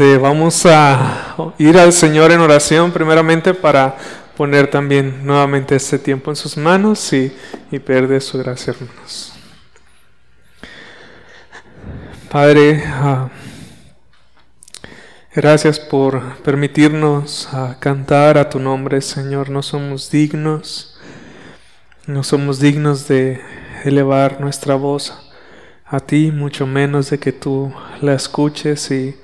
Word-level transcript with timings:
Vamos 0.00 0.64
a 0.64 1.54
ir 1.58 1.76
al 1.76 1.92
Señor 1.92 2.30
en 2.30 2.38
oración 2.38 2.92
primeramente 2.92 3.52
para 3.52 3.96
poner 4.36 4.70
también 4.70 5.26
nuevamente 5.26 5.74
este 5.74 5.98
tiempo 5.98 6.30
en 6.30 6.36
sus 6.36 6.56
manos 6.56 7.12
y, 7.12 7.36
y 7.72 7.80
pedir 7.80 8.20
su 8.20 8.38
gracia, 8.38 8.74
hermanos. 8.74 9.32
Padre, 12.30 12.84
ah, 12.86 13.28
gracias 15.34 15.80
por 15.80 16.36
permitirnos 16.44 17.48
ah, 17.52 17.74
cantar 17.80 18.38
a 18.38 18.48
tu 18.48 18.60
nombre, 18.60 19.00
Señor. 19.00 19.50
No 19.50 19.62
somos 19.64 20.12
dignos, 20.12 20.96
no 22.06 22.22
somos 22.22 22.60
dignos 22.60 23.08
de 23.08 23.40
elevar 23.84 24.40
nuestra 24.40 24.76
voz 24.76 25.32
a 25.84 25.98
ti, 25.98 26.30
mucho 26.30 26.68
menos 26.68 27.10
de 27.10 27.18
que 27.18 27.32
tú 27.32 27.74
la 28.00 28.14
escuches 28.14 28.92
y 28.92 29.16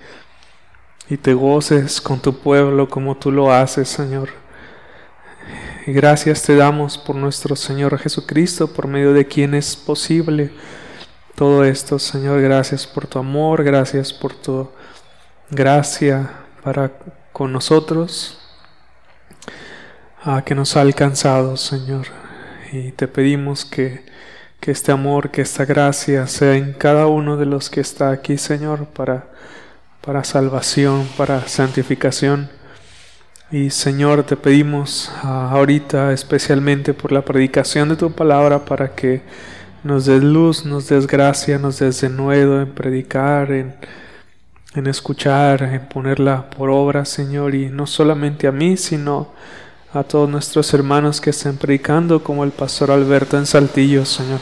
y 1.08 1.16
te 1.16 1.34
goces 1.34 2.00
con 2.00 2.20
tu 2.20 2.38
pueblo 2.38 2.88
como 2.88 3.16
tú 3.16 3.30
lo 3.30 3.52
haces, 3.52 3.88
Señor. 3.88 4.30
Y 5.86 5.92
gracias 5.92 6.42
te 6.42 6.56
damos 6.56 6.96
por 6.96 7.14
nuestro 7.14 7.56
Señor 7.56 7.98
Jesucristo, 7.98 8.68
por 8.68 8.86
medio 8.86 9.12
de 9.12 9.26
quien 9.26 9.54
es 9.54 9.76
posible 9.76 10.50
todo 11.34 11.64
esto, 11.64 11.98
Señor. 11.98 12.40
Gracias 12.40 12.86
por 12.86 13.06
tu 13.06 13.18
amor, 13.18 13.62
gracias 13.64 14.12
por 14.12 14.32
tu 14.34 14.70
gracia 15.50 16.30
para 16.62 16.90
con 17.32 17.52
nosotros, 17.52 18.38
a 20.22 20.42
que 20.42 20.54
nos 20.54 20.76
ha 20.76 20.80
alcanzado, 20.80 21.56
Señor. 21.56 22.06
Y 22.72 22.92
te 22.92 23.08
pedimos 23.08 23.64
que, 23.64 24.06
que 24.60 24.70
este 24.70 24.92
amor, 24.92 25.30
que 25.30 25.42
esta 25.42 25.64
gracia 25.64 26.26
sea 26.28 26.54
en 26.54 26.72
cada 26.72 27.08
uno 27.08 27.36
de 27.36 27.44
los 27.44 27.68
que 27.68 27.80
está 27.80 28.10
aquí, 28.10 28.38
Señor, 28.38 28.86
para 28.86 29.26
para 30.04 30.24
salvación, 30.24 31.08
para 31.16 31.46
santificación. 31.48 32.50
Y 33.50 33.70
Señor, 33.70 34.24
te 34.24 34.36
pedimos 34.36 35.10
ah, 35.22 35.50
ahorita 35.52 36.12
especialmente 36.12 36.92
por 36.92 37.12
la 37.12 37.24
predicación 37.24 37.88
de 37.88 37.96
tu 37.96 38.12
palabra 38.12 38.64
para 38.64 38.94
que 38.94 39.22
nos 39.82 40.06
des 40.06 40.22
luz, 40.22 40.64
nos 40.64 40.88
des 40.88 41.06
gracia, 41.06 41.58
nos 41.58 41.78
des 41.78 42.00
denuedo 42.00 42.60
en 42.60 42.72
predicar, 42.72 43.52
en, 43.52 43.76
escuchar, 44.86 45.62
en 45.62 45.86
ponerla 45.88 46.50
por 46.50 46.70
obra, 46.70 47.04
Señor, 47.04 47.54
y 47.54 47.66
no 47.66 47.86
solamente 47.86 48.46
a 48.46 48.52
mí, 48.52 48.76
sino 48.76 49.28
a 49.92 50.02
todos 50.02 50.28
nuestros 50.28 50.72
hermanos 50.74 51.20
que 51.20 51.30
estén 51.30 51.56
predicando, 51.56 52.24
como 52.24 52.44
el 52.44 52.50
pastor 52.50 52.90
Alberto 52.90 53.38
en 53.38 53.46
Saltillo, 53.46 54.04
Señor. 54.04 54.40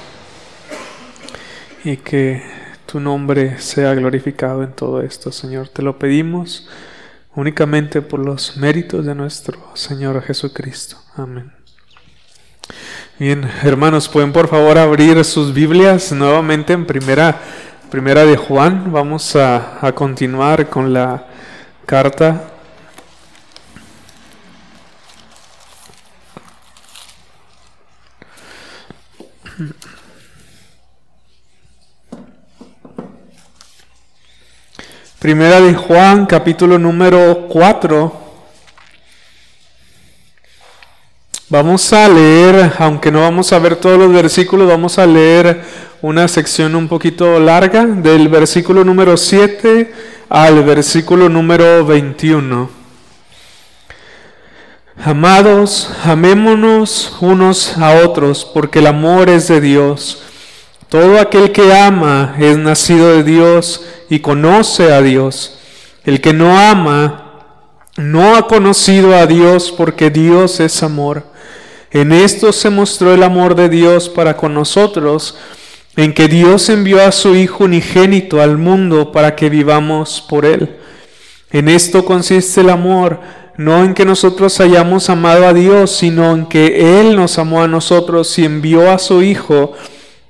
Y 1.85 1.99
que 1.99 2.62
tu 2.93 3.01
nombre 3.01 3.59
sea 3.59 3.95
glorificado 3.95 4.63
en 4.63 4.73
todo 4.73 5.01
esto, 5.01 5.33
Señor. 5.33 5.69
Te 5.69 5.81
lo 5.81 5.99
pedimos 5.99 6.69
únicamente 7.35 8.03
por 8.03 8.21
los 8.21 8.59
méritos 8.59 9.07
de 9.07 9.15
nuestro 9.15 9.59
Señor 9.73 10.21
Jesucristo. 10.21 10.99
Amén. 11.17 11.51
Bien, 13.19 13.49
hermanos, 13.63 14.11
pueden 14.11 14.31
por 14.31 14.47
favor 14.47 14.77
abrir 14.77 15.25
sus 15.25 15.55
Biblias 15.55 16.13
nuevamente 16.13 16.75
en 16.75 16.85
primera, 16.85 17.41
primera 17.91 18.27
de 18.27 18.37
Juan. 18.37 18.93
Vamos 18.93 19.37
a, 19.37 19.79
a 19.81 19.93
continuar 19.93 20.69
con 20.69 20.93
la 20.93 21.29
carta 21.87 22.52
Primera 35.23 35.61
de 35.61 35.73
Juan, 35.73 36.27
capítulo 36.27 36.81
número 36.81 37.47
4. 37.49 38.13
Vamos 41.49 41.93
a 41.93 42.09
leer, 42.09 42.73
aunque 42.81 43.13
no 43.13 43.21
vamos 43.21 43.53
a 43.53 43.61
ver 43.61 43.77
todos 43.77 43.97
los 43.97 44.13
versículos, 44.13 44.67
vamos 44.67 44.99
a 44.99 45.07
leer 45.07 45.63
una 46.01 46.27
sección 46.27 46.75
un 46.75 46.89
poquito 46.89 47.39
larga, 47.39 47.87
del 47.87 48.29
versículo 48.29 48.83
número 48.85 49.17
7 49.17 49.95
al 50.29 50.65
versículo 50.65 51.29
número 51.29 51.87
21. 51.87 52.69
Amados, 55.05 55.89
amémonos 56.03 57.17
unos 57.21 57.79
a 57.79 58.05
otros, 58.05 58.45
porque 58.45 58.81
el 58.81 58.89
amor 58.89 59.29
es 59.29 59.47
de 59.47 59.61
Dios. 59.61 60.32
Todo 60.93 61.19
aquel 61.19 61.53
que 61.53 61.73
ama 61.73 62.37
es 62.39 62.59
nacido 62.59 63.17
de 63.17 63.23
Dios 63.25 63.83
y 64.11 64.19
conoce 64.19 64.93
a 64.93 65.01
Dios. 65.01 65.59
El 66.05 66.21
que 66.21 66.35
no 66.35 66.55
ama 66.59 67.47
no 67.97 68.37
ha 68.37 68.47
conocido 68.47 69.17
a 69.17 69.27
Dios 69.27 69.73
porque 69.75 70.11
Dios 70.11 70.61
es 70.61 70.83
amor. 70.83 71.23
En 71.93 72.13
esto 72.13 72.53
se 72.53 72.69
mostró 72.69 73.15
el 73.15 73.23
amor 73.23 73.55
de 73.55 73.71
Dios 73.71 74.11
para 74.11 74.37
con 74.37 74.53
nosotros, 74.53 75.39
en 75.97 76.13
que 76.13 76.29
Dios 76.29 76.69
envió 76.69 77.03
a 77.03 77.11
su 77.11 77.37
Hijo 77.37 77.65
unigénito 77.65 78.43
al 78.43 78.59
mundo 78.59 79.13
para 79.13 79.35
que 79.35 79.49
vivamos 79.49 80.23
por 80.29 80.45
Él. 80.45 80.77
En 81.53 81.71
esto 81.71 82.05
consiste 82.05 82.61
el 82.61 82.69
amor, 82.69 83.19
no 83.57 83.83
en 83.83 83.95
que 83.95 84.05
nosotros 84.05 84.61
hayamos 84.61 85.09
amado 85.09 85.47
a 85.47 85.55
Dios, 85.55 85.97
sino 85.97 86.33
en 86.35 86.45
que 86.45 87.01
Él 87.01 87.17
nos 87.17 87.39
amó 87.39 87.63
a 87.63 87.69
nosotros 87.69 88.39
y 88.39 88.45
envió 88.45 88.91
a 88.91 88.99
su 88.99 89.23
Hijo 89.23 89.73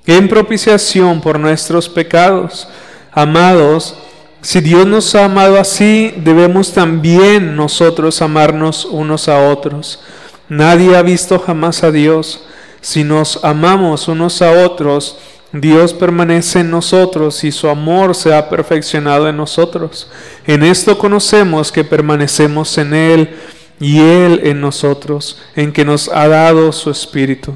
en 0.05 0.27
propiciación 0.27 1.21
por 1.21 1.39
nuestros 1.39 1.89
pecados. 1.89 2.67
Amados, 3.11 3.95
si 4.41 4.59
Dios 4.59 4.85
nos 4.85 5.15
ha 5.15 5.25
amado 5.25 5.57
así, 5.57 6.13
debemos 6.17 6.73
también 6.73 7.55
nosotros 7.55 8.21
amarnos 8.21 8.85
unos 8.85 9.29
a 9.29 9.49
otros. 9.49 10.01
Nadie 10.49 10.97
ha 10.97 11.01
visto 11.01 11.39
jamás 11.39 11.83
a 11.83 11.91
Dios. 11.91 12.45
Si 12.81 13.05
nos 13.05 13.43
amamos 13.45 14.09
unos 14.09 14.41
a 14.41 14.51
otros, 14.65 15.17
Dios 15.53 15.93
permanece 15.93 16.59
en 16.59 16.71
nosotros 16.71 17.43
y 17.43 17.51
su 17.51 17.69
amor 17.69 18.15
se 18.15 18.33
ha 18.33 18.49
perfeccionado 18.49 19.29
en 19.29 19.37
nosotros. 19.37 20.09
En 20.45 20.63
esto 20.63 20.97
conocemos 20.97 21.71
que 21.71 21.83
permanecemos 21.83 22.77
en 22.77 22.93
Él 22.93 23.35
y 23.79 23.99
Él 23.99 24.41
en 24.43 24.59
nosotros, 24.59 25.39
en 25.55 25.71
que 25.71 25.85
nos 25.85 26.09
ha 26.09 26.27
dado 26.27 26.71
su 26.73 26.89
Espíritu. 26.89 27.55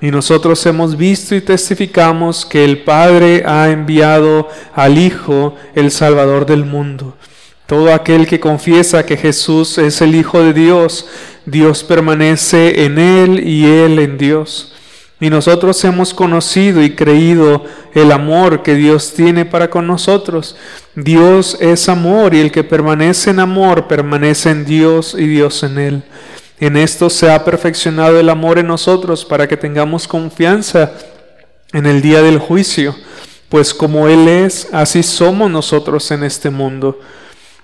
Y 0.00 0.10
nosotros 0.10 0.64
hemos 0.66 0.96
visto 0.96 1.34
y 1.34 1.40
testificamos 1.40 2.44
que 2.44 2.64
el 2.64 2.82
Padre 2.82 3.42
ha 3.46 3.70
enviado 3.70 4.48
al 4.74 4.98
Hijo, 4.98 5.56
el 5.74 5.90
Salvador 5.90 6.46
del 6.46 6.64
mundo. 6.64 7.16
Todo 7.66 7.94
aquel 7.94 8.26
que 8.26 8.40
confiesa 8.40 9.06
que 9.06 9.16
Jesús 9.16 9.78
es 9.78 10.02
el 10.02 10.14
Hijo 10.14 10.42
de 10.42 10.52
Dios, 10.52 11.08
Dios 11.46 11.82
permanece 11.82 12.84
en 12.84 12.98
Él 12.98 13.46
y 13.46 13.64
Él 13.64 13.98
en 13.98 14.18
Dios. 14.18 14.74
Y 15.20 15.30
nosotros 15.30 15.82
hemos 15.84 16.12
conocido 16.12 16.82
y 16.82 16.94
creído 16.94 17.64
el 17.94 18.12
amor 18.12 18.62
que 18.62 18.74
Dios 18.74 19.14
tiene 19.14 19.46
para 19.46 19.70
con 19.70 19.86
nosotros. 19.86 20.56
Dios 20.94 21.56
es 21.60 21.88
amor 21.88 22.34
y 22.34 22.40
el 22.40 22.52
que 22.52 22.64
permanece 22.64 23.30
en 23.30 23.40
amor 23.40 23.86
permanece 23.86 24.50
en 24.50 24.66
Dios 24.66 25.16
y 25.18 25.26
Dios 25.26 25.62
en 25.62 25.78
Él. 25.78 26.02
En 26.60 26.76
esto 26.76 27.10
se 27.10 27.30
ha 27.30 27.44
perfeccionado 27.44 28.18
el 28.20 28.28
amor 28.28 28.58
en 28.58 28.68
nosotros 28.68 29.24
para 29.24 29.48
que 29.48 29.56
tengamos 29.56 30.06
confianza 30.06 30.92
en 31.72 31.86
el 31.86 32.00
día 32.00 32.22
del 32.22 32.38
juicio, 32.38 32.94
pues 33.48 33.74
como 33.74 34.08
Él 34.08 34.28
es, 34.28 34.68
así 34.72 35.02
somos 35.02 35.50
nosotros 35.50 36.10
en 36.12 36.22
este 36.22 36.50
mundo. 36.50 37.00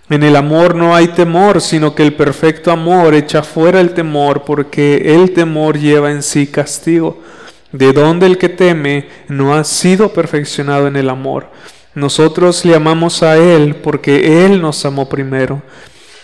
En 0.08 0.24
el 0.24 0.34
amor 0.34 0.74
no 0.74 0.94
hay 0.94 1.08
temor, 1.08 1.60
sino 1.60 1.94
que 1.94 2.02
el 2.02 2.14
perfecto 2.14 2.72
amor 2.72 3.14
echa 3.14 3.44
fuera 3.44 3.80
el 3.80 3.94
temor, 3.94 4.42
porque 4.44 5.14
el 5.14 5.32
temor 5.32 5.78
lleva 5.78 6.10
en 6.10 6.24
sí 6.24 6.48
castigo. 6.48 7.22
De 7.70 7.92
donde 7.92 8.26
el 8.26 8.36
que 8.36 8.48
teme 8.48 9.08
no 9.28 9.54
ha 9.54 9.62
sido 9.62 10.12
perfeccionado 10.12 10.88
en 10.88 10.96
el 10.96 11.08
amor. 11.08 11.46
Nosotros 11.94 12.64
le 12.64 12.74
amamos 12.74 13.22
a 13.22 13.36
Él 13.36 13.76
porque 13.76 14.44
Él 14.44 14.60
nos 14.60 14.84
amó 14.84 15.08
primero. 15.08 15.62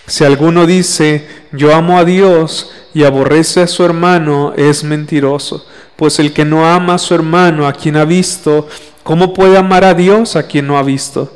Si 0.07 0.23
alguno 0.23 0.67
dice, 0.67 1.27
yo 1.51 1.75
amo 1.75 1.99
a 1.99 2.05
Dios 2.05 2.71
y 2.95 3.03
aborrece 3.03 3.63
a 3.63 3.67
su 3.67 3.85
hermano, 3.85 4.53
es 4.57 4.85
mentiroso, 4.85 5.67
pues 5.97 6.21
el 6.21 6.33
que 6.33 6.45
no 6.45 6.65
ama 6.67 6.95
a 6.95 6.99
su 6.99 7.15
hermano 7.15 7.67
a 7.67 7.73
quien 7.73 7.97
ha 7.97 8.05
visto, 8.05 8.69
¿cómo 9.03 9.35
puede 9.35 9.59
amar 9.59 9.85
a 9.85 9.95
Dios 9.95 10.37
a 10.37 10.45
quien 10.45 10.69
no 10.69 10.79
ha 10.79 10.83
visto? 10.85 11.35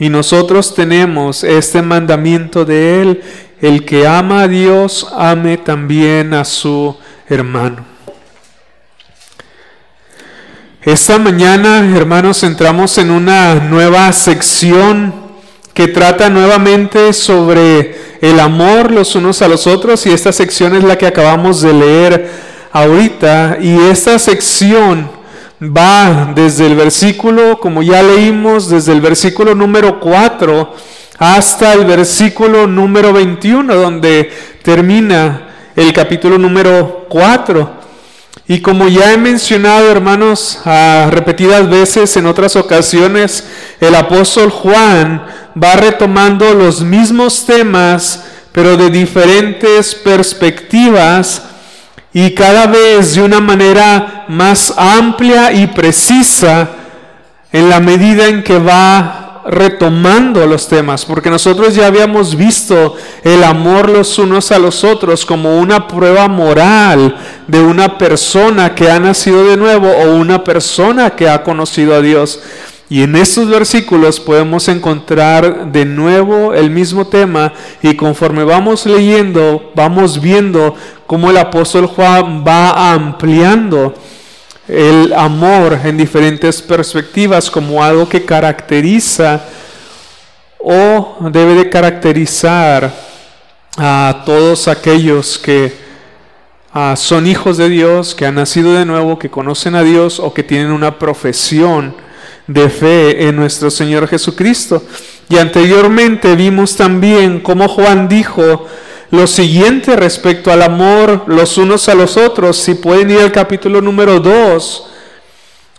Y 0.00 0.08
nosotros 0.08 0.74
tenemos 0.74 1.44
este 1.44 1.80
mandamiento 1.80 2.64
de 2.64 3.02
Él, 3.02 3.22
el 3.60 3.84
que 3.84 4.06
ama 4.06 4.42
a 4.42 4.48
Dios, 4.48 5.06
ame 5.16 5.56
también 5.56 6.34
a 6.34 6.44
su 6.44 6.96
hermano. 7.28 7.84
Esta 10.82 11.18
mañana, 11.18 11.88
hermanos, 11.96 12.42
entramos 12.42 12.98
en 12.98 13.10
una 13.10 13.56
nueva 13.56 14.12
sección 14.12 15.27
que 15.78 15.86
trata 15.86 16.28
nuevamente 16.28 17.12
sobre 17.12 17.94
el 18.20 18.40
amor 18.40 18.90
los 18.90 19.14
unos 19.14 19.42
a 19.42 19.46
los 19.46 19.68
otros 19.68 20.04
y 20.06 20.10
esta 20.10 20.32
sección 20.32 20.74
es 20.74 20.82
la 20.82 20.98
que 20.98 21.06
acabamos 21.06 21.60
de 21.60 21.72
leer 21.72 22.30
ahorita 22.72 23.58
y 23.60 23.78
esta 23.82 24.18
sección 24.18 25.08
va 25.62 26.32
desde 26.34 26.66
el 26.66 26.74
versículo, 26.74 27.60
como 27.60 27.84
ya 27.84 28.02
leímos, 28.02 28.68
desde 28.68 28.90
el 28.90 29.00
versículo 29.00 29.54
número 29.54 30.00
4 30.00 30.74
hasta 31.16 31.74
el 31.74 31.84
versículo 31.84 32.66
número 32.66 33.12
21, 33.12 33.72
donde 33.72 34.32
termina 34.64 35.46
el 35.76 35.92
capítulo 35.92 36.38
número 36.38 37.06
4. 37.08 37.77
Y 38.46 38.60
como 38.60 38.88
ya 38.88 39.12
he 39.12 39.18
mencionado, 39.18 39.90
hermanos, 39.90 40.58
a 40.64 41.08
repetidas 41.10 41.68
veces 41.68 42.16
en 42.16 42.26
otras 42.26 42.56
ocasiones, 42.56 43.44
el 43.80 43.94
apóstol 43.94 44.50
Juan 44.50 45.26
va 45.62 45.76
retomando 45.76 46.54
los 46.54 46.82
mismos 46.82 47.44
temas, 47.44 48.24
pero 48.52 48.76
de 48.76 48.90
diferentes 48.90 49.94
perspectivas 49.94 51.42
y 52.12 52.34
cada 52.34 52.66
vez 52.66 53.14
de 53.14 53.22
una 53.22 53.40
manera 53.40 54.24
más 54.28 54.72
amplia 54.76 55.52
y 55.52 55.66
precisa 55.66 56.70
en 57.52 57.68
la 57.68 57.80
medida 57.80 58.26
en 58.26 58.42
que 58.42 58.58
va 58.58 59.27
retomando 59.48 60.46
los 60.46 60.68
temas, 60.68 61.04
porque 61.04 61.30
nosotros 61.30 61.74
ya 61.74 61.86
habíamos 61.86 62.36
visto 62.36 62.96
el 63.24 63.42
amor 63.42 63.88
los 63.88 64.18
unos 64.18 64.52
a 64.52 64.58
los 64.58 64.84
otros 64.84 65.24
como 65.24 65.58
una 65.58 65.88
prueba 65.88 66.28
moral 66.28 67.16
de 67.46 67.60
una 67.60 67.96
persona 67.96 68.74
que 68.74 68.90
ha 68.90 69.00
nacido 69.00 69.44
de 69.44 69.56
nuevo 69.56 69.88
o 69.88 70.16
una 70.16 70.44
persona 70.44 71.10
que 71.10 71.28
ha 71.28 71.42
conocido 71.42 71.94
a 71.94 72.02
Dios. 72.02 72.40
Y 72.90 73.02
en 73.02 73.16
estos 73.16 73.48
versículos 73.48 74.18
podemos 74.18 74.66
encontrar 74.68 75.70
de 75.72 75.84
nuevo 75.84 76.54
el 76.54 76.70
mismo 76.70 77.06
tema 77.06 77.52
y 77.82 77.94
conforme 77.96 78.44
vamos 78.44 78.86
leyendo, 78.86 79.72
vamos 79.74 80.20
viendo 80.20 80.74
cómo 81.06 81.30
el 81.30 81.36
apóstol 81.36 81.86
Juan 81.86 82.44
va 82.46 82.92
ampliando 82.92 83.94
el 84.68 85.14
amor 85.14 85.80
en 85.82 85.96
diferentes 85.96 86.60
perspectivas 86.60 87.50
como 87.50 87.82
algo 87.82 88.08
que 88.08 88.24
caracteriza 88.24 89.42
o 90.58 91.16
debe 91.32 91.54
de 91.54 91.70
caracterizar 91.70 92.92
a 93.78 94.22
todos 94.26 94.68
aquellos 94.68 95.38
que 95.38 95.72
ah, 96.72 96.94
son 96.96 97.26
hijos 97.26 97.56
de 97.56 97.68
Dios, 97.70 98.14
que 98.14 98.26
han 98.26 98.34
nacido 98.34 98.74
de 98.74 98.84
nuevo, 98.84 99.18
que 99.18 99.30
conocen 99.30 99.74
a 99.74 99.82
Dios 99.82 100.20
o 100.20 100.34
que 100.34 100.42
tienen 100.42 100.70
una 100.70 100.98
profesión 100.98 101.94
de 102.46 102.68
fe 102.68 103.28
en 103.28 103.36
nuestro 103.36 103.70
Señor 103.70 104.08
Jesucristo. 104.08 104.82
Y 105.30 105.38
anteriormente 105.38 106.34
vimos 106.34 106.76
también 106.76 107.40
cómo 107.40 107.68
Juan 107.68 108.08
dijo, 108.08 108.66
lo 109.10 109.26
siguiente 109.26 109.96
respecto 109.96 110.52
al 110.52 110.62
amor 110.62 111.24
los 111.26 111.56
unos 111.56 111.88
a 111.88 111.94
los 111.94 112.16
otros. 112.16 112.56
Si 112.58 112.74
pueden 112.74 113.10
ir 113.10 113.20
al 113.20 113.32
capítulo 113.32 113.80
número 113.80 114.20
2, 114.20 114.86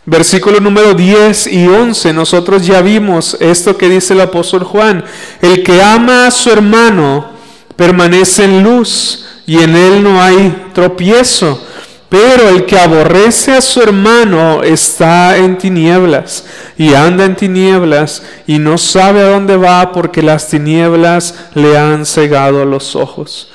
versículo 0.06 0.60
número 0.60 0.94
10 0.94 1.48
y 1.48 1.68
11, 1.68 2.14
nosotros 2.14 2.66
ya 2.66 2.82
vimos 2.82 3.38
esto 3.40 3.78
que 3.78 3.90
dice 3.90 4.14
el 4.14 4.22
apóstol 4.22 4.64
Juan. 4.64 5.04
El 5.42 5.64
que 5.64 5.82
ama 5.82 6.28
a 6.28 6.32
su 6.32 6.50
hermano 6.50 7.30
permanece 7.76 8.46
en 8.46 8.64
luz 8.64 9.26
y 9.46 9.60
en 9.60 9.76
él 9.76 10.04
no 10.04 10.22
hay 10.22 10.68
tropiezo. 10.74 11.64
Pero 12.10 12.50
el 12.50 12.66
que 12.66 12.80
aborrece 12.80 13.54
a 13.54 13.62
su 13.62 13.82
hermano 13.82 14.64
está 14.64 15.38
en 15.38 15.60
tinieblas 15.60 16.44
y 16.76 16.96
anda 16.96 17.24
en 17.24 17.36
tinieblas 17.36 18.24
y 18.48 18.58
no 18.58 18.80
sabe 18.80 19.22
a 19.22 19.30
dónde 19.30 19.58
va 19.58 19.92
porque 19.92 20.24
las 20.24 20.48
tinieblas 20.48 21.36
le 21.54 21.78
han 21.78 22.08
cegado 22.08 22.66
los 22.66 22.96
ojos. 22.96 23.52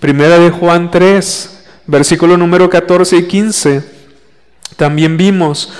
Primera 0.00 0.38
de 0.38 0.50
Juan 0.50 0.90
3, 0.90 1.62
versículo 1.86 2.36
número 2.36 2.68
14 2.68 3.16
y 3.16 3.22
15. 3.26 3.82
También 4.76 5.16
vimos, 5.16 5.72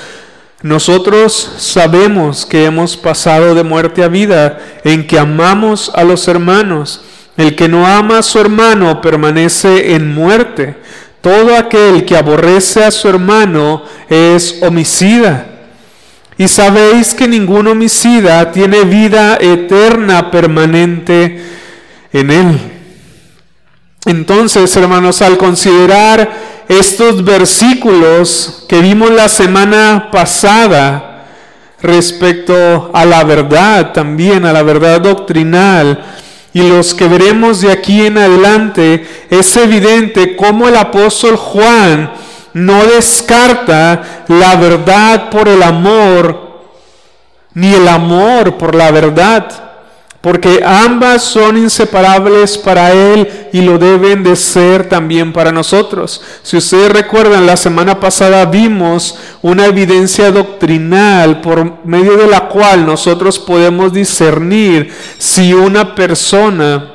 nosotros 0.62 1.56
sabemos 1.58 2.46
que 2.46 2.64
hemos 2.64 2.96
pasado 2.96 3.54
de 3.54 3.64
muerte 3.64 4.02
a 4.02 4.08
vida 4.08 4.60
en 4.82 5.06
que 5.06 5.18
amamos 5.18 5.92
a 5.94 6.04
los 6.04 6.26
hermanos. 6.26 7.02
El 7.36 7.54
que 7.54 7.68
no 7.68 7.86
ama 7.86 8.20
a 8.20 8.22
su 8.22 8.38
hermano 8.38 9.02
permanece 9.02 9.94
en 9.94 10.14
muerte. 10.14 10.76
Todo 11.24 11.56
aquel 11.56 12.04
que 12.04 12.18
aborrece 12.18 12.84
a 12.84 12.90
su 12.90 13.08
hermano 13.08 13.82
es 14.10 14.58
homicida. 14.60 15.46
Y 16.36 16.46
sabéis 16.48 17.14
que 17.14 17.26
ningún 17.26 17.66
homicida 17.66 18.52
tiene 18.52 18.82
vida 18.82 19.38
eterna 19.40 20.30
permanente 20.30 21.42
en 22.12 22.30
él. 22.30 22.60
Entonces, 24.04 24.76
hermanos, 24.76 25.22
al 25.22 25.38
considerar 25.38 26.30
estos 26.68 27.24
versículos 27.24 28.66
que 28.68 28.82
vimos 28.82 29.10
la 29.10 29.30
semana 29.30 30.10
pasada 30.12 31.24
respecto 31.80 32.90
a 32.92 33.06
la 33.06 33.24
verdad, 33.24 33.94
también 33.94 34.44
a 34.44 34.52
la 34.52 34.62
verdad 34.62 35.00
doctrinal, 35.00 36.04
y 36.54 36.62
los 36.62 36.94
que 36.94 37.08
veremos 37.08 37.60
de 37.60 37.72
aquí 37.72 38.06
en 38.06 38.16
adelante, 38.16 39.26
es 39.28 39.56
evidente 39.56 40.36
cómo 40.36 40.68
el 40.68 40.76
apóstol 40.76 41.36
Juan 41.36 42.12
no 42.52 42.86
descarta 42.86 44.24
la 44.28 44.54
verdad 44.54 45.30
por 45.30 45.48
el 45.48 45.62
amor, 45.62 46.62
ni 47.54 47.74
el 47.74 47.88
amor 47.88 48.56
por 48.56 48.74
la 48.76 48.92
verdad 48.92 49.63
porque 50.24 50.62
ambas 50.64 51.22
son 51.22 51.58
inseparables 51.58 52.56
para 52.56 52.92
Él 52.92 53.48
y 53.52 53.60
lo 53.60 53.76
deben 53.76 54.22
de 54.22 54.36
ser 54.36 54.88
también 54.88 55.34
para 55.34 55.52
nosotros. 55.52 56.22
Si 56.42 56.56
ustedes 56.56 56.90
recuerdan, 56.90 57.44
la 57.44 57.58
semana 57.58 58.00
pasada 58.00 58.46
vimos 58.46 59.18
una 59.42 59.66
evidencia 59.66 60.30
doctrinal 60.30 61.42
por 61.42 61.84
medio 61.84 62.16
de 62.16 62.26
la 62.26 62.48
cual 62.48 62.86
nosotros 62.86 63.38
podemos 63.38 63.92
discernir 63.92 64.90
si 65.18 65.52
una 65.52 65.94
persona 65.94 66.94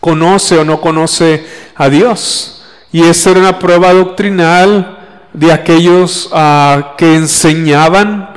conoce 0.00 0.56
o 0.56 0.64
no 0.64 0.80
conoce 0.80 1.44
a 1.74 1.90
Dios. 1.90 2.64
Y 2.90 3.02
esa 3.02 3.32
era 3.32 3.40
una 3.40 3.58
prueba 3.58 3.92
doctrinal 3.92 4.98
de 5.34 5.52
aquellos 5.52 6.30
ah, 6.32 6.94
que 6.96 7.16
enseñaban 7.16 8.30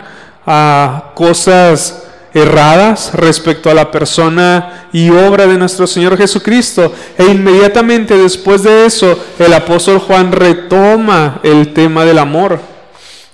a 0.46 1.04
ah, 1.08 1.12
cosas 1.16 2.03
erradas 2.34 3.14
respecto 3.14 3.70
a 3.70 3.74
la 3.74 3.92
persona 3.92 4.88
y 4.92 5.10
obra 5.10 5.46
de 5.46 5.58
nuestro 5.58 5.86
Señor 5.86 6.18
Jesucristo. 6.18 6.94
E 7.18 7.26
inmediatamente 7.26 8.18
después 8.18 8.64
de 8.64 8.86
eso, 8.86 9.18
el 9.40 9.54
apóstol 9.54 10.00
Juan 10.00 10.32
retoma 10.32 11.40
el 11.44 11.74
tema 11.74 12.06
del 12.06 12.20
amor. 12.20 12.60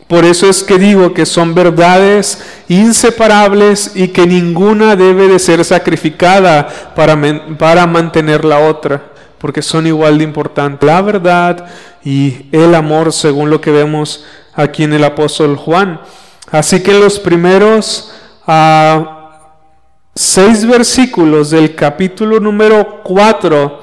Por 0.07 0.25
eso 0.25 0.49
es 0.49 0.63
que 0.63 0.79
digo 0.79 1.13
que 1.13 1.27
son 1.27 1.53
verdades 1.53 2.41
inseparables 2.67 3.91
y 3.93 4.07
que 4.07 4.25
ninguna 4.25 4.95
debe 4.95 5.27
de 5.27 5.37
ser 5.37 5.63
sacrificada 5.63 6.67
para, 6.95 7.15
para 7.59 7.85
mantener 7.85 8.43
la 8.43 8.57
otra, 8.57 9.03
porque 9.37 9.61
son 9.61 9.85
igual 9.85 10.17
de 10.17 10.23
importantes. 10.23 10.87
La 10.87 11.03
verdad 11.03 11.67
y 12.03 12.47
el 12.51 12.73
amor, 12.73 13.13
según 13.13 13.51
lo 13.51 13.61
que 13.61 13.69
vemos 13.69 14.25
aquí 14.55 14.83
en 14.83 14.93
el 14.93 15.03
apóstol 15.03 15.55
Juan. 15.55 16.01
Así 16.51 16.81
que 16.81 16.93
los 16.93 17.19
primeros 17.19 18.11
a 18.51 19.29
seis 20.15 20.65
versículos 20.65 21.51
del 21.51 21.75
capítulo 21.75 22.39
número 22.39 23.03
4 23.03 23.79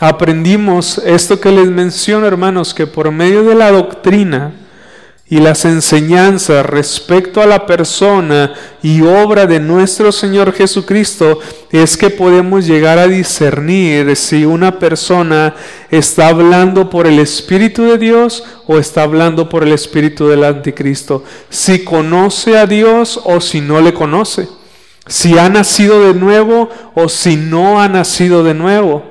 aprendimos 0.00 0.98
esto 0.98 1.40
que 1.40 1.52
les 1.52 1.68
menciono, 1.68 2.26
hermanos, 2.26 2.74
que 2.74 2.88
por 2.88 3.12
medio 3.12 3.44
de 3.44 3.54
la 3.54 3.70
doctrina 3.70 4.52
y 5.30 5.38
las 5.38 5.64
enseñanzas 5.64 6.66
respecto 6.66 7.40
a 7.40 7.46
la 7.46 7.64
persona 7.64 8.52
y 8.82 9.00
obra 9.02 9.46
de 9.46 9.60
nuestro 9.60 10.10
Señor 10.10 10.52
Jesucristo 10.52 11.38
es 11.70 11.96
que 11.96 12.10
podemos 12.10 12.66
llegar 12.66 12.98
a 12.98 13.06
discernir 13.06 14.16
si 14.16 14.44
una 14.44 14.80
persona 14.80 15.54
está 15.88 16.26
hablando 16.26 16.90
por 16.90 17.06
el 17.06 17.20
Espíritu 17.20 17.84
de 17.84 17.96
Dios 17.96 18.42
o 18.66 18.76
está 18.76 19.04
hablando 19.04 19.48
por 19.48 19.62
el 19.62 19.72
Espíritu 19.72 20.26
del 20.26 20.42
Anticristo, 20.42 21.22
si 21.48 21.84
conoce 21.84 22.58
a 22.58 22.66
Dios 22.66 23.20
o 23.22 23.40
si 23.40 23.60
no 23.60 23.80
le 23.80 23.94
conoce, 23.94 24.48
si 25.06 25.38
ha 25.38 25.48
nacido 25.48 26.08
de 26.08 26.14
nuevo 26.14 26.68
o 26.96 27.08
si 27.08 27.36
no 27.36 27.80
ha 27.80 27.88
nacido 27.88 28.42
de 28.42 28.54
nuevo. 28.54 29.04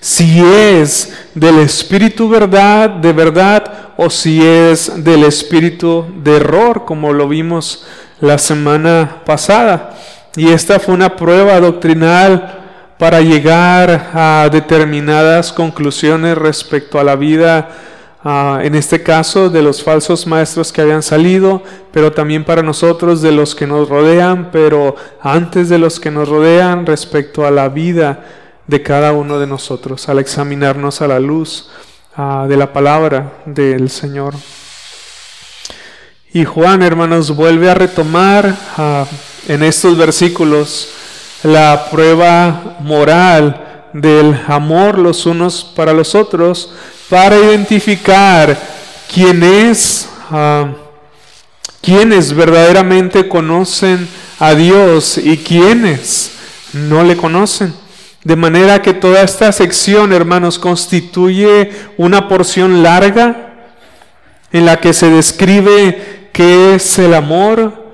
Si 0.00 0.40
es 0.40 1.12
del 1.34 1.58
espíritu 1.58 2.28
verdad, 2.28 2.88
de 2.90 3.12
verdad, 3.12 3.83
o 3.96 4.10
si 4.10 4.44
es 4.44 5.04
del 5.04 5.24
espíritu 5.24 6.06
de 6.22 6.36
error, 6.36 6.84
como 6.84 7.12
lo 7.12 7.28
vimos 7.28 7.86
la 8.20 8.38
semana 8.38 9.22
pasada. 9.24 9.94
Y 10.36 10.48
esta 10.48 10.80
fue 10.80 10.94
una 10.94 11.14
prueba 11.14 11.60
doctrinal 11.60 12.62
para 12.98 13.20
llegar 13.20 14.10
a 14.14 14.48
determinadas 14.50 15.52
conclusiones 15.52 16.36
respecto 16.36 16.98
a 16.98 17.04
la 17.04 17.16
vida, 17.16 17.68
en 18.24 18.74
este 18.74 19.02
caso 19.02 19.50
de 19.50 19.60
los 19.60 19.82
falsos 19.82 20.26
maestros 20.26 20.72
que 20.72 20.80
habían 20.80 21.02
salido, 21.02 21.62
pero 21.92 22.12
también 22.12 22.44
para 22.44 22.62
nosotros 22.62 23.20
de 23.20 23.32
los 23.32 23.54
que 23.54 23.66
nos 23.66 23.88
rodean, 23.88 24.50
pero 24.50 24.96
antes 25.20 25.68
de 25.68 25.78
los 25.78 26.00
que 26.00 26.10
nos 26.10 26.28
rodean 26.28 26.86
respecto 26.86 27.46
a 27.46 27.50
la 27.50 27.68
vida 27.68 28.24
de 28.66 28.82
cada 28.82 29.12
uno 29.12 29.38
de 29.38 29.46
nosotros 29.46 30.08
al 30.08 30.18
examinarnos 30.18 31.02
a 31.02 31.08
la 31.08 31.20
luz 31.20 31.70
ah, 32.16 32.46
de 32.48 32.56
la 32.56 32.72
palabra 32.72 33.34
del 33.46 33.90
Señor. 33.90 34.34
Y 36.32 36.44
Juan, 36.44 36.82
hermanos, 36.82 37.34
vuelve 37.36 37.70
a 37.70 37.74
retomar 37.74 38.56
ah, 38.76 39.06
en 39.46 39.62
estos 39.62 39.96
versículos 39.96 40.88
la 41.42 41.88
prueba 41.90 42.76
moral 42.80 43.88
del 43.92 44.40
amor 44.48 44.98
los 44.98 45.24
unos 45.26 45.62
para 45.62 45.92
los 45.92 46.16
otros 46.16 46.70
para 47.08 47.38
identificar 47.38 48.58
quién 49.12 49.42
es, 49.42 50.08
ah, 50.30 50.72
quienes 51.80 52.32
verdaderamente 52.32 53.28
conocen 53.28 54.08
a 54.40 54.54
Dios 54.54 55.18
y 55.18 55.36
quienes 55.38 56.32
no 56.72 57.04
le 57.04 57.16
conocen. 57.16 57.83
De 58.24 58.36
manera 58.36 58.80
que 58.80 58.94
toda 58.94 59.22
esta 59.22 59.52
sección, 59.52 60.12
hermanos, 60.14 60.58
constituye 60.58 61.70
una 61.98 62.26
porción 62.26 62.82
larga 62.82 63.68
en 64.50 64.64
la 64.64 64.80
que 64.80 64.94
se 64.94 65.10
describe 65.10 66.30
qué 66.32 66.74
es 66.74 66.98
el 66.98 67.12
amor, 67.12 67.84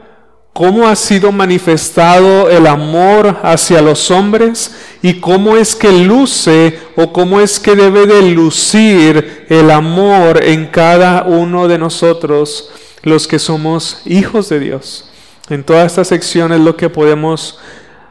cómo 0.52 0.86
ha 0.86 0.94
sido 0.94 1.32
manifestado 1.32 2.48
el 2.48 2.68
amor 2.68 3.38
hacia 3.42 3.82
los 3.82 4.10
hombres 4.12 4.76
y 5.02 5.14
cómo 5.20 5.56
es 5.56 5.74
que 5.74 5.90
luce 5.90 6.78
o 6.96 7.12
cómo 7.12 7.40
es 7.40 7.58
que 7.58 7.74
debe 7.74 8.06
de 8.06 8.22
lucir 8.30 9.46
el 9.48 9.70
amor 9.70 10.44
en 10.44 10.66
cada 10.66 11.24
uno 11.24 11.66
de 11.66 11.78
nosotros, 11.78 12.70
los 13.02 13.26
que 13.26 13.40
somos 13.40 14.02
hijos 14.04 14.48
de 14.48 14.60
Dios. 14.60 15.10
En 15.48 15.64
toda 15.64 15.84
esta 15.84 16.04
sección 16.04 16.52
es 16.52 16.60
lo 16.60 16.76
que 16.76 16.88
podemos 16.88 17.58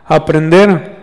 aprender. 0.05 0.98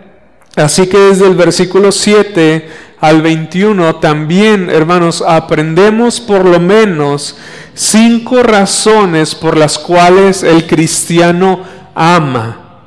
Así 0.57 0.87
que 0.87 0.97
desde 0.97 1.27
el 1.27 1.35
versículo 1.35 1.91
7 1.91 2.67
al 2.99 3.21
21 3.21 3.97
también, 3.97 4.71
hermanos, 4.71 5.23
aprendemos 5.25 6.19
por 6.19 6.45
lo 6.45 6.59
menos 6.59 7.37
cinco 7.75 8.41
razones 8.41 9.35
por 9.35 9.55
las 9.55 9.77
cuales 9.77 10.41
el 10.41 10.65
cristiano 10.65 11.63
ama. 11.93 12.81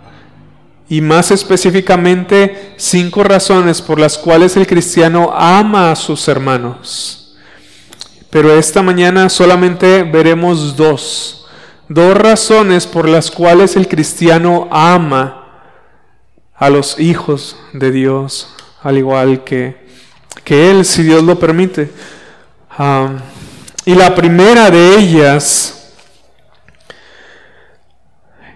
Y 0.88 1.00
más 1.00 1.30
específicamente, 1.30 2.74
cinco 2.76 3.22
razones 3.22 3.80
por 3.80 4.00
las 4.00 4.18
cuales 4.18 4.56
el 4.56 4.66
cristiano 4.66 5.32
ama 5.32 5.92
a 5.92 5.96
sus 5.96 6.26
hermanos. 6.26 7.36
Pero 8.30 8.52
esta 8.58 8.82
mañana 8.82 9.28
solamente 9.28 10.02
veremos 10.02 10.76
dos. 10.76 11.46
Dos 11.88 12.16
razones 12.16 12.84
por 12.88 13.08
las 13.08 13.30
cuales 13.30 13.76
el 13.76 13.86
cristiano 13.86 14.66
ama 14.72 15.39
a 16.60 16.68
los 16.68 17.00
hijos 17.00 17.56
de 17.72 17.90
Dios, 17.90 18.54
al 18.82 18.98
igual 18.98 19.44
que, 19.44 19.76
que 20.44 20.70
Él, 20.70 20.84
si 20.84 21.02
Dios 21.02 21.24
lo 21.24 21.38
permite. 21.38 21.90
y 23.86 23.94
la 23.94 24.14
primera 24.14 24.70
de 24.70 24.98
ellas, 24.98 25.94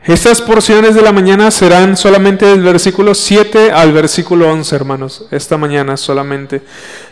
estas 0.05 0.43
porciones 0.43 0.95
de 0.95 1.01
la 1.01 1.13
mañana 1.13 1.51
serán 1.51 1.97
solamente 1.97 2.45
del 2.45 2.61
versículo 2.61 3.15
7 3.15 3.73
al 3.73 3.93
versículo 3.93 4.53
11, 4.53 4.77
hermanos, 4.77 5.25
esta 5.31 5.57
mañana 5.57 5.97
solamente. 5.97 6.61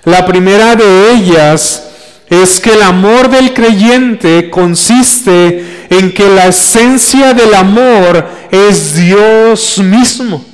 La 0.04 0.26
primera 0.26 0.76
de 0.76 1.12
ellas 1.12 1.88
es 2.28 2.60
que 2.60 2.74
el 2.74 2.82
amor 2.82 3.30
del 3.30 3.54
creyente 3.54 4.50
consiste 4.50 5.86
en 5.88 6.12
que 6.12 6.28
la 6.28 6.48
esencia 6.48 7.32
del 7.32 7.54
amor 7.54 8.26
es 8.50 8.94
Dios 8.94 9.78
mismo. 9.78 10.51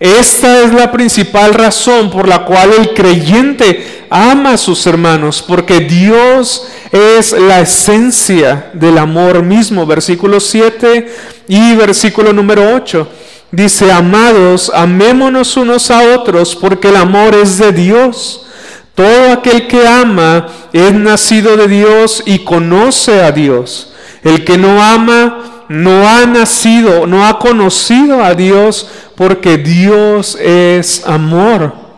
Esta 0.00 0.62
es 0.62 0.72
la 0.72 0.92
principal 0.92 1.54
razón 1.54 2.08
por 2.10 2.28
la 2.28 2.44
cual 2.44 2.70
el 2.78 2.94
creyente 2.94 4.04
ama 4.08 4.52
a 4.52 4.56
sus 4.56 4.86
hermanos, 4.86 5.44
porque 5.46 5.80
Dios 5.80 6.68
es 6.92 7.32
la 7.32 7.60
esencia 7.60 8.70
del 8.74 8.96
amor 8.96 9.42
mismo. 9.42 9.86
Versículo 9.86 10.38
7 10.38 11.12
y 11.48 11.74
versículo 11.74 12.32
número 12.32 12.76
8. 12.76 13.08
Dice, 13.50 13.90
amados, 13.90 14.70
amémonos 14.72 15.56
unos 15.56 15.90
a 15.90 16.14
otros, 16.14 16.54
porque 16.54 16.90
el 16.90 16.96
amor 16.96 17.34
es 17.34 17.58
de 17.58 17.72
Dios. 17.72 18.46
Todo 18.94 19.32
aquel 19.32 19.66
que 19.66 19.86
ama 19.86 20.46
es 20.72 20.92
nacido 20.92 21.56
de 21.56 21.66
Dios 21.66 22.22
y 22.24 22.40
conoce 22.40 23.22
a 23.22 23.32
Dios. 23.32 23.92
El 24.22 24.44
que 24.44 24.58
no 24.58 24.82
ama 24.82 25.57
no 25.68 26.08
ha 26.08 26.26
nacido, 26.26 27.06
no 27.06 27.26
ha 27.26 27.38
conocido 27.38 28.22
a 28.22 28.34
Dios, 28.34 28.88
porque 29.14 29.58
Dios 29.58 30.36
es 30.40 31.06
amor. 31.06 31.88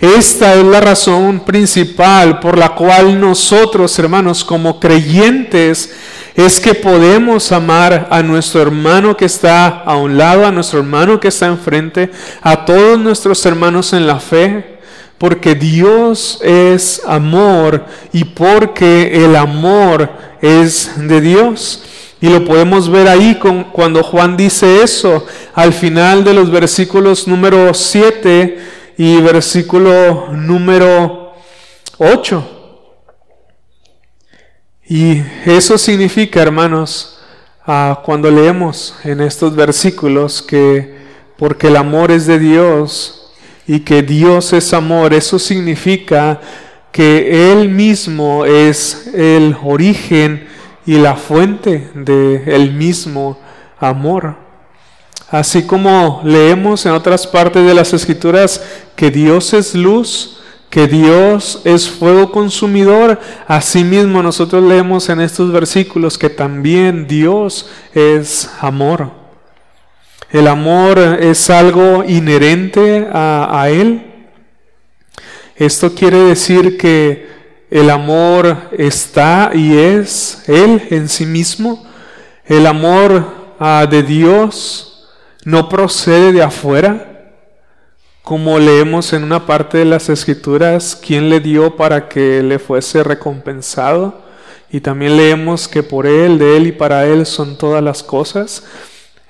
Esta 0.00 0.54
es 0.54 0.64
la 0.64 0.80
razón 0.80 1.40
principal 1.40 2.38
por 2.38 2.58
la 2.58 2.74
cual 2.74 3.18
nosotros, 3.18 3.98
hermanos, 3.98 4.44
como 4.44 4.78
creyentes, 4.78 5.94
es 6.34 6.60
que 6.60 6.74
podemos 6.74 7.52
amar 7.52 8.08
a 8.10 8.22
nuestro 8.22 8.60
hermano 8.60 9.16
que 9.16 9.24
está 9.24 9.68
a 9.68 9.96
un 9.96 10.18
lado, 10.18 10.44
a 10.44 10.50
nuestro 10.50 10.80
hermano 10.80 11.20
que 11.20 11.28
está 11.28 11.46
enfrente, 11.46 12.10
a 12.42 12.64
todos 12.64 12.98
nuestros 12.98 13.46
hermanos 13.46 13.92
en 13.92 14.06
la 14.06 14.18
fe, 14.18 14.78
porque 15.16 15.54
Dios 15.54 16.38
es 16.42 17.00
amor 17.06 17.86
y 18.12 18.24
porque 18.24 19.24
el 19.24 19.36
amor 19.36 20.10
es 20.42 20.92
de 20.96 21.20
Dios. 21.20 21.82
Y 22.24 22.30
lo 22.30 22.42
podemos 22.42 22.88
ver 22.88 23.06
ahí 23.06 23.34
con, 23.38 23.64
cuando 23.64 24.02
Juan 24.02 24.34
dice 24.34 24.82
eso, 24.82 25.26
al 25.52 25.74
final 25.74 26.24
de 26.24 26.32
los 26.32 26.50
versículos 26.50 27.28
número 27.28 27.74
7 27.74 28.58
y 28.96 29.20
versículo 29.20 30.28
número 30.32 31.34
8. 31.98 32.80
Y 34.88 35.22
eso 35.44 35.76
significa, 35.76 36.40
hermanos, 36.40 37.18
ah, 37.66 38.00
cuando 38.02 38.30
leemos 38.30 38.94
en 39.04 39.20
estos 39.20 39.54
versículos 39.54 40.40
que 40.40 40.94
porque 41.36 41.66
el 41.66 41.76
amor 41.76 42.10
es 42.10 42.24
de 42.24 42.38
Dios 42.38 43.34
y 43.66 43.80
que 43.80 44.00
Dios 44.00 44.54
es 44.54 44.72
amor, 44.72 45.12
eso 45.12 45.38
significa 45.38 46.40
que 46.90 47.52
Él 47.52 47.68
mismo 47.68 48.46
es 48.46 49.08
el 49.12 49.54
origen 49.62 50.53
y 50.86 50.98
la 50.98 51.16
fuente 51.16 51.90
del 51.94 52.42
el 52.46 52.72
mismo 52.72 53.38
amor. 53.78 54.36
Así 55.30 55.66
como 55.66 56.20
leemos 56.24 56.84
en 56.86 56.92
otras 56.92 57.26
partes 57.26 57.66
de 57.66 57.74
las 57.74 57.92
escrituras 57.92 58.62
que 58.94 59.10
Dios 59.10 59.52
es 59.54 59.74
luz, 59.74 60.38
que 60.70 60.86
Dios 60.86 61.62
es 61.64 61.88
fuego 61.88 62.30
consumidor, 62.30 63.18
asimismo 63.46 64.22
nosotros 64.22 64.62
leemos 64.62 65.08
en 65.08 65.20
estos 65.20 65.50
versículos 65.52 66.18
que 66.18 66.30
también 66.30 67.06
Dios 67.06 67.68
es 67.94 68.50
amor. 68.60 69.10
El 70.30 70.48
amor 70.48 70.98
es 70.98 71.48
algo 71.48 72.04
inherente 72.04 73.08
a 73.12 73.68
Él. 73.70 74.14
Esto 75.56 75.94
quiere 75.94 76.18
decir 76.18 76.76
que 76.76 77.33
el 77.74 77.90
amor 77.90 78.56
está 78.70 79.50
y 79.52 79.76
es 79.76 80.48
Él 80.48 80.80
en 80.90 81.08
sí 81.08 81.26
mismo. 81.26 81.84
El 82.46 82.68
amor 82.68 83.26
ah, 83.58 83.84
de 83.90 84.04
Dios 84.04 85.08
no 85.44 85.68
procede 85.68 86.32
de 86.32 86.40
afuera, 86.40 87.32
como 88.22 88.60
leemos 88.60 89.12
en 89.12 89.24
una 89.24 89.44
parte 89.44 89.78
de 89.78 89.86
las 89.86 90.08
escrituras, 90.08 90.96
quién 91.04 91.28
le 91.28 91.40
dio 91.40 91.74
para 91.74 92.08
que 92.08 92.44
le 92.44 92.60
fuese 92.60 93.02
recompensado. 93.02 94.22
Y 94.70 94.80
también 94.80 95.16
leemos 95.16 95.66
que 95.66 95.82
por 95.82 96.06
Él, 96.06 96.38
de 96.38 96.56
Él 96.56 96.68
y 96.68 96.72
para 96.72 97.06
Él 97.06 97.26
son 97.26 97.58
todas 97.58 97.82
las 97.82 98.04
cosas. 98.04 98.62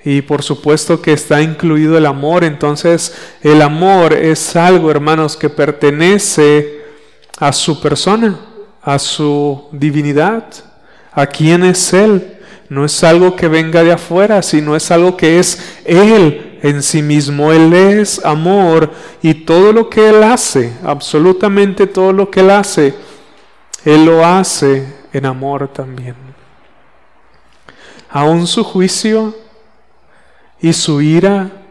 Y 0.03 0.21
por 0.21 0.43
supuesto 0.43 1.01
que 1.01 1.13
está 1.13 1.41
incluido 1.41 1.97
el 1.97 2.05
amor. 2.05 2.43
Entonces 2.43 3.15
el 3.41 3.63
amor 3.63 4.13
es 4.13 4.55
algo, 4.55 4.91
hermanos, 4.91 5.35
que 5.35 5.49
pertenece 5.49 6.74
a 7.39 7.51
su 7.51 7.79
persona, 7.81 8.39
a 8.81 8.99
su 8.99 9.65
divinidad, 9.71 10.45
a 11.11 11.25
quién 11.25 11.63
es 11.63 11.93
Él. 11.93 12.37
No 12.69 12.85
es 12.85 13.03
algo 13.03 13.35
que 13.35 13.47
venga 13.47 13.83
de 13.83 13.91
afuera, 13.91 14.41
sino 14.41 14.75
es 14.75 14.89
algo 14.89 15.15
que 15.15 15.39
es 15.39 15.81
Él 15.85 16.59
en 16.63 16.81
sí 16.81 17.01
mismo. 17.01 17.51
Él 17.51 17.73
es 17.73 18.23
amor 18.25 18.91
y 19.21 19.33
todo 19.33 19.71
lo 19.71 19.89
que 19.89 20.09
Él 20.09 20.23
hace, 20.23 20.73
absolutamente 20.83 21.87
todo 21.87 22.11
lo 22.11 22.31
que 22.31 22.39
Él 22.39 22.49
hace, 22.49 22.95
Él 23.83 24.05
lo 24.05 24.25
hace 24.25 24.85
en 25.13 25.25
amor 25.25 25.67
también. 25.67 26.15
Aún 28.09 28.47
su 28.47 28.63
juicio 28.63 29.35
y 30.59 30.73
su 30.73 31.01
ira 31.01 31.64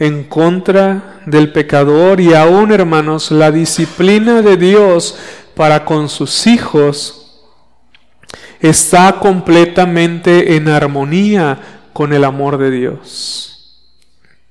en 0.00 0.24
contra 0.24 1.20
del 1.26 1.52
pecador 1.52 2.20
y 2.20 2.34
aún, 2.34 2.72
hermanos, 2.72 3.30
la 3.30 3.52
disciplina 3.52 4.40
de 4.40 4.56
Dios 4.56 5.16
para 5.54 5.84
con 5.84 6.08
sus 6.08 6.46
hijos 6.46 7.44
está 8.60 9.20
completamente 9.20 10.56
en 10.56 10.68
armonía 10.68 11.58
con 11.92 12.14
el 12.14 12.24
amor 12.24 12.56
de 12.56 12.70
Dios. 12.70 13.76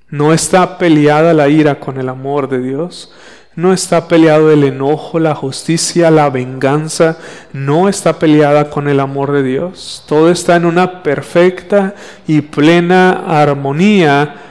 No 0.09 0.33
está 0.33 0.77
peleada 0.77 1.33
la 1.33 1.49
ira 1.49 1.79
con 1.79 1.99
el 1.99 2.09
amor 2.09 2.47
de 2.47 2.59
Dios. 2.59 3.11
No 3.55 3.73
está 3.73 4.07
peleado 4.07 4.51
el 4.51 4.63
enojo, 4.63 5.19
la 5.19 5.33
justicia, 5.33 6.11
la 6.11 6.29
venganza. 6.29 7.17
No 7.53 7.89
está 7.89 8.19
peleada 8.19 8.69
con 8.69 8.87
el 8.87 8.99
amor 8.99 9.31
de 9.31 9.41
Dios. 9.41 10.03
Todo 10.07 10.29
está 10.29 10.55
en 10.55 10.65
una 10.65 11.01
perfecta 11.01 11.95
y 12.27 12.41
plena 12.41 13.23
armonía 13.27 14.48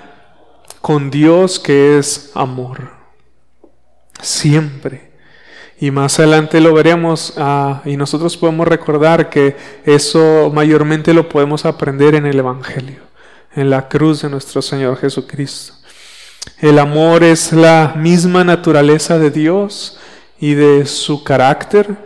con 0.80 1.10
Dios 1.10 1.58
que 1.58 1.98
es 1.98 2.30
amor. 2.34 2.90
Siempre. 4.20 5.08
Y 5.80 5.90
más 5.90 6.18
adelante 6.18 6.60
lo 6.60 6.74
veremos 6.74 7.34
ah, 7.36 7.82
y 7.84 7.96
nosotros 7.96 8.36
podemos 8.36 8.66
recordar 8.66 9.30
que 9.30 9.56
eso 9.84 10.50
mayormente 10.52 11.14
lo 11.14 11.28
podemos 11.28 11.64
aprender 11.64 12.16
en 12.16 12.26
el 12.26 12.38
Evangelio, 12.38 13.00
en 13.54 13.70
la 13.70 13.88
cruz 13.88 14.22
de 14.22 14.28
nuestro 14.28 14.60
Señor 14.60 14.96
Jesucristo. 14.96 15.74
El 16.58 16.80
amor 16.80 17.22
es 17.22 17.52
la 17.52 17.94
misma 17.96 18.42
naturaleza 18.42 19.18
de 19.18 19.30
Dios 19.30 19.98
y 20.40 20.54
de 20.54 20.86
su 20.86 21.22
carácter. 21.22 21.96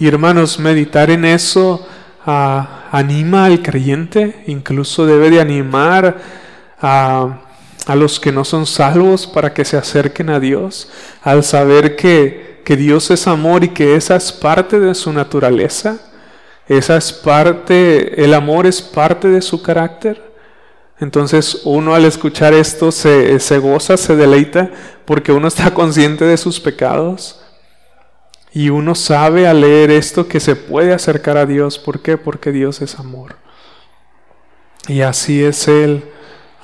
Y 0.00 0.08
hermanos, 0.08 0.58
meditar 0.58 1.10
en 1.10 1.24
eso 1.24 1.86
anima 2.90 3.46
al 3.46 3.62
creyente, 3.62 4.44
incluso 4.46 5.06
debe 5.06 5.30
de 5.30 5.40
animar 5.40 6.18
a 6.80 7.46
a 7.86 7.96
los 7.96 8.20
que 8.20 8.32
no 8.32 8.44
son 8.44 8.66
salvos 8.66 9.26
para 9.26 9.52
que 9.52 9.64
se 9.64 9.76
acerquen 9.76 10.30
a 10.30 10.40
Dios, 10.40 10.88
al 11.22 11.42
saber 11.42 11.96
que, 11.96 12.62
que 12.64 12.76
Dios 12.76 13.10
es 13.10 13.26
amor 13.26 13.64
y 13.64 13.68
que 13.70 13.96
esa 13.96 14.16
es 14.16 14.32
parte 14.32 14.78
de 14.78 14.94
su 14.94 15.12
naturaleza, 15.12 15.98
esa 16.68 16.96
es 16.96 17.12
parte, 17.12 18.22
el 18.22 18.34
amor 18.34 18.66
es 18.66 18.80
parte 18.80 19.28
de 19.28 19.42
su 19.42 19.60
carácter. 19.62 20.30
Entonces 21.00 21.62
uno 21.64 21.94
al 21.94 22.04
escuchar 22.04 22.52
esto 22.52 22.92
se, 22.92 23.40
se 23.40 23.58
goza, 23.58 23.96
se 23.96 24.14
deleita, 24.14 24.70
porque 25.04 25.32
uno 25.32 25.48
está 25.48 25.72
consciente 25.74 26.24
de 26.24 26.36
sus 26.36 26.60
pecados. 26.60 27.39
Y 28.52 28.70
uno 28.70 28.94
sabe 28.94 29.46
al 29.46 29.60
leer 29.60 29.90
esto 29.90 30.26
que 30.26 30.40
se 30.40 30.56
puede 30.56 30.92
acercar 30.92 31.36
a 31.36 31.46
Dios. 31.46 31.78
¿Por 31.78 32.00
qué? 32.00 32.16
Porque 32.18 32.50
Dios 32.50 32.82
es 32.82 32.98
amor. 32.98 33.36
Y 34.88 35.02
así 35.02 35.42
es 35.42 35.68
Él. 35.68 36.04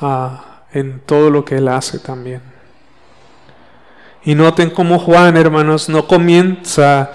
Ah, 0.00 0.62
en 0.73 1.00
todo 1.00 1.31
lo 1.31 1.45
que 1.45 1.57
Él 1.57 1.69
hace 1.69 1.99
también. 1.99 2.43
Y 4.25 4.35
noten 4.35 4.71
cómo 4.71 4.99
Juan, 4.99 5.37
hermanos, 5.37 5.88
no 5.88 6.09
comienza 6.09 7.12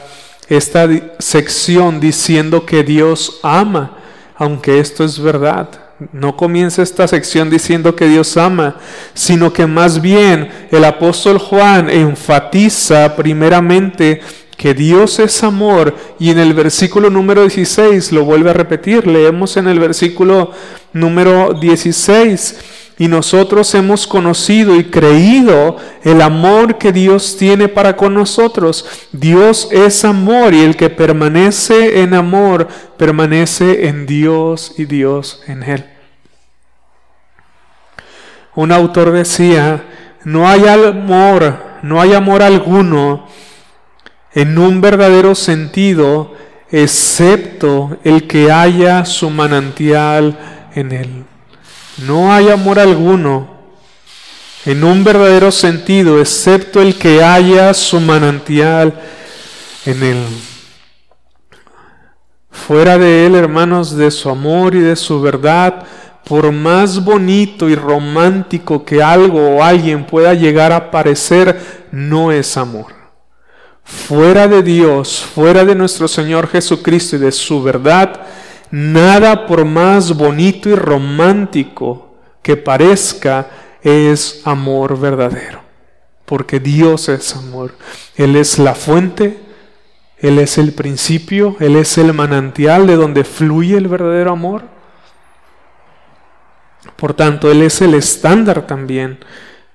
esta 0.47 0.87
sección 1.19 1.99
diciendo 1.99 2.65
que 2.65 2.83
Dios 2.83 3.39
ama, 3.43 3.97
aunque 4.35 4.79
esto 4.79 5.03
es 5.03 5.19
verdad. 5.19 5.69
No 6.13 6.35
comienza 6.35 6.81
esta 6.81 7.07
sección 7.07 7.49
diciendo 7.49 7.95
que 7.95 8.07
Dios 8.07 8.35
ama, 8.37 8.77
sino 9.13 9.53
que 9.53 9.67
más 9.67 10.01
bien 10.01 10.49
el 10.71 10.83
apóstol 10.83 11.37
Juan 11.37 11.89
enfatiza 11.89 13.15
primeramente 13.15 14.21
que 14.57 14.73
Dios 14.73 15.19
es 15.19 15.43
amor 15.43 15.95
y 16.19 16.29
en 16.29 16.39
el 16.39 16.53
versículo 16.53 17.09
número 17.09 17.41
16 17.41 18.11
lo 18.11 18.25
vuelve 18.25 18.51
a 18.51 18.53
repetir. 18.53 19.07
Leemos 19.07 19.57
en 19.57 19.67
el 19.67 19.79
versículo 19.79 20.51
número 20.93 21.53
16 21.53 22.59
y 23.01 23.07
nosotros 23.07 23.73
hemos 23.73 24.05
conocido 24.05 24.75
y 24.75 24.83
creído 24.83 25.77
el 26.03 26.21
amor 26.21 26.77
que 26.77 26.91
Dios 26.91 27.35
tiene 27.37 27.67
para 27.67 27.97
con 27.97 28.13
nosotros. 28.13 28.85
Dios 29.11 29.69
es 29.71 30.05
amor 30.05 30.53
y 30.53 30.61
el 30.61 30.75
que 30.75 30.91
permanece 30.91 32.01
en 32.03 32.13
amor 32.13 32.67
permanece 32.97 33.87
en 33.87 34.05
Dios 34.05 34.75
y 34.77 34.85
Dios 34.85 35.41
en 35.47 35.63
él. 35.63 35.85
Un 38.53 38.71
autor 38.71 39.11
decía, 39.11 39.83
no 40.23 40.47
hay 40.47 40.67
amor, 40.67 41.57
no 41.81 41.99
hay 41.99 42.13
amor 42.13 42.43
alguno 42.43 43.27
en 44.33 44.57
un 44.57 44.81
verdadero 44.81 45.35
sentido 45.35 46.33
excepto 46.71 47.97
el 48.03 48.27
que 48.27 48.51
haya 48.51 49.05
su 49.05 49.29
manantial 49.29 50.37
en 50.73 50.91
él. 50.91 51.25
No 52.05 52.31
hay 52.31 52.49
amor 52.49 52.79
alguno 52.79 53.61
en 54.65 54.83
un 54.83 55.03
verdadero 55.03 55.51
sentido, 55.51 56.19
excepto 56.19 56.81
el 56.81 56.95
que 56.95 57.23
haya 57.23 57.73
su 57.73 57.99
manantial 57.99 58.93
en 59.85 60.03
él. 60.03 60.25
Fuera 62.49 62.97
de 62.97 63.25
él, 63.25 63.35
hermanos, 63.35 63.95
de 63.95 64.11
su 64.11 64.29
amor 64.29 64.75
y 64.75 64.79
de 64.79 64.95
su 64.95 65.19
verdad, 65.19 65.83
por 66.23 66.51
más 66.51 67.03
bonito 67.03 67.67
y 67.67 67.75
romántico 67.75 68.85
que 68.85 69.01
algo 69.01 69.57
o 69.57 69.63
alguien 69.63 70.05
pueda 70.05 70.33
llegar 70.33 70.71
a 70.71 70.91
parecer, 70.91 71.87
no 71.91 72.31
es 72.31 72.55
amor. 72.55 73.00
Fuera 73.83 74.47
de 74.47 74.63
Dios, 74.63 75.21
fuera 75.21 75.65
de 75.65 75.75
nuestro 75.75 76.07
Señor 76.07 76.47
Jesucristo 76.47 77.15
y 77.15 77.19
de 77.19 77.31
su 77.31 77.61
verdad, 77.61 78.27
Nada 78.71 79.47
por 79.47 79.65
más 79.65 80.15
bonito 80.15 80.69
y 80.69 80.75
romántico 80.75 82.15
que 82.41 82.55
parezca 82.55 83.49
es 83.83 84.41
amor 84.45 84.97
verdadero, 84.97 85.61
porque 86.25 86.61
Dios 86.61 87.09
es 87.09 87.35
amor. 87.35 87.75
Él 88.15 88.37
es 88.37 88.59
la 88.59 88.73
fuente, 88.73 89.41
Él 90.17 90.39
es 90.39 90.57
el 90.57 90.71
principio, 90.71 91.57
Él 91.59 91.75
es 91.75 91.97
el 91.97 92.13
manantial 92.13 92.87
de 92.87 92.95
donde 92.95 93.25
fluye 93.25 93.75
el 93.75 93.89
verdadero 93.89 94.31
amor. 94.31 94.63
Por 96.95 97.13
tanto, 97.13 97.51
Él 97.51 97.63
es 97.63 97.81
el 97.81 97.93
estándar 97.93 98.67
también 98.67 99.19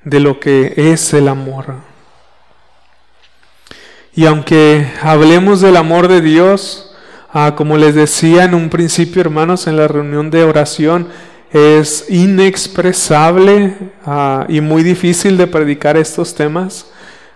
de 0.05 0.21
lo 0.21 0.41
que 0.41 0.73
es 0.75 1.13
el 1.13 1.29
amor. 1.29 1.75
Y 4.17 4.27
aunque 4.27 4.91
hablemos 5.03 5.61
del 5.61 5.77
amor 5.77 6.09
de 6.09 6.21
Dios, 6.21 6.87
Ah, 7.39 7.55
como 7.55 7.77
les 7.77 7.95
decía 7.95 8.45
en 8.45 8.55
un 8.55 8.71
principio, 8.71 9.21
hermanos, 9.21 9.67
en 9.67 9.77
la 9.77 9.87
reunión 9.87 10.31
de 10.31 10.43
oración, 10.43 11.09
es 11.53 12.07
inexpresable 12.09 13.75
ah, 14.07 14.47
y 14.49 14.63
muy 14.63 14.83
difícil 14.83 15.37
de 15.37 15.47
predicar 15.47 15.99
estos 15.99 16.35
temas. 16.35 16.87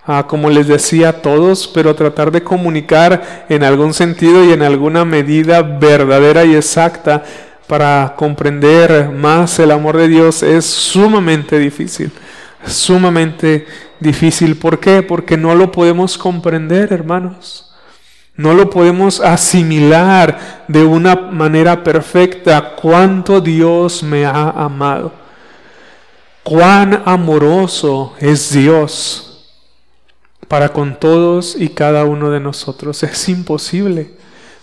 Ah, 0.06 0.26
como 0.26 0.48
les 0.48 0.68
decía 0.68 1.10
a 1.10 1.20
todos, 1.20 1.68
pero 1.68 1.94
tratar 1.94 2.30
de 2.30 2.42
comunicar 2.42 3.44
en 3.50 3.62
algún 3.62 3.92
sentido 3.92 4.42
y 4.42 4.52
en 4.52 4.62
alguna 4.62 5.04
medida 5.04 5.60
verdadera 5.60 6.46
y 6.46 6.54
exacta 6.56 7.22
para 7.66 8.14
comprender 8.16 9.10
más 9.10 9.58
el 9.58 9.72
amor 9.72 9.98
de 9.98 10.08
Dios 10.08 10.42
es 10.42 10.64
sumamente 10.64 11.58
difícil, 11.58 12.10
sumamente 12.64 13.66
difícil. 14.00 14.56
¿Por 14.56 14.80
qué? 14.80 15.02
Porque 15.02 15.36
no 15.36 15.54
lo 15.54 15.70
podemos 15.70 16.18
comprender, 16.18 16.92
hermanos. 16.92 17.72
No 18.36 18.54
lo 18.54 18.70
podemos 18.70 19.20
asimilar 19.20 20.64
de 20.66 20.82
una 20.82 21.14
manera 21.14 21.84
perfecta 21.84 22.74
cuánto 22.74 23.40
Dios 23.40 24.02
me 24.02 24.24
ha 24.24 24.50
amado. 24.50 25.12
Cuán 26.42 27.02
amoroso 27.04 28.14
es 28.18 28.50
Dios 28.52 29.26
para 30.48 30.72
con 30.72 30.98
todos 30.98 31.54
y 31.54 31.68
cada 31.68 32.04
uno 32.04 32.30
de 32.30 32.40
nosotros. 32.40 33.02
Es 33.02 33.28
imposible. 33.28 34.19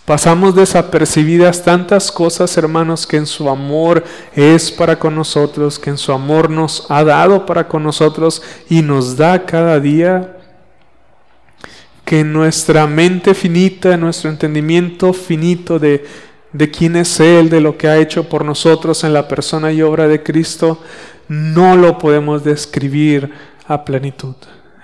Pasamos 0.08 0.56
desapercibidas 0.56 1.66
tantas 1.66 2.14
cosas, 2.14 2.56
hermanos, 2.56 3.06
que 3.06 3.18
en 3.18 3.26
su 3.26 3.50
amor 3.50 4.06
es 4.34 4.72
para 4.72 4.98
con 4.98 5.14
nosotros, 5.14 5.78
que 5.78 5.90
en 5.90 5.98
su 5.98 6.14
amor 6.14 6.50
nos 6.50 6.90
ha 6.90 7.04
dado 7.04 7.46
para 7.46 7.68
con 7.68 7.84
nosotros 7.84 8.42
y 8.70 8.82
nos 8.82 9.18
da 9.18 9.46
cada 9.46 9.82
día 9.82 10.38
que 12.06 12.24
nuestra 12.24 12.88
mente 12.88 13.34
finita, 13.34 13.98
nuestro 13.98 14.30
entendimiento 14.30 15.12
finito 15.12 15.78
de, 15.78 16.06
de 16.54 16.72
quién 16.72 16.96
es 16.96 17.20
Él, 17.20 17.50
de 17.50 17.60
lo 17.60 17.78
que 17.78 17.90
ha 17.90 17.98
hecho 17.98 18.30
por 18.30 18.46
nosotros 18.46 19.04
en 19.04 19.12
la 19.12 19.28
persona 19.28 19.74
y 19.74 19.82
obra 19.82 20.08
de 20.08 20.24
Cristo, 20.24 20.82
no 21.28 21.76
lo 21.76 21.98
podemos 21.98 22.46
describir 22.46 23.34
a 23.68 23.84
plenitud, 23.84 24.36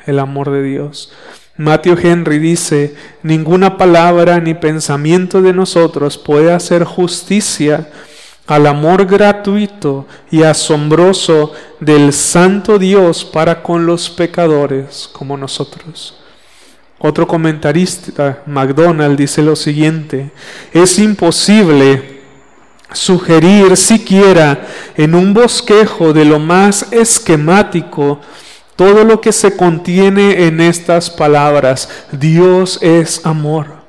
el 0.06 0.20
amor 0.20 0.52
de 0.52 0.64
Dios. 0.64 1.14
Matthew 1.56 1.98
Henry 2.02 2.40
dice, 2.40 2.96
ninguna 3.22 3.78
palabra 3.78 4.40
ni 4.40 4.56
pensamiento 4.56 5.42
de 5.42 5.54
nosotros 5.54 6.18
puede 6.18 6.52
hacer 6.52 6.84
justicia 6.84 7.90
al 8.48 8.66
amor 8.66 9.06
gratuito 9.06 10.08
y 10.32 10.44
asombroso 10.44 11.54
del 11.80 12.12
Santo 12.12 12.80
Dios 12.80 13.24
para 13.24 13.62
con 13.62 13.86
los 13.86 14.10
pecadores 14.10 15.10
como 15.14 15.38
nosotros. 15.38 16.18
Otro 16.98 17.28
comentarista, 17.28 18.42
MacDonald, 18.48 19.18
dice 19.18 19.44
lo 19.44 19.56
siguiente, 19.56 20.32
es 20.74 20.98
imposible 20.98 22.22
sugerir 22.94 23.78
siquiera 23.78 24.68
en 24.96 25.14
un 25.14 25.34
bosquejo 25.34 26.14
de 26.14 26.26
lo 26.26 26.40
más 26.40 26.92
esquemático 26.92 28.22
todo 28.76 29.04
lo 29.04 29.22
que 29.22 29.32
se 29.32 29.56
contiene 29.56 30.48
en 30.48 30.62
estas 30.62 31.10
palabras. 31.10 31.90
Dios 32.12 32.80
es 32.82 33.26
amor. 33.26 33.84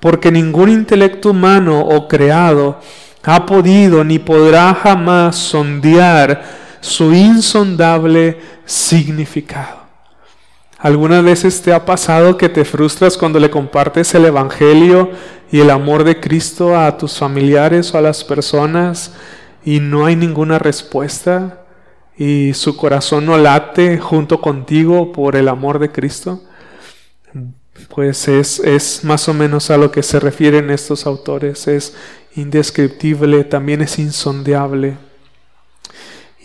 Porque 0.00 0.30
ningún 0.30 0.68
intelecto 0.68 1.30
humano 1.30 1.80
o 1.80 2.08
creado 2.08 2.78
ha 3.22 3.46
podido 3.46 4.04
ni 4.04 4.18
podrá 4.18 4.74
jamás 4.74 5.36
sondear 5.36 6.44
su 6.80 7.14
insondable 7.14 8.38
significado. 8.66 9.84
¿Algunas 10.78 11.24
veces 11.24 11.62
te 11.62 11.72
ha 11.72 11.86
pasado 11.86 12.36
que 12.36 12.50
te 12.50 12.66
frustras 12.66 13.16
cuando 13.16 13.40
le 13.40 13.48
compartes 13.48 14.14
el 14.14 14.26
Evangelio 14.26 15.12
y 15.50 15.60
el 15.60 15.70
amor 15.70 16.04
de 16.04 16.20
Cristo 16.20 16.78
a 16.78 16.98
tus 16.98 17.16
familiares 17.18 17.94
o 17.94 17.98
a 17.98 18.02
las 18.02 18.22
personas 18.22 19.12
y 19.64 19.80
no 19.80 20.04
hay 20.04 20.14
ninguna 20.14 20.58
respuesta 20.58 21.63
y 22.16 22.54
su 22.54 22.76
corazón 22.76 23.26
no 23.26 23.38
late 23.38 23.98
junto 23.98 24.40
contigo 24.40 25.12
por 25.12 25.36
el 25.36 25.48
amor 25.48 25.78
de 25.78 25.90
Cristo? 25.90 26.42
Pues 27.88 28.28
es, 28.28 28.60
es 28.60 29.04
más 29.04 29.28
o 29.28 29.34
menos 29.34 29.70
a 29.70 29.76
lo 29.76 29.90
que 29.90 30.02
se 30.02 30.20
refieren 30.20 30.70
estos 30.70 31.06
autores. 31.06 31.66
Es 31.66 31.94
indescriptible, 32.36 33.44
también 33.44 33.82
es 33.82 33.98
insondeable. 33.98 34.96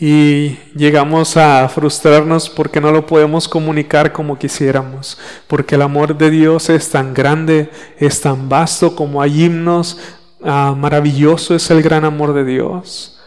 Y 0.02 0.58
llegamos 0.76 1.36
a 1.36 1.68
frustrarnos 1.68 2.50
porque 2.50 2.80
no 2.80 2.92
lo 2.92 3.06
podemos 3.06 3.50
comunicar 3.50 4.14
como 4.14 4.40
quisiéramos, 4.40 5.18
porque 5.46 5.76
el 5.76 5.82
amor 5.82 6.18
de 6.18 6.30
Dios 6.30 6.70
es 6.70 6.90
tan 6.90 7.14
grande, 7.14 7.70
es 7.98 8.22
tan 8.22 8.48
vasto 8.48 8.96
como 8.96 9.22
hay 9.22 9.44
himnos, 9.44 9.98
ah, 10.42 10.74
maravilloso 10.78 11.54
es 11.54 11.70
el 11.70 11.82
gran 11.82 12.06
amor 12.06 12.34
de 12.34 12.46
Dios. 12.46 13.19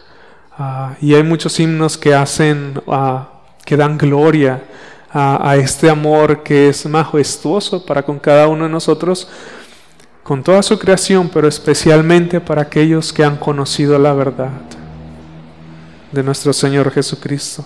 Ah, 0.57 0.95
y 1.01 1.15
hay 1.15 1.23
muchos 1.23 1.59
himnos 1.59 1.97
que 1.97 2.13
hacen, 2.13 2.81
ah, 2.87 3.29
que 3.65 3.77
dan 3.77 3.97
gloria 3.97 4.63
a 5.15 5.57
este 5.57 5.91
amor 5.91 6.41
que 6.41 6.69
es 6.69 6.87
majestuoso 6.87 7.85
para 7.85 8.01
con 8.01 8.17
cada 8.17 8.47
uno 8.47 8.63
de 8.63 8.71
nosotros, 8.71 9.27
con 10.23 10.41
toda 10.41 10.63
su 10.63 10.79
creación, 10.79 11.29
pero 11.31 11.47
especialmente 11.47 12.41
para 12.41 12.63
aquellos 12.63 13.13
que 13.13 13.23
han 13.23 13.37
conocido 13.37 13.99
la 13.99 14.13
verdad 14.13 14.49
de 16.11 16.23
nuestro 16.23 16.53
Señor 16.53 16.91
Jesucristo. 16.91 17.65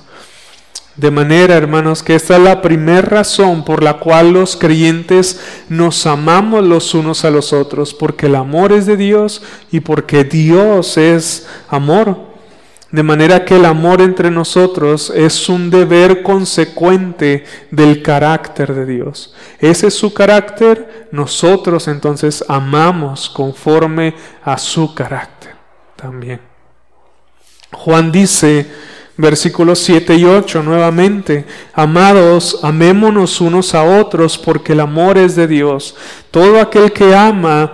De 0.96 1.12
manera, 1.12 1.56
hermanos, 1.56 2.02
que 2.02 2.16
esta 2.16 2.38
es 2.38 2.42
la 2.42 2.60
primera 2.60 3.04
razón 3.04 3.64
por 3.64 3.84
la 3.84 4.00
cual 4.00 4.34
los 4.34 4.56
creyentes 4.56 5.40
nos 5.70 6.08
amamos 6.08 6.64
los 6.64 6.96
unos 6.96 7.24
a 7.24 7.30
los 7.30 7.54
otros, 7.54 7.94
porque 7.94 8.26
el 8.26 8.36
amor 8.36 8.72
es 8.72 8.88
de 8.88 8.98
Dios 8.98 9.44
y 9.72 9.82
porque 9.82 10.24
Dios 10.24 10.98
es 10.98 11.46
amor. 11.70 12.27
De 12.92 13.04
manera 13.04 13.44
que 13.44 13.58
el 13.58 13.66
amor 13.66 14.02
entre 14.02 14.32
nosotros 14.32 15.12
es 15.14 15.50
un 15.50 15.70
deber 15.70 16.24
consecuente 16.24 17.44
del 17.70 18.02
carácter 18.02 18.74
de 18.74 18.86
Dios. 18.86 19.34
Ese 19.60 19.88
es 19.88 19.94
su 19.94 20.14
carácter, 20.14 21.10
nosotros 21.12 21.90
entonces 21.90 22.46
amamos 22.48 23.30
conforme 23.30 24.16
a 24.42 24.58
su 24.58 24.96
carácter 24.96 25.56
también. 25.98 26.40
Juan 27.74 28.10
dice, 28.10 28.72
versículos 29.18 29.80
7 29.80 30.16
y 30.16 30.24
8 30.24 30.64
nuevamente, 30.64 31.46
amados, 31.74 32.60
amémonos 32.64 33.42
unos 33.42 33.76
a 33.76 33.84
otros 33.84 34.38
porque 34.38 34.72
el 34.72 34.80
amor 34.80 35.18
es 35.18 35.36
de 35.36 35.48
Dios. 35.48 35.96
Todo 36.32 36.62
aquel 36.62 36.94
que 36.94 37.14
ama 37.14 37.74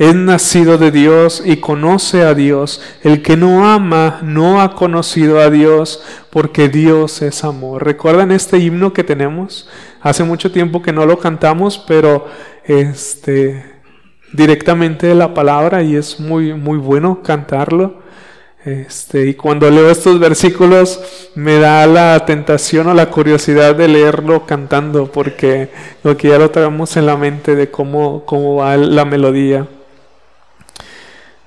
es 0.00 0.14
nacido 0.14 0.78
de 0.78 0.90
Dios 0.90 1.42
y 1.44 1.58
conoce 1.58 2.22
a 2.22 2.32
Dios. 2.32 2.80
El 3.02 3.20
que 3.20 3.36
no 3.36 3.68
ama 3.68 4.20
no 4.22 4.62
ha 4.62 4.74
conocido 4.74 5.40
a 5.40 5.50
Dios 5.50 6.02
porque 6.30 6.70
Dios 6.70 7.20
es 7.20 7.44
amor. 7.44 7.84
¿Recuerdan 7.84 8.32
este 8.32 8.56
himno 8.56 8.94
que 8.94 9.04
tenemos? 9.04 9.68
Hace 10.00 10.24
mucho 10.24 10.50
tiempo 10.50 10.80
que 10.80 10.94
no 10.94 11.04
lo 11.04 11.18
cantamos, 11.18 11.76
pero 11.76 12.26
este 12.64 13.62
directamente 14.32 15.06
de 15.06 15.14
la 15.14 15.34
palabra 15.34 15.82
y 15.82 15.96
es 15.96 16.18
muy 16.18 16.54
muy 16.54 16.78
bueno 16.78 17.22
cantarlo. 17.22 18.00
Este, 18.64 19.26
y 19.26 19.34
cuando 19.34 19.70
leo 19.70 19.90
estos 19.90 20.18
versículos 20.18 21.30
me 21.34 21.58
da 21.58 21.86
la 21.86 22.24
tentación 22.24 22.86
o 22.86 22.94
la 22.94 23.10
curiosidad 23.10 23.74
de 23.74 23.88
leerlo 23.88 24.46
cantando 24.46 25.12
porque 25.12 25.68
lo 26.02 26.16
que 26.16 26.28
ya 26.28 26.38
lo 26.38 26.50
traemos 26.50 26.96
en 26.96 27.04
la 27.04 27.18
mente 27.18 27.54
de 27.54 27.70
cómo, 27.70 28.24
cómo 28.24 28.56
va 28.56 28.78
la 28.78 29.04
melodía. 29.04 29.66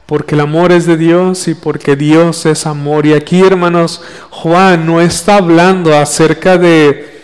Porque 0.05 0.35
el 0.35 0.41
amor 0.41 0.71
es 0.71 0.85
de 0.85 0.97
Dios 0.97 1.47
y 1.47 1.55
porque 1.55 1.95
Dios 1.95 2.45
es 2.45 2.65
amor. 2.65 3.05
Y 3.05 3.13
aquí, 3.13 3.41
hermanos, 3.41 4.01
Juan 4.29 4.85
no 4.85 4.99
está 4.99 5.37
hablando 5.37 5.97
acerca 5.97 6.57
de, 6.57 7.21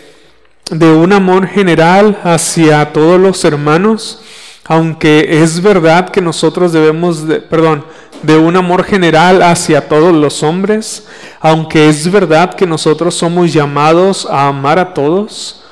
de 0.70 0.90
un 0.90 1.12
amor 1.12 1.46
general 1.46 2.18
hacia 2.24 2.92
todos 2.92 3.20
los 3.20 3.44
hermanos, 3.44 4.22
aunque 4.64 5.42
es 5.42 5.60
verdad 5.60 6.10
que 6.10 6.20
nosotros 6.20 6.72
debemos, 6.72 7.26
de, 7.26 7.40
perdón, 7.40 7.84
de 8.22 8.36
un 8.36 8.56
amor 8.56 8.84
general 8.84 9.42
hacia 9.42 9.88
todos 9.88 10.14
los 10.14 10.42
hombres, 10.42 11.06
aunque 11.40 11.88
es 11.88 12.10
verdad 12.10 12.54
que 12.54 12.66
nosotros 12.66 13.14
somos 13.14 13.52
llamados 13.52 14.26
a 14.30 14.48
amar 14.48 14.78
a 14.78 14.94
todos, 14.94 15.62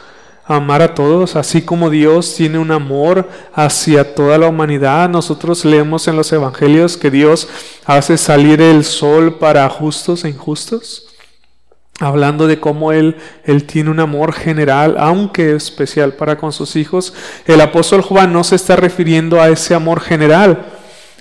amar 0.48 0.82
a 0.82 0.94
todos, 0.94 1.36
así 1.36 1.62
como 1.62 1.90
Dios 1.90 2.34
tiene 2.34 2.58
un 2.58 2.72
amor 2.72 3.28
hacia 3.54 4.14
toda 4.14 4.38
la 4.38 4.48
humanidad. 4.48 5.08
Nosotros 5.08 5.64
leemos 5.64 6.08
en 6.08 6.16
los 6.16 6.32
evangelios 6.32 6.96
que 6.96 7.10
Dios 7.10 7.48
hace 7.84 8.16
salir 8.16 8.60
el 8.60 8.84
sol 8.84 9.38
para 9.38 9.68
justos 9.68 10.24
e 10.24 10.30
injustos 10.30 11.04
hablando 12.00 12.46
de 12.46 12.60
cómo 12.60 12.92
él, 12.92 13.16
él 13.44 13.64
tiene 13.64 13.90
un 13.90 14.00
amor 14.00 14.32
general, 14.32 14.96
aunque 14.98 15.54
especial 15.54 16.14
para 16.14 16.38
con 16.38 16.52
sus 16.52 16.76
hijos, 16.76 17.12
el 17.46 17.60
apóstol 17.60 18.02
Juan 18.02 18.32
no 18.32 18.44
se 18.44 18.56
está 18.56 18.76
refiriendo 18.76 19.40
a 19.40 19.48
ese 19.48 19.74
amor 19.74 20.00
general, 20.00 20.66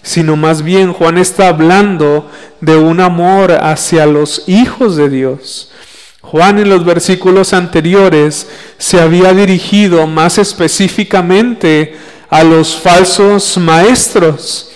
sino 0.04 0.36
más 0.36 0.62
bien 0.62 0.94
Juan 0.94 1.18
está 1.18 1.48
hablando 1.48 2.30
de 2.62 2.78
un 2.78 3.00
amor 3.00 3.52
hacia 3.52 4.06
los 4.06 4.48
hijos 4.48 4.96
de 4.96 5.10
Dios. 5.10 5.72
Juan 6.22 6.60
en 6.60 6.70
los 6.70 6.84
versículos 6.84 7.54
anteriores 7.54 8.48
se 8.78 9.00
había 9.00 9.34
dirigido 9.34 10.08
más 10.08 10.38
específicamente 10.38 11.98
a 12.30 12.44
los 12.44 12.76
falsos 12.76 13.58
maestros 13.58 14.68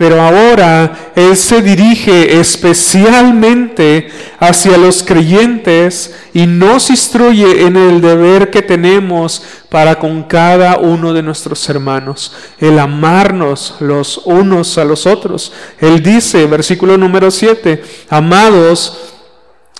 pero 0.00 0.18
ahora 0.18 1.12
Él 1.14 1.36
se 1.36 1.60
dirige 1.60 2.40
especialmente 2.40 4.08
hacia 4.38 4.78
los 4.78 5.02
creyentes 5.02 6.14
y 6.32 6.46
nos 6.46 6.88
instruye 6.88 7.66
en 7.66 7.76
el 7.76 8.00
deber 8.00 8.48
que 8.48 8.62
tenemos 8.62 9.42
para 9.68 9.98
con 9.98 10.22
cada 10.22 10.78
uno 10.78 11.12
de 11.12 11.22
nuestros 11.22 11.68
hermanos, 11.68 12.32
el 12.58 12.78
amarnos 12.78 13.74
los 13.80 14.22
unos 14.24 14.78
a 14.78 14.86
los 14.86 15.06
otros. 15.06 15.52
Él 15.78 16.02
dice, 16.02 16.46
versículo 16.46 16.96
número 16.96 17.30
7, 17.30 17.82
amados, 18.08 19.09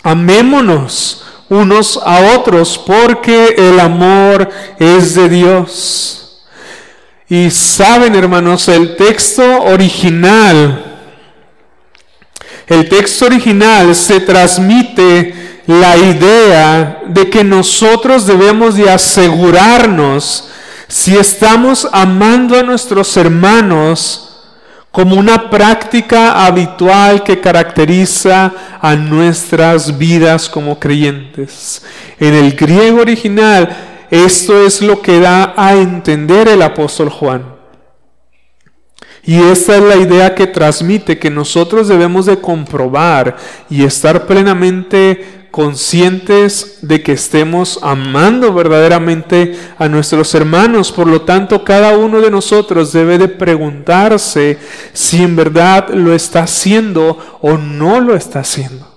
amémonos 0.02 1.24
unos 1.48 2.00
a 2.02 2.36
otros 2.38 2.78
porque 2.78 3.54
el 3.58 3.80
amor 3.80 4.48
es 4.78 5.14
de 5.14 5.28
Dios. 5.28 6.42
Y 7.28 7.50
saben, 7.50 8.14
hermanos, 8.14 8.68
el 8.68 8.96
texto 8.96 9.42
original, 9.62 10.84
el 12.66 12.88
texto 12.88 13.26
original 13.26 13.94
se 13.94 14.20
transmite 14.20 15.62
la 15.66 15.96
idea 15.96 17.02
de 17.06 17.28
que 17.28 17.44
nosotros 17.44 18.26
debemos 18.26 18.76
de 18.76 18.90
asegurarnos 18.90 20.48
si 20.88 21.16
estamos 21.16 21.86
amando 21.92 22.58
a 22.58 22.62
nuestros 22.62 23.16
hermanos 23.16 24.29
como 24.90 25.16
una 25.16 25.50
práctica 25.50 26.44
habitual 26.44 27.22
que 27.22 27.40
caracteriza 27.40 28.52
a 28.80 28.96
nuestras 28.96 29.96
vidas 29.96 30.48
como 30.48 30.78
creyentes. 30.78 31.84
En 32.18 32.34
el 32.34 32.52
griego 32.52 33.00
original, 33.00 33.68
esto 34.10 34.64
es 34.66 34.82
lo 34.82 35.00
que 35.00 35.20
da 35.20 35.54
a 35.56 35.74
entender 35.74 36.48
el 36.48 36.62
apóstol 36.62 37.08
Juan. 37.08 37.60
Y 39.22 39.40
esta 39.40 39.76
es 39.76 39.82
la 39.82 39.96
idea 39.96 40.34
que 40.34 40.46
transmite, 40.46 41.18
que 41.18 41.30
nosotros 41.30 41.86
debemos 41.86 42.26
de 42.26 42.40
comprobar 42.40 43.36
y 43.68 43.84
estar 43.84 44.26
plenamente 44.26 45.39
conscientes 45.50 46.78
de 46.82 47.02
que 47.02 47.12
estemos 47.12 47.80
amando 47.82 48.54
verdaderamente 48.54 49.58
a 49.78 49.88
nuestros 49.88 50.34
hermanos. 50.34 50.92
Por 50.92 51.06
lo 51.06 51.22
tanto, 51.22 51.64
cada 51.64 51.96
uno 51.96 52.20
de 52.20 52.30
nosotros 52.30 52.92
debe 52.92 53.18
de 53.18 53.28
preguntarse 53.28 54.58
si 54.92 55.22
en 55.22 55.36
verdad 55.36 55.90
lo 55.90 56.14
está 56.14 56.44
haciendo 56.44 57.38
o 57.40 57.56
no 57.56 58.00
lo 58.00 58.14
está 58.14 58.40
haciendo. 58.40 58.88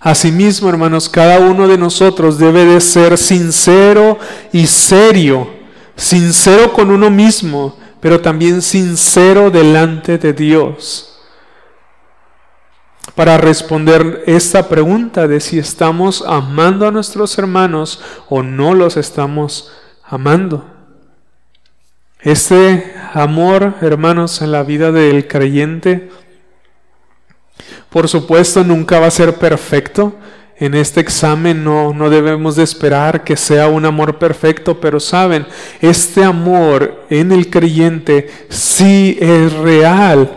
Asimismo, 0.00 0.68
hermanos, 0.68 1.08
cada 1.08 1.40
uno 1.40 1.66
de 1.66 1.78
nosotros 1.78 2.38
debe 2.38 2.64
de 2.64 2.80
ser 2.80 3.16
sincero 3.18 4.18
y 4.52 4.66
serio, 4.66 5.48
sincero 5.96 6.72
con 6.72 6.90
uno 6.90 7.10
mismo, 7.10 7.76
pero 8.00 8.20
también 8.20 8.62
sincero 8.62 9.50
delante 9.50 10.18
de 10.18 10.32
Dios. 10.32 11.15
Para 13.16 13.38
responder 13.38 14.24
esta 14.26 14.68
pregunta 14.68 15.26
de 15.26 15.40
si 15.40 15.58
estamos 15.58 16.22
amando 16.26 16.86
a 16.86 16.90
nuestros 16.90 17.38
hermanos 17.38 18.02
o 18.28 18.42
no 18.42 18.74
los 18.74 18.98
estamos 18.98 19.72
amando. 20.04 20.66
Este 22.20 22.94
amor, 23.14 23.72
hermanos, 23.80 24.42
en 24.42 24.52
la 24.52 24.62
vida 24.64 24.92
del 24.92 25.26
creyente, 25.26 26.10
por 27.88 28.06
supuesto, 28.06 28.62
nunca 28.62 29.00
va 29.00 29.06
a 29.06 29.10
ser 29.10 29.36
perfecto. 29.36 30.14
En 30.58 30.74
este 30.74 31.00
examen 31.00 31.64
no, 31.64 31.94
no 31.94 32.10
debemos 32.10 32.56
de 32.56 32.64
esperar 32.64 33.24
que 33.24 33.38
sea 33.38 33.68
un 33.68 33.86
amor 33.86 34.18
perfecto, 34.18 34.78
pero 34.78 35.00
saben, 35.00 35.46
este 35.80 36.22
amor 36.22 37.06
en 37.08 37.32
el 37.32 37.48
creyente 37.48 38.28
sí 38.50 39.16
es 39.18 39.54
real, 39.54 40.30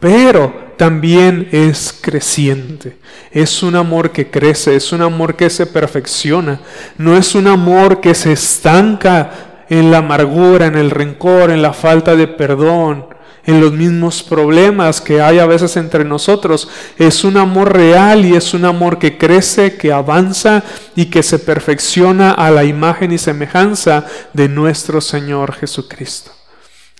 pero 0.00 0.65
también 0.76 1.48
es 1.52 1.96
creciente. 2.00 2.96
Es 3.30 3.62
un 3.62 3.76
amor 3.76 4.12
que 4.12 4.30
crece, 4.30 4.76
es 4.76 4.92
un 4.92 5.02
amor 5.02 5.36
que 5.36 5.50
se 5.50 5.66
perfecciona. 5.66 6.60
No 6.98 7.16
es 7.16 7.34
un 7.34 7.46
amor 7.46 8.00
que 8.00 8.14
se 8.14 8.32
estanca 8.32 9.30
en 9.68 9.90
la 9.90 9.98
amargura, 9.98 10.66
en 10.66 10.76
el 10.76 10.90
rencor, 10.90 11.50
en 11.50 11.62
la 11.62 11.72
falta 11.72 12.14
de 12.14 12.28
perdón, 12.28 13.06
en 13.44 13.60
los 13.60 13.72
mismos 13.72 14.22
problemas 14.22 15.00
que 15.00 15.20
hay 15.20 15.38
a 15.38 15.46
veces 15.46 15.76
entre 15.76 16.04
nosotros. 16.04 16.68
Es 16.98 17.24
un 17.24 17.36
amor 17.36 17.72
real 17.72 18.24
y 18.24 18.34
es 18.34 18.54
un 18.54 18.64
amor 18.64 18.98
que 18.98 19.16
crece, 19.16 19.76
que 19.76 19.92
avanza 19.92 20.62
y 20.94 21.06
que 21.06 21.22
se 21.22 21.38
perfecciona 21.38 22.32
a 22.32 22.50
la 22.50 22.64
imagen 22.64 23.12
y 23.12 23.18
semejanza 23.18 24.04
de 24.32 24.48
nuestro 24.48 25.00
Señor 25.00 25.54
Jesucristo. 25.54 26.35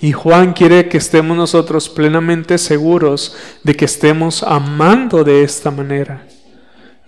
Y 0.00 0.12
Juan 0.12 0.52
quiere 0.52 0.88
que 0.88 0.98
estemos 0.98 1.36
nosotros 1.36 1.88
plenamente 1.88 2.58
seguros 2.58 3.34
de 3.62 3.74
que 3.74 3.86
estemos 3.86 4.42
amando 4.42 5.24
de 5.24 5.42
esta 5.42 5.70
manera, 5.70 6.26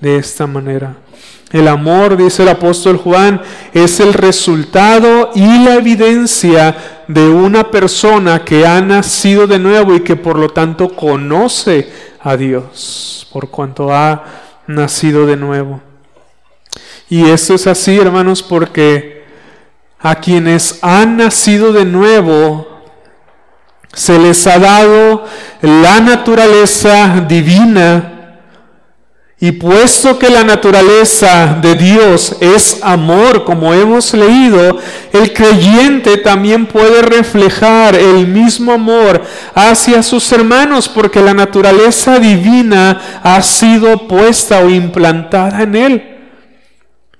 de 0.01 0.17
esta 0.17 0.47
manera. 0.47 0.97
El 1.51 1.69
amor, 1.69 2.17
dice 2.17 2.43
el 2.43 2.49
apóstol 2.49 2.97
Juan, 2.97 3.43
es 3.73 4.01
el 4.01 4.15
resultado 4.15 5.31
y 5.35 5.65
la 5.65 5.75
evidencia 5.75 7.05
de 7.09 7.27
una 7.29 7.71
persona 7.71 8.45
que 8.45 8.67
ha 8.67 8.81
nacido 8.81 9.47
de 9.47 9.59
nuevo 9.59 9.95
y 9.95 10.01
que 10.01 10.17
por 10.17 10.39
lo 10.39 10.51
tanto 10.51 10.95
conoce 10.95 11.91
a 12.21 12.37
Dios, 12.37 13.27
por 13.33 13.49
cuanto 13.49 13.93
ha 13.93 14.25
nacido 14.67 15.27
de 15.27 15.37
nuevo. 15.37 15.81
Y 17.09 17.25
esto 17.31 17.55
es 17.55 17.67
así, 17.67 17.99
hermanos, 17.99 18.43
porque 18.43 19.25
a 19.99 20.17
quienes 20.17 20.79
han 20.83 21.17
nacido 21.17 21.73
de 21.73 21.87
nuevo, 21.87 22.78
se 23.99 24.17
les 24.17 24.47
ha 24.47 24.61
dado 24.61 25.25
la 25.61 26.01
naturaleza 26.01 27.25
divina 27.27 28.15
y 29.41 29.51
puesto 29.53 30.19
que 30.21 30.31
la 30.31 30.45
naturaleza 30.45 31.59
de 31.61 31.75
Dios 31.75 32.37
es 32.41 32.79
amor, 32.83 33.45
como 33.45 33.75
hemos 33.75 34.15
leído, 34.15 34.79
el 35.13 35.33
creyente 35.33 36.17
también 36.19 36.67
puede 36.67 37.03
reflejar 37.03 37.97
el 37.97 38.29
mismo 38.29 38.73
amor 38.73 39.21
hacia 39.55 40.03
sus 40.05 40.31
hermanos, 40.31 40.89
porque 40.89 41.21
la 41.21 41.35
naturaleza 41.35 42.21
divina 42.21 43.21
ha 43.23 43.43
sido 43.43 44.07
puesta 44.07 44.61
o 44.61 44.71
implantada 44.71 45.63
en 45.63 45.75
él. 45.75 46.18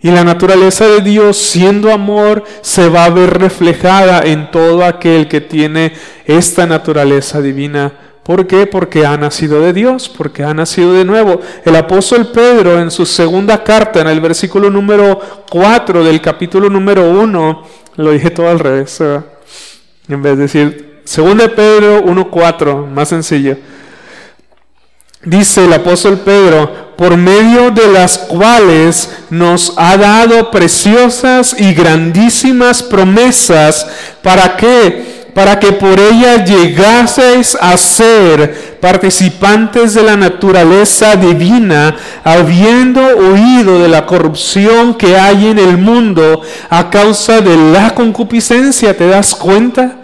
Y 0.01 0.11
la 0.11 0.25
naturaleza 0.25 0.87
de 0.87 1.01
Dios, 1.01 1.37
siendo 1.37 1.93
amor, 1.93 2.45
se 2.61 2.89
va 2.89 3.05
a 3.05 3.11
ver 3.11 3.39
reflejada 3.39 4.23
en 4.23 4.51
todo 4.51 4.85
aquel 4.85 5.29
que 5.29 5.41
tiene 5.41 5.93
esta 6.27 6.67
naturaleza 6.67 7.41
divina 7.41 7.93
¿Por 8.29 8.47
qué? 8.47 8.67
Porque 8.67 9.07
ha 9.07 9.17
nacido 9.17 9.63
de 9.63 9.73
Dios, 9.73 10.07
porque 10.07 10.45
ha 10.45 10.53
nacido 10.53 10.93
de 10.93 11.07
nuevo. 11.07 11.41
El 11.65 11.75
apóstol 11.75 12.31
Pedro 12.31 12.79
en 12.79 12.91
su 12.91 13.07
segunda 13.07 13.65
carta, 13.65 14.03
en 14.03 14.07
el 14.07 14.21
versículo 14.21 14.69
número 14.69 15.19
4 15.49 16.05
del 16.05 16.21
capítulo 16.21 16.69
número 16.69 17.09
1, 17.11 17.63
lo 17.97 18.11
dije 18.11 18.29
todo 18.29 18.51
al 18.51 18.59
revés, 18.59 19.01
en 19.01 20.23
vez 20.23 20.37
de 20.37 20.43
decir, 20.43 21.01
segunda 21.05 21.49
Pedro 21.49 22.05
1.4, 22.05 22.87
más 22.89 23.09
sencillo. 23.09 23.57
Dice 25.25 25.65
el 25.65 25.73
apóstol 25.73 26.19
Pedro, 26.19 26.95
por 26.97 27.17
medio 27.17 27.71
de 27.71 27.89
las 27.89 28.19
cuales 28.19 29.11
nos 29.31 29.73
ha 29.77 29.97
dado 29.97 30.51
preciosas 30.51 31.55
y 31.59 31.75
grandísimas 31.75 32.83
promesas, 32.83 33.87
¿para 34.23 34.57
qué? 34.57 35.19
para 35.39 35.61
que 35.61 35.71
por 35.71 36.01
ella 36.01 36.45
llegaseis 36.45 37.57
a 37.61 37.77
ser 37.77 38.79
participantes 38.81 39.95
de 39.95 40.03
la 40.03 40.17
naturaleza 40.17 41.15
divina, 41.15 41.95
habiendo 42.25 43.01
oído 43.01 43.81
de 43.81 43.87
la 43.87 44.05
corrupción 44.05 44.95
que 44.95 45.17
hay 45.17 45.47
en 45.47 45.61
el 45.61 45.79
mundo 45.79 46.43
a 46.69 46.91
causa 46.91 47.41
de 47.41 47.57
la 47.57 47.95
concupiscencia. 47.95 48.97
¿Te 48.97 49.07
das 49.07 49.33
cuenta? 49.33 49.99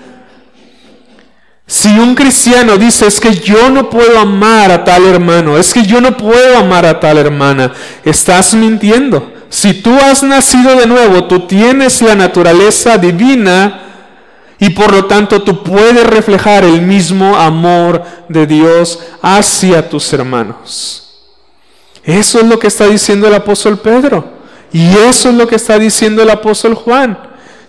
Si 1.66 1.88
un 1.98 2.14
cristiano 2.14 2.76
dice 2.76 3.06
es 3.06 3.20
que 3.20 3.34
yo 3.34 3.70
no 3.70 3.88
puedo 3.88 4.18
amar 4.18 4.70
a 4.70 4.84
tal 4.84 5.06
hermano, 5.06 5.56
es 5.56 5.72
que 5.72 5.82
yo 5.82 6.00
no 6.00 6.16
puedo 6.16 6.58
amar 6.58 6.84
a 6.84 7.00
tal 7.00 7.16
hermana, 7.16 7.72
estás 8.04 8.54
mintiendo. 8.54 9.32
Si 9.48 9.74
tú 9.74 9.94
has 9.94 10.22
nacido 10.22 10.76
de 10.76 10.86
nuevo, 10.86 11.24
tú 11.24 11.46
tienes 11.46 12.02
la 12.02 12.14
naturaleza 12.14 12.98
divina, 12.98 13.84
y 14.58 14.70
por 14.70 14.92
lo 14.92 15.06
tanto 15.06 15.42
tú 15.42 15.62
puedes 15.62 16.06
reflejar 16.06 16.64
el 16.64 16.82
mismo 16.82 17.36
amor 17.36 18.02
de 18.28 18.46
Dios 18.46 19.00
hacia 19.20 19.88
tus 19.88 20.12
hermanos. 20.12 21.02
Eso 22.02 22.38
es 22.38 22.46
lo 22.46 22.58
que 22.58 22.68
está 22.68 22.86
diciendo 22.86 23.26
el 23.26 23.34
apóstol 23.34 23.78
Pedro. 23.78 24.24
Y 24.72 24.88
eso 24.96 25.30
es 25.30 25.34
lo 25.34 25.46
que 25.46 25.56
está 25.56 25.78
diciendo 25.78 26.22
el 26.22 26.30
apóstol 26.30 26.74
Juan. 26.74 27.18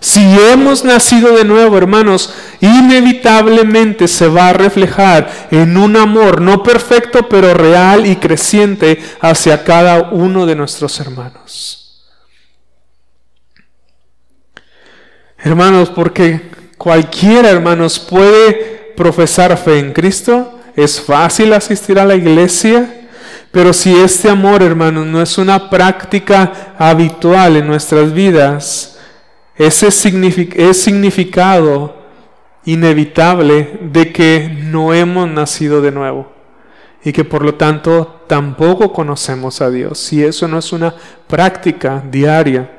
Si 0.00 0.20
hemos 0.50 0.84
nacido 0.84 1.36
de 1.36 1.44
nuevo, 1.44 1.76
hermanos, 1.78 2.34
inevitablemente 2.60 4.08
se 4.08 4.28
va 4.28 4.50
a 4.50 4.52
reflejar 4.52 5.48
en 5.50 5.76
un 5.76 5.96
amor 5.96 6.40
no 6.40 6.62
perfecto, 6.62 7.28
pero 7.28 7.54
real 7.54 8.06
y 8.06 8.16
creciente 8.16 9.02
hacia 9.20 9.64
cada 9.64 10.10
uno 10.10 10.46
de 10.46 10.54
nuestros 10.54 11.00
hermanos. 11.00 11.82
Hermanos, 15.38 15.90
porque 15.90 16.56
Cualquiera, 16.76 17.50
hermanos, 17.50 17.98
puede 17.98 18.92
profesar 18.96 19.56
fe 19.56 19.78
en 19.78 19.92
Cristo. 19.92 20.60
Es 20.76 21.00
fácil 21.00 21.52
asistir 21.52 21.98
a 21.98 22.04
la 22.04 22.14
iglesia. 22.14 23.08
Pero 23.50 23.72
si 23.72 23.94
este 23.94 24.28
amor, 24.28 24.62
hermanos, 24.62 25.06
no 25.06 25.22
es 25.22 25.38
una 25.38 25.70
práctica 25.70 26.74
habitual 26.78 27.56
en 27.56 27.66
nuestras 27.66 28.12
vidas, 28.12 28.95
ese 29.58 29.88
es 29.88 30.82
significado 30.82 31.96
inevitable 32.64 33.78
de 33.82 34.12
que 34.12 34.48
no 34.48 34.92
hemos 34.92 35.28
nacido 35.28 35.80
de 35.80 35.92
nuevo 35.92 36.32
y 37.02 37.12
que 37.12 37.24
por 37.24 37.44
lo 37.44 37.54
tanto 37.54 38.24
tampoco 38.26 38.92
conocemos 38.92 39.60
a 39.60 39.70
Dios. 39.70 39.98
Si 39.98 40.22
eso 40.22 40.48
no 40.48 40.58
es 40.58 40.72
una 40.72 40.94
práctica 41.28 42.02
diaria 42.10 42.70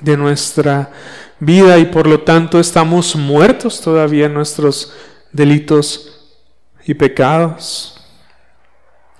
de 0.00 0.16
nuestra 0.16 0.90
vida 1.38 1.78
y 1.78 1.86
por 1.86 2.06
lo 2.06 2.20
tanto 2.20 2.60
estamos 2.60 3.16
muertos 3.16 3.80
todavía 3.80 4.26
en 4.26 4.34
nuestros 4.34 4.92
delitos 5.32 6.36
y 6.86 6.94
pecados. 6.94 8.00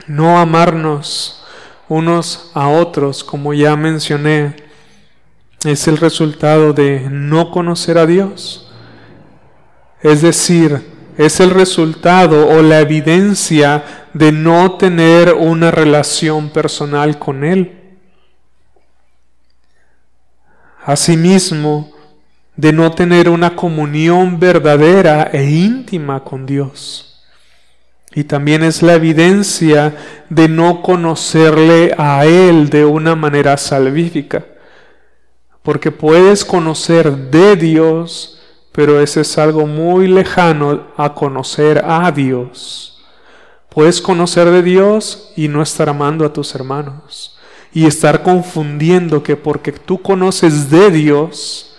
No 0.06 0.38
amarnos 0.38 1.44
unos 1.88 2.50
a 2.54 2.68
otros, 2.68 3.24
como 3.24 3.52
ya 3.54 3.76
mencioné, 3.76 4.54
es 5.64 5.86
el 5.88 5.98
resultado 5.98 6.72
de 6.72 7.08
no 7.10 7.50
conocer 7.50 7.98
a 7.98 8.06
Dios. 8.06 8.70
Es 10.02 10.22
decir, 10.22 10.92
es 11.16 11.40
el 11.40 11.50
resultado 11.50 12.48
o 12.48 12.62
la 12.62 12.80
evidencia 12.80 14.08
de 14.14 14.32
no 14.32 14.76
tener 14.76 15.34
una 15.34 15.70
relación 15.70 16.50
personal 16.50 17.18
con 17.18 17.44
Él. 17.44 17.78
Asimismo, 20.84 21.92
de 22.56 22.72
no 22.72 22.92
tener 22.92 23.28
una 23.28 23.54
comunión 23.54 24.38
verdadera 24.38 25.30
e 25.32 25.44
íntima 25.44 26.24
con 26.24 26.44
Dios. 26.44 27.24
Y 28.14 28.24
también 28.24 28.62
es 28.62 28.82
la 28.82 28.94
evidencia 28.94 29.96
de 30.28 30.48
no 30.48 30.82
conocerle 30.82 31.94
a 31.96 32.26
Él 32.26 32.68
de 32.68 32.84
una 32.84 33.14
manera 33.16 33.56
salvífica. 33.56 34.44
Porque 35.62 35.90
puedes 35.90 36.44
conocer 36.44 37.30
de 37.30 37.56
Dios, 37.56 38.40
pero 38.72 39.00
ese 39.00 39.20
es 39.20 39.38
algo 39.38 39.66
muy 39.66 40.08
lejano 40.08 40.88
a 40.96 41.14
conocer 41.14 41.82
a 41.84 42.10
Dios. 42.10 43.04
Puedes 43.68 44.00
conocer 44.00 44.50
de 44.50 44.62
Dios 44.62 45.32
y 45.36 45.48
no 45.48 45.62
estar 45.62 45.88
amando 45.88 46.26
a 46.26 46.32
tus 46.32 46.54
hermanos. 46.54 47.38
Y 47.72 47.86
estar 47.86 48.22
confundiendo 48.22 49.22
que 49.22 49.36
porque 49.36 49.72
tú 49.72 50.02
conoces 50.02 50.68
de 50.68 50.90
Dios, 50.90 51.74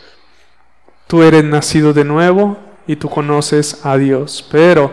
tú 1.06 1.22
eres 1.22 1.44
nacido 1.44 1.94
de 1.94 2.04
nuevo 2.04 2.58
y 2.88 2.96
tú 2.96 3.10
conoces 3.10 3.86
a 3.86 3.98
Dios. 3.98 4.44
Pero 4.50 4.92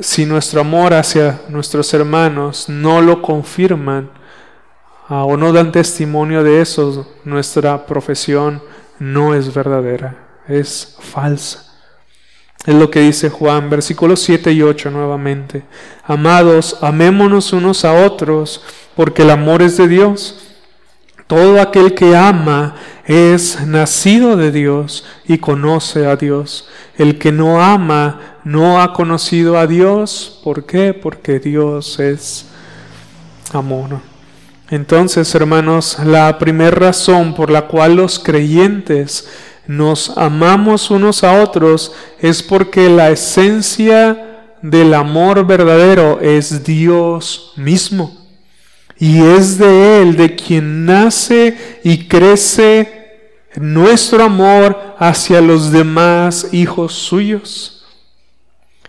si 0.00 0.24
nuestro 0.24 0.60
amor 0.60 0.94
hacia 0.94 1.40
nuestros 1.48 1.92
hermanos 1.94 2.68
no 2.68 3.00
lo 3.00 3.22
confirman 3.22 4.10
ah, 5.12 5.24
o 5.24 5.36
no 5.36 5.52
dan 5.52 5.72
testimonio 5.72 6.42
de 6.42 6.60
eso, 6.60 7.06
nuestra 7.24 7.86
profesión 7.86 8.62
no 8.98 9.34
es 9.34 9.52
verdadera, 9.52 10.40
es 10.48 10.96
falsa. 11.00 11.72
Es 12.64 12.74
lo 12.74 12.90
que 12.90 13.00
dice 13.00 13.28
Juan, 13.28 13.68
versículos 13.68 14.20
7 14.20 14.52
y 14.52 14.62
8 14.62 14.90
nuevamente. 14.90 15.64
Amados, 16.04 16.78
amémonos 16.80 17.52
unos 17.52 17.84
a 17.84 17.92
otros, 18.06 18.62
porque 18.94 19.22
el 19.22 19.30
amor 19.30 19.62
es 19.62 19.76
de 19.76 19.88
Dios. 19.88 20.38
Todo 21.26 21.60
aquel 21.60 21.94
que 21.94 22.14
ama 22.14 22.76
es 23.04 23.66
nacido 23.66 24.36
de 24.36 24.52
Dios 24.52 25.04
y 25.26 25.38
conoce 25.38 26.06
a 26.06 26.14
Dios. 26.14 26.68
El 26.96 27.18
que 27.18 27.32
no 27.32 27.60
ama 27.60 28.38
no 28.44 28.80
ha 28.80 28.92
conocido 28.92 29.58
a 29.58 29.66
Dios. 29.66 30.40
¿Por 30.44 30.64
qué? 30.64 30.94
Porque 30.94 31.40
Dios 31.40 31.98
es 31.98 32.46
amor. 33.52 34.11
Entonces, 34.72 35.34
hermanos, 35.34 35.98
la 36.02 36.38
primera 36.38 36.70
razón 36.70 37.34
por 37.34 37.50
la 37.50 37.66
cual 37.66 37.96
los 37.96 38.18
creyentes 38.18 39.28
nos 39.66 40.16
amamos 40.16 40.90
unos 40.90 41.22
a 41.24 41.42
otros 41.42 41.92
es 42.18 42.42
porque 42.42 42.88
la 42.88 43.10
esencia 43.10 44.46
del 44.62 44.94
amor 44.94 45.46
verdadero 45.46 46.20
es 46.22 46.64
Dios 46.64 47.52
mismo. 47.56 48.16
Y 48.96 49.20
es 49.20 49.58
de 49.58 50.00
Él 50.00 50.16
de 50.16 50.36
quien 50.36 50.86
nace 50.86 51.80
y 51.84 52.08
crece 52.08 53.10
nuestro 53.56 54.24
amor 54.24 54.94
hacia 54.98 55.42
los 55.42 55.70
demás 55.70 56.48
hijos 56.50 56.94
suyos. 56.94 57.84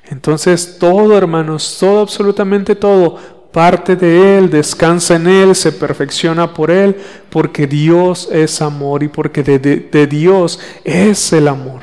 Entonces 0.05 0.77
todo, 0.79 1.17
hermanos, 1.17 1.75
todo, 1.77 1.99
absolutamente 1.99 2.73
todo, 2.73 3.19
parte 3.53 3.95
de 3.95 4.37
Él, 4.37 4.49
descansa 4.49 5.15
en 5.15 5.27
Él, 5.27 5.55
se 5.55 5.71
perfecciona 5.71 6.53
por 6.53 6.69
Él, 6.69 6.97
porque 7.29 7.67
Dios 7.67 8.27
es 8.31 8.61
amor 8.61 9.03
y 9.03 9.07
porque 9.07 9.43
de, 9.43 10.07
Dios 10.07 10.59
es 10.83 11.31
el 11.31 11.47
amor. 11.47 11.81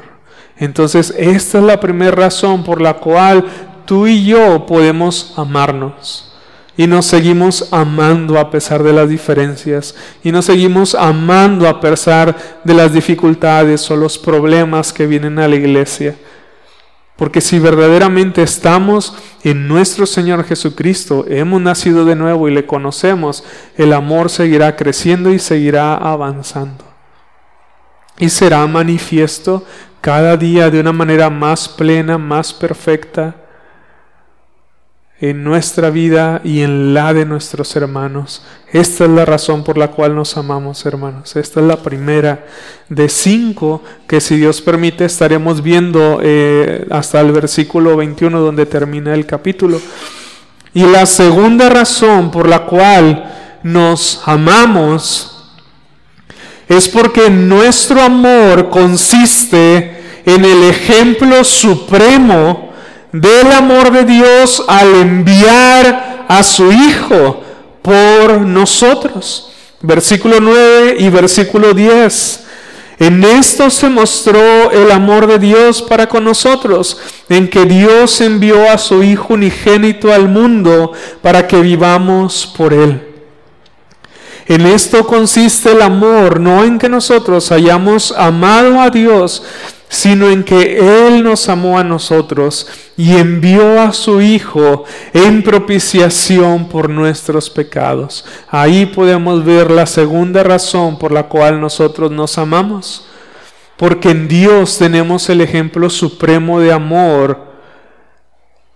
Entonces 0.58 1.14
esta 1.16 1.58
es 1.58 1.64
la 1.64 1.80
primera 1.80 2.10
razón 2.10 2.62
por 2.64 2.82
la 2.82 2.94
cual 2.94 3.46
tú 3.86 4.06
y 4.06 4.26
yo 4.26 4.66
podemos 4.66 5.32
amarnos. 5.36 6.26
Y 6.76 6.86
nos 6.86 7.06
seguimos 7.06 7.72
amando 7.72 8.38
a 8.38 8.50
pesar 8.50 8.82
de 8.82 8.92
las 8.92 9.08
diferencias. 9.08 9.94
Y 10.24 10.32
nos 10.32 10.46
seguimos 10.46 10.94
amando 10.94 11.68
a 11.68 11.80
pesar 11.80 12.34
de 12.64 12.74
las 12.74 12.92
dificultades 12.92 13.90
o 13.90 13.96
los 13.96 14.16
problemas 14.18 14.92
que 14.92 15.06
vienen 15.06 15.38
a 15.38 15.48
la 15.48 15.56
iglesia. 15.56 16.16
Porque 17.20 17.42
si 17.42 17.58
verdaderamente 17.58 18.42
estamos 18.42 19.14
en 19.44 19.68
nuestro 19.68 20.06
Señor 20.06 20.42
Jesucristo, 20.42 21.26
hemos 21.28 21.60
nacido 21.60 22.06
de 22.06 22.16
nuevo 22.16 22.48
y 22.48 22.54
le 22.54 22.64
conocemos, 22.64 23.44
el 23.76 23.92
amor 23.92 24.30
seguirá 24.30 24.74
creciendo 24.74 25.30
y 25.30 25.38
seguirá 25.38 25.96
avanzando. 25.96 26.82
Y 28.16 28.30
será 28.30 28.66
manifiesto 28.66 29.66
cada 30.00 30.38
día 30.38 30.70
de 30.70 30.80
una 30.80 30.94
manera 30.94 31.28
más 31.28 31.68
plena, 31.68 32.16
más 32.16 32.54
perfecta 32.54 33.36
en 35.20 35.44
nuestra 35.44 35.90
vida 35.90 36.40
y 36.44 36.62
en 36.62 36.94
la 36.94 37.12
de 37.12 37.26
nuestros 37.26 37.76
hermanos. 37.76 38.42
Esta 38.72 39.04
es 39.04 39.10
la 39.10 39.26
razón 39.26 39.62
por 39.62 39.76
la 39.76 39.88
cual 39.88 40.14
nos 40.14 40.36
amamos, 40.38 40.86
hermanos. 40.86 41.36
Esta 41.36 41.60
es 41.60 41.66
la 41.66 41.76
primera 41.76 42.46
de 42.88 43.08
cinco 43.08 43.82
que 44.06 44.20
si 44.20 44.36
Dios 44.36 44.62
permite 44.62 45.04
estaremos 45.04 45.62
viendo 45.62 46.20
eh, 46.22 46.86
hasta 46.90 47.20
el 47.20 47.32
versículo 47.32 47.96
21 47.96 48.40
donde 48.40 48.64
termina 48.64 49.12
el 49.12 49.26
capítulo. 49.26 49.78
Y 50.72 50.84
la 50.84 51.04
segunda 51.04 51.68
razón 51.68 52.30
por 52.30 52.48
la 52.48 52.64
cual 52.64 53.58
nos 53.62 54.22
amamos 54.24 55.52
es 56.66 56.88
porque 56.88 57.28
nuestro 57.28 58.00
amor 58.00 58.70
consiste 58.70 60.00
en 60.24 60.44
el 60.44 60.62
ejemplo 60.62 61.44
supremo 61.44 62.69
del 63.12 63.50
amor 63.52 63.90
de 63.90 64.04
Dios 64.04 64.62
al 64.68 64.94
enviar 64.94 66.26
a 66.28 66.42
su 66.42 66.70
Hijo 66.70 67.42
por 67.82 68.40
nosotros. 68.40 69.52
Versículo 69.82 70.40
9 70.40 70.96
y 70.98 71.08
versículo 71.08 71.72
10. 71.72 72.44
En 73.00 73.24
esto 73.24 73.70
se 73.70 73.88
mostró 73.88 74.70
el 74.70 74.90
amor 74.90 75.26
de 75.26 75.38
Dios 75.38 75.80
para 75.80 76.06
con 76.06 76.22
nosotros, 76.22 76.98
en 77.30 77.48
que 77.48 77.64
Dios 77.64 78.20
envió 78.20 78.70
a 78.70 78.76
su 78.76 79.02
Hijo 79.02 79.32
unigénito 79.32 80.12
al 80.12 80.28
mundo 80.28 80.92
para 81.22 81.46
que 81.46 81.60
vivamos 81.62 82.52
por 82.54 82.74
Él. 82.74 83.00
En 84.46 84.66
esto 84.66 85.06
consiste 85.06 85.72
el 85.72 85.80
amor, 85.80 86.40
no 86.40 86.62
en 86.62 86.78
que 86.78 86.90
nosotros 86.90 87.50
hayamos 87.52 88.12
amado 88.12 88.80
a 88.80 88.90
Dios, 88.90 89.44
sino 89.90 90.30
en 90.30 90.44
que 90.44 90.78
Él 90.78 91.24
nos 91.24 91.48
amó 91.48 91.76
a 91.76 91.82
nosotros 91.82 92.68
y 92.96 93.16
envió 93.16 93.80
a 93.82 93.92
su 93.92 94.22
Hijo 94.22 94.84
en 95.12 95.42
propiciación 95.42 96.68
por 96.68 96.88
nuestros 96.88 97.50
pecados. 97.50 98.24
Ahí 98.48 98.86
podemos 98.86 99.44
ver 99.44 99.68
la 99.68 99.86
segunda 99.86 100.44
razón 100.44 100.96
por 100.96 101.10
la 101.10 101.24
cual 101.24 101.60
nosotros 101.60 102.12
nos 102.12 102.38
amamos. 102.38 103.08
Porque 103.76 104.10
en 104.10 104.28
Dios 104.28 104.78
tenemos 104.78 105.28
el 105.28 105.40
ejemplo 105.40 105.90
supremo 105.90 106.60
de 106.60 106.72
amor 106.72 107.50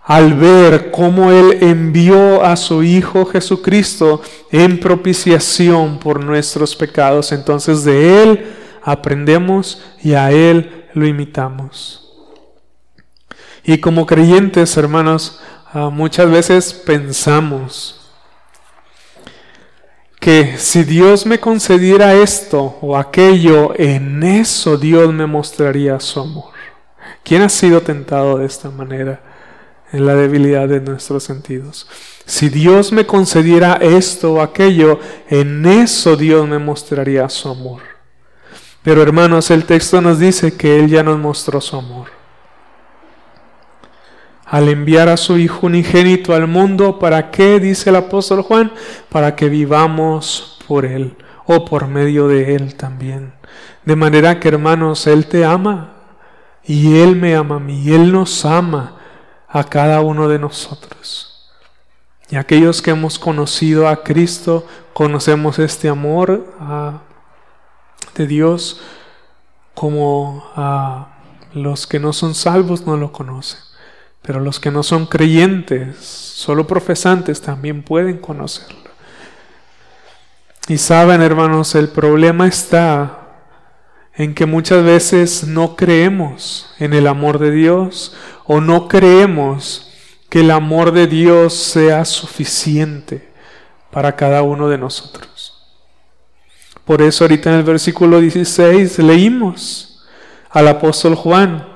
al 0.03 0.33
ver 0.33 0.91
cómo 0.91 1.31
Él 1.31 1.59
envió 1.61 2.43
a 2.43 2.57
su 2.57 2.83
Hijo 2.83 3.25
Jesucristo 3.25 4.21
en 4.51 4.81
propiciación 4.81 5.97
por 5.97 6.21
nuestros 6.21 6.75
pecados. 6.75 7.31
Entonces 7.31 7.85
de 7.85 8.21
Él 8.21 8.45
aprendemos 8.83 9.81
y 10.03 10.13
a 10.13 10.31
Él 10.31 10.84
lo 10.95 11.05
imitamos. 11.05 12.01
Y 13.63 13.79
como 13.79 14.05
creyentes, 14.05 14.75
hermanos, 14.77 15.39
ah, 15.71 15.89
muchas 15.89 16.29
veces 16.31 16.73
pensamos 16.73 18.01
que 20.19 20.57
si 20.57 20.83
Dios 20.83 21.25
me 21.25 21.39
concediera 21.39 22.15
esto 22.15 22.77
o 22.81 22.97
aquello, 22.97 23.73
en 23.77 24.23
eso 24.23 24.77
Dios 24.77 25.13
me 25.13 25.27
mostraría 25.27 25.99
su 25.99 26.19
amor. 26.19 26.53
¿Quién 27.23 27.41
ha 27.41 27.49
sido 27.49 27.81
tentado 27.81 28.37
de 28.37 28.45
esta 28.45 28.71
manera 28.71 29.21
en 29.91 30.05
la 30.05 30.15
debilidad 30.15 30.67
de 30.67 30.79
nuestros 30.79 31.23
sentidos? 31.23 31.87
Si 32.25 32.49
Dios 32.49 32.91
me 32.91 33.05
concediera 33.05 33.73
esto 33.81 34.33
o 34.33 34.41
aquello, 34.41 34.99
en 35.29 35.65
eso 35.65 36.15
Dios 36.15 36.47
me 36.47 36.59
mostraría 36.59 37.27
su 37.29 37.49
amor. 37.49 37.94
Pero 38.85 39.01
hermanos, 39.01 39.49
el 39.49 39.65
texto 39.65 39.99
nos 39.99 40.19
dice 40.19 40.55
que 40.55 40.79
Él 40.79 40.87
ya 40.87 41.01
nos 41.01 41.17
mostró 41.17 41.59
su 41.59 41.75
amor. 41.75 42.09
Al 44.45 44.69
enviar 44.69 45.09
a 45.09 45.17
su 45.17 45.39
Hijo 45.39 45.65
unigénito 45.65 46.35
al 46.35 46.45
mundo, 46.45 46.99
¿para 46.99 47.31
qué? 47.31 47.59
Dice 47.59 47.89
el 47.89 47.95
apóstol 47.95 48.43
Juan, 48.43 48.71
para 49.09 49.35
que 49.35 49.49
vivamos 49.49 50.59
por 50.67 50.85
Él 50.85 51.15
o 51.47 51.65
por 51.65 51.87
medio 51.87 52.27
de 52.27 52.53
Él 52.53 52.75
también. 52.75 53.33
De 53.85 53.95
manera 53.95 54.39
que 54.39 54.49
hermanos, 54.49 55.07
Él 55.07 55.25
te 55.25 55.43
ama 55.43 55.93
y 56.63 56.99
Él 56.99 57.15
me 57.15 57.35
ama 57.35 57.55
a 57.55 57.59
mí, 57.59 57.81
y 57.81 57.91
Él 57.91 58.11
nos 58.11 58.45
ama 58.45 58.97
a 59.49 59.63
cada 59.63 60.01
uno 60.01 60.27
de 60.27 60.37
nosotros. 60.37 61.49
Y 62.29 62.35
aquellos 62.35 62.83
que 62.83 62.91
hemos 62.91 63.17
conocido 63.17 63.87
a 63.87 64.03
Cristo, 64.03 64.67
conocemos 64.93 65.57
este 65.57 65.89
amor 65.89 66.53
a 66.59 67.01
de 68.15 68.27
Dios 68.27 68.81
como 69.73 70.43
a 70.55 71.19
los 71.53 71.85
que 71.85 71.99
no 71.99 72.13
son 72.13 72.33
salvos 72.33 72.85
no 72.85 72.97
lo 72.97 73.11
conocen. 73.11 73.59
Pero 74.21 74.39
los 74.39 74.59
que 74.59 74.71
no 74.71 74.81
son 74.81 75.05
creyentes, 75.05 75.97
solo 75.97 76.65
profesantes, 76.65 77.41
también 77.41 77.83
pueden 77.83 78.17
conocerlo. 78.17 78.89
Y 80.67 80.79
saben, 80.79 81.21
hermanos, 81.21 81.75
el 81.75 81.89
problema 81.89 82.47
está 82.47 83.19
en 84.15 84.33
que 84.33 84.45
muchas 84.45 84.83
veces 84.83 85.43
no 85.43 85.75
creemos 85.75 86.73
en 86.79 86.93
el 86.93 87.05
amor 87.05 87.37
de 87.37 87.51
Dios 87.51 88.15
o 88.45 88.61
no 88.61 88.87
creemos 88.87 89.91
que 90.29 90.39
el 90.39 90.51
amor 90.51 90.91
de 90.91 91.05
Dios 91.07 91.53
sea 91.53 92.03
suficiente 92.05 93.29
para 93.91 94.15
cada 94.15 94.41
uno 94.41 94.67
de 94.67 94.77
nosotros. 94.77 95.34
Por 96.85 97.01
eso 97.01 97.23
ahorita 97.23 97.49
en 97.49 97.57
el 97.57 97.63
versículo 97.63 98.19
16 98.21 98.99
leímos 98.99 100.05
al 100.51 100.67
apóstol 100.67 101.15
Juan 101.15 101.67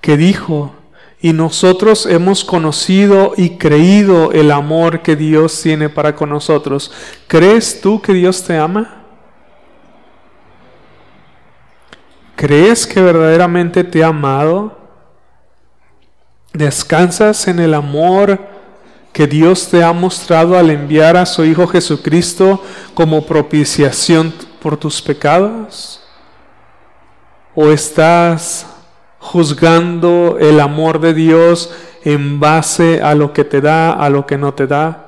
que 0.00 0.16
dijo, 0.16 0.72
y 1.20 1.32
nosotros 1.32 2.06
hemos 2.06 2.44
conocido 2.44 3.32
y 3.36 3.58
creído 3.58 4.30
el 4.30 4.52
amor 4.52 5.02
que 5.02 5.16
Dios 5.16 5.60
tiene 5.60 5.88
para 5.88 6.14
con 6.14 6.30
nosotros. 6.30 6.92
¿Crees 7.26 7.80
tú 7.80 8.00
que 8.00 8.12
Dios 8.12 8.44
te 8.44 8.56
ama? 8.56 9.02
¿Crees 12.36 12.86
que 12.86 13.00
verdaderamente 13.00 13.82
te 13.82 14.04
ha 14.04 14.08
amado? 14.08 14.78
¿Descansas 16.52 17.48
en 17.48 17.58
el 17.58 17.74
amor 17.74 18.55
que 19.16 19.26
Dios 19.26 19.68
te 19.68 19.82
ha 19.82 19.94
mostrado 19.94 20.58
al 20.58 20.68
enviar 20.68 21.16
a 21.16 21.24
su 21.24 21.42
Hijo 21.42 21.66
Jesucristo 21.66 22.62
como 22.92 23.24
propiciación 23.24 24.30
por 24.60 24.76
tus 24.76 25.00
pecados? 25.00 26.02
¿O 27.54 27.70
estás 27.70 28.66
juzgando 29.18 30.36
el 30.38 30.60
amor 30.60 31.00
de 31.00 31.14
Dios 31.14 31.72
en 32.04 32.40
base 32.40 33.00
a 33.00 33.14
lo 33.14 33.32
que 33.32 33.44
te 33.44 33.62
da, 33.62 33.90
a 33.90 34.10
lo 34.10 34.26
que 34.26 34.36
no 34.36 34.52
te 34.52 34.66
da? 34.66 35.06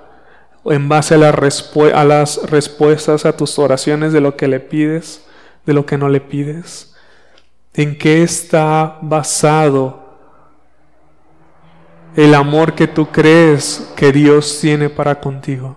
¿O 0.63 0.73
en 0.73 0.89
base 0.89 1.15
a, 1.15 1.19
a 1.19 2.05
las 2.07 2.41
respuestas 2.51 3.27
a 3.27 3.37
tus 3.37 3.59
oraciones 3.59 4.15
de 4.15 4.23
lo 4.23 4.39
que 4.39 4.49
le 4.49 4.61
pides, 4.61 5.23
de 5.67 5.75
lo 5.75 5.85
que 5.85 5.99
no 5.99 6.09
le 6.09 6.23
pides? 6.23 6.95
¿En 7.75 7.99
qué 7.99 8.23
está 8.23 8.97
basado 9.03 10.08
el 12.19 12.35
amor 12.35 12.75
que 12.75 12.89
tú 12.89 13.07
crees 13.13 13.93
que 13.95 14.11
Dios 14.11 14.59
tiene 14.61 14.91
para 14.91 15.21
contigo. 15.21 15.77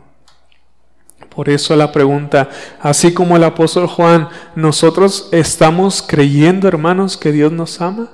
Por 1.29 1.49
eso 1.49 1.75
la 1.75 1.91
pregunta, 1.91 2.49
así 2.79 3.13
como 3.13 3.35
el 3.35 3.43
apóstol 3.43 3.85
Juan, 3.85 4.27
¿nosotros 4.55 5.29
estamos 5.31 6.01
creyendo, 6.01 6.67
hermanos, 6.67 7.15
que 7.15 7.31
Dios 7.31 7.51
nos 7.51 7.79
ama? 7.79 8.09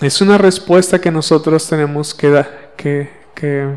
Es 0.00 0.20
una 0.20 0.38
respuesta 0.38 1.00
que 1.00 1.10
nosotros 1.10 1.68
tenemos 1.68 2.14
que, 2.14 2.44
que, 2.76 3.10
que 3.34 3.74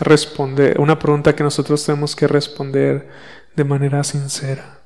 responder, 0.00 0.78
una 0.78 0.98
pregunta 0.98 1.34
que 1.34 1.42
nosotros 1.42 1.82
tenemos 1.82 2.14
que 2.14 2.28
responder 2.28 3.08
de 3.56 3.64
manera 3.64 4.04
sincera. 4.04 4.79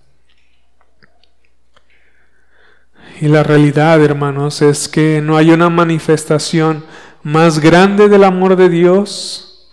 Y 3.21 3.29
la 3.29 3.43
realidad, 3.43 4.03
hermanos, 4.03 4.61
es 4.61 4.89
que 4.89 5.21
no 5.23 5.37
hay 5.37 5.51
una 5.51 5.71
manifestación 5.71 6.85
más 7.23 7.61
grande 7.61 8.09
del 8.09 8.25
amor 8.25 8.57
de 8.57 8.69
Dios 8.69 9.69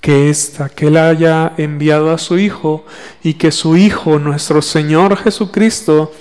que 0.00 0.30
esta, 0.30 0.68
que 0.68 0.86
Él 0.86 0.96
haya 0.96 1.52
enviado 1.58 2.10
a 2.10 2.18
su 2.18 2.38
Hijo 2.38 2.84
y 3.22 3.34
que 3.34 3.52
su 3.52 3.76
Hijo, 3.76 4.18
nuestro 4.18 4.62
Señor 4.62 5.16
Jesucristo, 5.16 6.12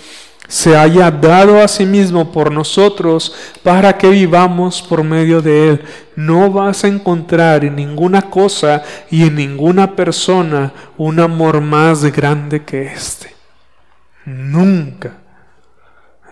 se 0.49 0.75
haya 0.75 1.11
dado 1.11 1.61
a 1.61 1.67
sí 1.67 1.85
mismo 1.85 2.31
por 2.31 2.51
nosotros 2.51 3.33
para 3.61 3.97
que 3.97 4.09
vivamos 4.09 4.81
por 4.81 5.03
medio 5.03 5.41
de 5.41 5.69
Él. 5.69 5.81
No 6.15 6.51
vas 6.51 6.83
a 6.83 6.87
encontrar 6.87 7.63
en 7.63 7.75
ninguna 7.75 8.23
cosa 8.23 8.83
y 9.09 9.23
en 9.23 9.35
ninguna 9.35 9.95
persona 9.95 10.73
un 10.97 11.19
amor 11.19 11.61
más 11.61 12.03
grande 12.11 12.63
que 12.63 12.81
este. 12.87 13.33
Nunca, 14.25 15.18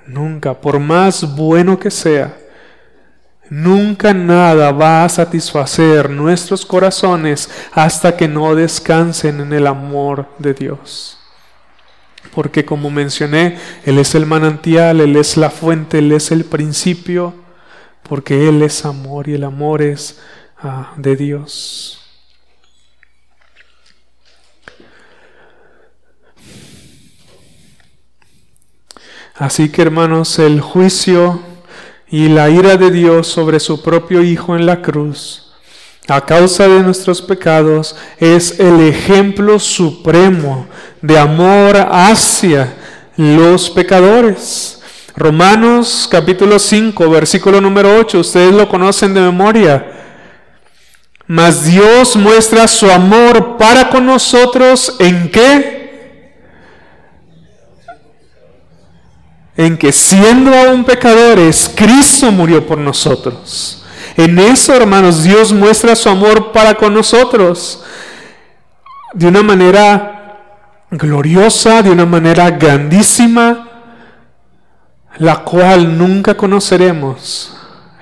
nunca, 0.07 0.53
por 0.53 0.79
más 0.79 1.35
bueno 1.35 1.79
que 1.79 1.91
sea, 1.91 2.37
nunca 3.49 4.13
nada 4.13 4.71
va 4.71 5.03
a 5.03 5.09
satisfacer 5.09 6.09
nuestros 6.09 6.65
corazones 6.65 7.49
hasta 7.71 8.17
que 8.17 8.27
no 8.27 8.55
descansen 8.55 9.39
en 9.39 9.53
el 9.53 9.67
amor 9.67 10.27
de 10.39 10.53
Dios 10.53 11.17
porque 12.37 12.65
como 12.65 12.91
mencioné, 12.91 13.57
Él 13.83 13.97
es 13.97 14.13
el 14.13 14.27
manantial, 14.27 15.01
Él 15.01 15.15
es 15.15 15.37
la 15.37 15.49
fuente, 15.49 15.97
Él 15.97 16.11
es 16.11 16.31
el 16.31 16.45
principio, 16.45 17.33
porque 18.07 18.47
Él 18.47 18.61
es 18.61 18.85
amor 18.85 19.27
y 19.27 19.33
el 19.33 19.43
amor 19.43 19.81
es 19.81 20.19
ah, 20.59 20.93
de 20.97 21.15
Dios. 21.15 21.96
Así 29.37 29.69
que 29.69 29.83
hermanos, 29.83 30.39
el 30.39 30.61
juicio 30.61 31.39
y 32.09 32.27
la 32.27 32.49
ira 32.49 32.75
de 32.75 32.89
Dios 32.89 33.27
sobre 33.27 33.59
su 33.59 33.83
propio 33.83 34.23
Hijo 34.23 34.55
en 34.55 34.65
la 34.65 34.81
cruz, 34.81 35.51
a 36.07 36.21
causa 36.21 36.67
de 36.67 36.81
nuestros 36.81 37.21
pecados, 37.21 37.95
es 38.17 38.59
el 38.59 38.81
ejemplo 38.81 39.59
supremo 39.59 40.65
de 41.03 41.19
amor 41.19 41.75
hacia 41.91 42.73
los 43.15 43.69
pecadores. 43.69 44.81
Romanos 45.15 46.07
capítulo 46.09 46.57
5, 46.57 47.07
versículo 47.07 47.61
número 47.61 47.95
8, 47.99 48.19
ustedes 48.19 48.55
lo 48.55 48.67
conocen 48.67 49.13
de 49.13 49.21
memoria. 49.21 49.93
Mas 51.27 51.63
Dios 51.63 52.15
muestra 52.15 52.67
su 52.67 52.89
amor 52.89 53.57
para 53.57 53.89
con 53.89 54.03
nosotros 54.03 54.95
en 54.97 55.29
qué? 55.29 55.76
En 59.57 59.75
que 59.77 59.91
siendo 59.91 60.55
aún 60.55 60.85
pecadores, 60.85 61.71
Cristo 61.75 62.31
murió 62.31 62.65
por 62.65 62.77
nosotros. 62.77 63.83
En 64.15 64.37
eso, 64.39 64.73
hermanos, 64.73 65.23
Dios 65.23 65.51
muestra 65.51 65.95
su 65.95 66.09
amor 66.09 66.51
para 66.51 66.75
con 66.75 66.93
nosotros 66.93 67.83
de 69.13 69.27
una 69.27 69.41
manera 69.41 70.17
gloriosa, 70.91 71.81
de 71.81 71.89
una 71.89 72.05
manera 72.05 72.51
grandísima, 72.51 73.67
la 75.17 75.43
cual 75.43 75.97
nunca 75.97 76.37
conoceremos 76.37 77.57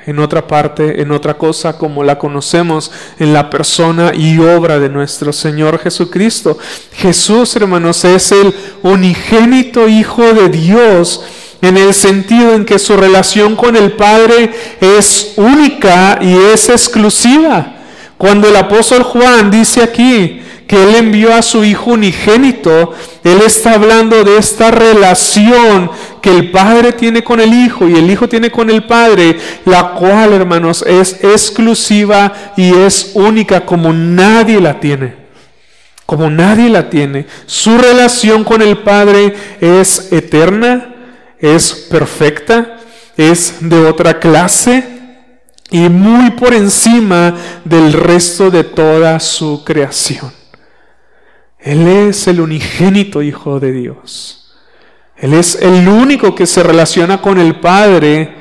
en 0.06 0.20
otra 0.20 0.45
parte, 0.45 1.01
en 1.01 1.12
otra 1.12 1.36
cosa, 1.36 1.78
como 1.78 2.03
la 2.03 2.20
conocemos 2.20 2.91
en 3.18 3.34
la 3.34 3.49
persona 3.49 4.12
y 4.14 4.38
obra 4.39 4.78
de 4.78 4.89
nuestro 4.89 5.34
Señor 5.34 5.80
Jesucristo. 5.80 6.58
Jesús, 6.93 7.56
hermanos, 7.56 8.06
es 8.06 8.32
el 8.32 8.53
unigénito 8.84 9.88
Hijo 9.88 10.34
de 10.34 10.49
Dios 10.49 11.24
en 11.62 11.78
el 11.78 11.93
sentido 11.93 12.53
en 12.53 12.66
que 12.66 12.80
su 12.80 12.95
relación 12.95 13.56
con 13.56 13.76
el 13.76 13.93
Padre 13.93 14.51
es 14.80 15.34
única 15.38 16.20
y 16.22 16.34
es 16.53 16.70
exclusiva. 16.70 17.74
Cuando 18.18 18.47
el 18.47 18.56
apóstol 18.56 19.03
Juan 19.03 19.51
dice 19.51 19.82
aquí 19.82 20.41
que 20.68 20.84
él 20.84 20.95
envió 20.95 21.34
a 21.34 21.41
su 21.41 21.64
Hijo 21.64 21.91
unigénito, 21.91 22.93
él 23.24 23.39
está 23.45 23.74
hablando 23.74 24.24
de 24.24 24.38
esta 24.38 24.72
relación 24.72 25.91
que 26.22 26.32
el 26.32 26.51
Padre 26.51 26.93
tiene 26.93 27.24
con 27.24 27.39
el 27.39 27.53
Hijo 27.53 27.88
y 27.88 27.95
el 27.95 28.10
Hijo 28.10 28.28
tiene 28.28 28.49
con 28.49 28.70
el 28.70 28.84
Padre, 28.84 29.38
la 29.66 29.91
cual, 29.91 30.34
hermanos, 30.34 30.84
es 30.88 31.24
exclusiva 31.24 32.53
y 32.58 32.74
es 32.74 33.12
única 33.14 33.66
como 33.66 33.93
nadie 33.93 34.60
la 34.60 34.80
tiene 34.80 35.26
como 36.06 36.30
nadie 36.30 36.70
la 36.70 36.89
tiene. 36.89 37.26
Su 37.45 37.78
relación 37.78 38.43
con 38.43 38.62
el 38.62 38.78
Padre 38.80 39.34
es 39.60 40.12
eterna, 40.12 40.95
es 41.46 41.88
perfecta, 41.89 42.80
es 43.16 43.58
de 43.62 43.86
otra 43.86 44.20
clase 44.20 44.96
y 45.70 45.89
muy 45.89 46.32
por 46.32 46.54
encima 46.54 47.36
del 47.64 47.93
resto 47.93 48.50
de 48.50 48.64
toda 48.64 49.20
su 49.20 49.64
creación. 49.64 50.32
Él 51.60 51.88
es 51.88 52.28
el 52.28 52.41
unigénito 52.41 53.22
Hijo 53.22 53.60
de 53.60 53.72
Dios. 53.72 54.54
Él 55.18 55.34
es 55.34 55.56
el 55.56 55.88
único 55.88 56.36
que 56.36 56.46
se 56.46 56.62
relaciona 56.62 57.22
con 57.22 57.39
el 57.39 57.60
Padre 57.60 58.36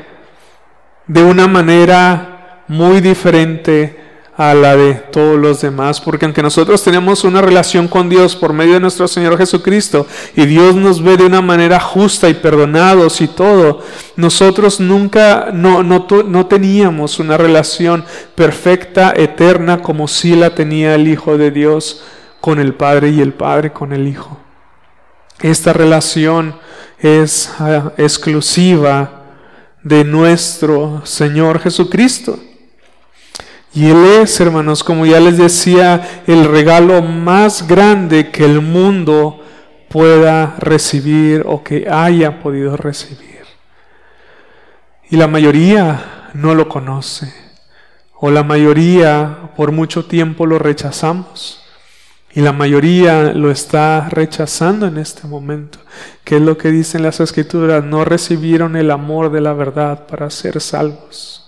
de 1.07 1.23
una 1.23 1.47
manera 1.47 2.65
muy 2.69 3.01
diferente 3.01 4.04
a 4.37 4.53
la 4.53 4.77
de 4.77 4.95
todos 4.95 5.39
los 5.39 5.61
demás, 5.61 6.01
porque 6.01 6.25
aunque 6.25 6.43
nosotros 6.43 6.83
tenemos 6.83 7.23
una 7.23 7.41
relación 7.41 7.87
con 7.87 8.09
Dios 8.09 8.35
por 8.35 8.53
medio 8.53 8.75
de 8.75 8.81
nuestro 8.81 9.07
Señor 9.07 9.39
Jesucristo 9.39 10.07
y 10.35 10.47
Dios 10.47 10.75
nos 10.75 11.03
ve 11.03 11.17
de 11.17 11.27
una 11.27 11.41
manera 11.41 11.79
justa 11.79 12.29
y 12.29 12.35
perdonados 12.35 13.21
y 13.21 13.29
todo, 13.29 13.83
nosotros 14.17 14.81
nunca, 14.81 15.51
no, 15.53 15.85
no, 15.85 16.07
no 16.27 16.47
teníamos 16.47 17.21
una 17.21 17.37
relación 17.37 18.05
perfecta, 18.35 19.15
eterna, 19.17 19.83
como 19.83 20.09
si 20.09 20.35
la 20.35 20.55
tenía 20.55 20.97
el 20.97 21.07
Hijo 21.07 21.39
de 21.39 21.53
Dios 21.53 22.03
con 22.41 22.59
el 22.59 22.75
Padre 22.75 23.11
y 23.11 23.21
el 23.21 23.35
Padre 23.35 23.73
con 23.73 23.93
el 23.93 24.09
Hijo. 24.09 24.39
Esta 25.41 25.73
relación 25.73 26.57
es 26.99 27.53
ah, 27.59 27.93
exclusiva 27.99 29.23
de 29.83 30.05
nuestro 30.05 31.03
Señor 31.05 31.61
Jesucristo. 31.61 32.39
Y 33.75 33.91
Él 33.91 34.05
es, 34.23 34.41
hermanos, 34.41 34.85
como 34.85 35.05
ya 35.05 35.19
les 35.19 35.37
decía, 35.37 36.23
el 36.29 36.45
regalo 36.45 37.03
más 37.03 37.67
grande 37.67 38.31
que 38.31 38.45
el 38.45 38.61
mundo 38.61 39.43
pueda 39.89 40.55
recibir 40.59 41.43
o 41.45 41.65
que 41.65 41.89
haya 41.91 42.41
podido 42.41 42.77
recibir. 42.77 43.43
Y 45.11 45.17
la 45.17 45.27
mayoría 45.27 46.31
no 46.35 46.55
lo 46.55 46.69
conoce, 46.69 47.33
o 48.21 48.31
la 48.31 48.45
mayoría 48.45 49.51
por 49.57 49.73
mucho 49.73 50.05
tiempo 50.07 50.47
lo 50.47 50.59
rechazamos. 50.59 51.61
Y 52.37 52.41
la 52.41 52.53
mayoría 52.53 53.33
lo 53.33 53.53
está 53.53 54.09
rechazando 54.09 54.87
en 54.87 54.99
este 54.99 55.29
momento. 55.29 55.79
¿Qué 56.25 56.37
es 56.37 56.43
lo 56.43 56.59
que 56.59 56.73
dicen 56.73 57.05
las 57.05 57.21
escrituras? 57.21 57.85
No 57.85 58.05
recibieron 58.05 58.75
el 58.75 58.91
amor 58.91 59.31
de 59.31 59.41
la 59.41 59.53
verdad 59.53 60.09
para 60.09 60.29
ser 60.31 60.61
salvos. 60.61 61.44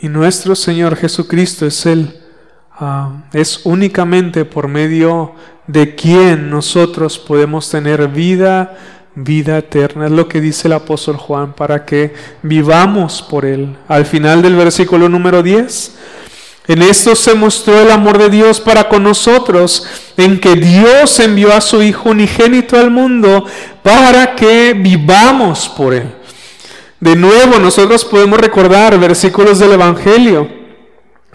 Y 0.00 0.08
nuestro 0.08 0.54
Señor 0.54 0.96
Jesucristo 0.96 1.66
es 1.66 1.86
Él. 1.86 2.20
Ah, 2.72 3.24
es 3.32 3.60
únicamente 3.64 4.44
por 4.44 4.68
medio 4.68 5.34
de 5.66 5.94
quien 5.94 6.50
nosotros 6.50 7.18
podemos 7.18 7.70
tener 7.70 8.08
vida, 8.08 8.76
vida 9.14 9.58
eterna. 9.58 10.06
Es 10.06 10.12
lo 10.12 10.28
que 10.28 10.40
dice 10.40 10.68
el 10.68 10.74
apóstol 10.74 11.16
Juan, 11.16 11.52
para 11.52 11.84
que 11.84 12.12
vivamos 12.42 13.22
por 13.22 13.44
Él. 13.44 13.76
Al 13.88 14.04
final 14.04 14.42
del 14.42 14.56
versículo 14.56 15.08
número 15.08 15.42
10. 15.42 15.96
En 16.66 16.80
esto 16.82 17.14
se 17.14 17.34
mostró 17.34 17.78
el 17.78 17.90
amor 17.90 18.16
de 18.16 18.30
Dios 18.30 18.58
para 18.58 18.88
con 18.88 19.02
nosotros, 19.02 19.86
en 20.16 20.40
que 20.40 20.56
Dios 20.56 21.20
envió 21.20 21.52
a 21.52 21.60
su 21.60 21.82
Hijo 21.82 22.10
unigénito 22.10 22.78
al 22.78 22.90
mundo 22.90 23.44
para 23.82 24.34
que 24.34 24.72
vivamos 24.74 25.68
por 25.68 25.92
Él. 25.92 26.23
De 27.04 27.14
nuevo, 27.14 27.58
nosotros 27.58 28.02
podemos 28.02 28.40
recordar 28.40 28.98
versículos 28.98 29.58
del 29.58 29.72
Evangelio. 29.72 30.48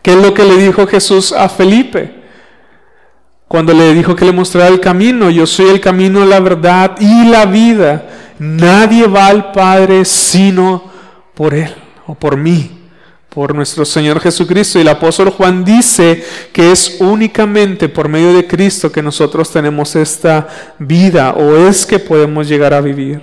¿Qué 0.02 0.14
es 0.14 0.18
lo 0.18 0.34
que 0.34 0.44
le 0.44 0.58
dijo 0.58 0.88
Jesús 0.88 1.32
a 1.32 1.48
Felipe? 1.48 2.24
Cuando 3.48 3.72
le 3.72 3.94
dijo 3.94 4.16
que 4.16 4.26
le 4.26 4.32
mostrara 4.32 4.70
el 4.70 4.80
camino, 4.80 5.30
yo 5.30 5.46
soy 5.46 5.70
el 5.70 5.80
camino, 5.80 6.26
la 6.26 6.40
verdad 6.40 6.96
y 7.00 7.26
la 7.26 7.46
vida. 7.46 8.04
Nadie 8.40 9.06
va 9.06 9.28
al 9.28 9.52
Padre 9.52 10.06
sino 10.06 10.90
por 11.36 11.54
Él 11.54 11.72
o 12.08 12.16
por 12.16 12.36
mí 12.36 12.72
por 13.30 13.54
nuestro 13.54 13.86
Señor 13.86 14.20
Jesucristo. 14.20 14.80
Y 14.80 14.82
el 14.82 14.88
apóstol 14.88 15.30
Juan 15.30 15.64
dice 15.64 16.26
que 16.52 16.72
es 16.72 16.98
únicamente 17.00 17.90
por 17.90 18.10
medio 18.10 18.34
de 18.34 18.48
Cristo 18.48 18.92
que 18.92 19.04
nosotros 19.04 19.52
tenemos 19.52 19.96
esta 19.96 20.48
vida 20.80 21.36
o 21.38 21.58
es 21.58 21.86
que 21.86 22.00
podemos 22.00 22.48
llegar 22.48 22.74
a 22.74 22.82
vivir. 22.82 23.22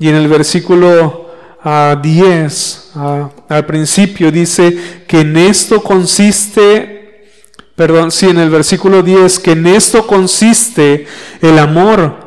Y 0.00 0.08
en 0.08 0.16
el 0.16 0.26
versículo 0.26 1.21
10, 1.64 2.90
ah, 2.96 3.30
ah, 3.48 3.54
al 3.54 3.66
principio, 3.66 4.32
dice 4.32 5.04
que 5.06 5.20
en 5.20 5.36
esto 5.36 5.82
consiste, 5.82 7.30
perdón, 7.76 8.10
sí, 8.10 8.28
en 8.28 8.38
el 8.38 8.50
versículo 8.50 9.02
10, 9.02 9.38
que 9.38 9.52
en 9.52 9.66
esto 9.66 10.06
consiste 10.06 11.06
el 11.40 11.58
amor 11.58 12.22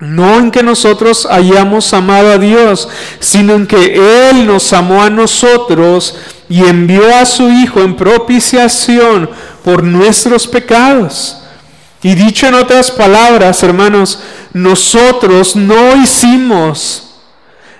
no 0.00 0.38
en 0.38 0.50
que 0.50 0.62
nosotros 0.62 1.26
hayamos 1.28 1.92
amado 1.92 2.30
a 2.30 2.38
Dios, 2.38 2.88
sino 3.18 3.54
en 3.54 3.66
que 3.66 4.30
Él 4.30 4.46
nos 4.46 4.72
amó 4.72 5.02
a 5.02 5.10
nosotros 5.10 6.16
y 6.48 6.64
envió 6.64 7.14
a 7.16 7.26
su 7.26 7.48
Hijo 7.48 7.80
en 7.80 7.96
propiciación 7.96 9.28
por 9.64 9.82
nuestros 9.82 10.46
pecados. 10.46 11.38
Y 12.00 12.14
dicho 12.14 12.46
en 12.46 12.54
otras 12.54 12.92
palabras, 12.92 13.60
hermanos, 13.64 14.20
nosotros 14.52 15.56
no 15.56 15.96
hicimos 16.00 17.07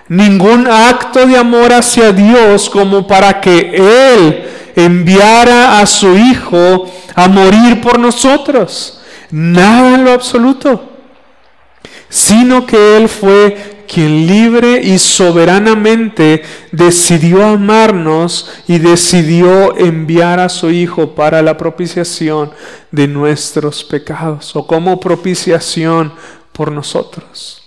ningún 0.09 0.67
acto 0.67 1.25
de 1.25 1.37
amor 1.37 1.71
hacia 1.71 2.11
Dios 2.11 2.69
como 2.69 3.07
para 3.07 3.39
que 3.39 3.71
Él 3.73 4.43
enviara 4.75 5.79
a 5.79 5.85
su 5.85 6.17
Hijo 6.17 6.91
a 7.15 7.27
morir 7.27 7.79
por 7.79 7.97
nosotros. 7.97 9.01
Nada 9.31 9.95
en 9.95 10.03
lo 10.03 10.11
absoluto 10.11 10.89
sino 12.09 12.65
que 12.65 12.97
Él 12.97 13.07
fue 13.07 13.85
quien 13.87 14.27
libre 14.27 14.81
y 14.83 14.99
soberanamente 14.99 16.43
decidió 16.71 17.45
amarnos 17.45 18.51
y 18.67 18.79
decidió 18.79 19.77
enviar 19.77 20.39
a 20.39 20.49
su 20.49 20.69
Hijo 20.69 21.15
para 21.15 21.41
la 21.41 21.57
propiciación 21.57 22.51
de 22.91 23.07
nuestros 23.07 23.83
pecados 23.83 24.55
o 24.55 24.65
como 24.67 24.99
propiciación 24.99 26.13
por 26.51 26.71
nosotros. 26.71 27.58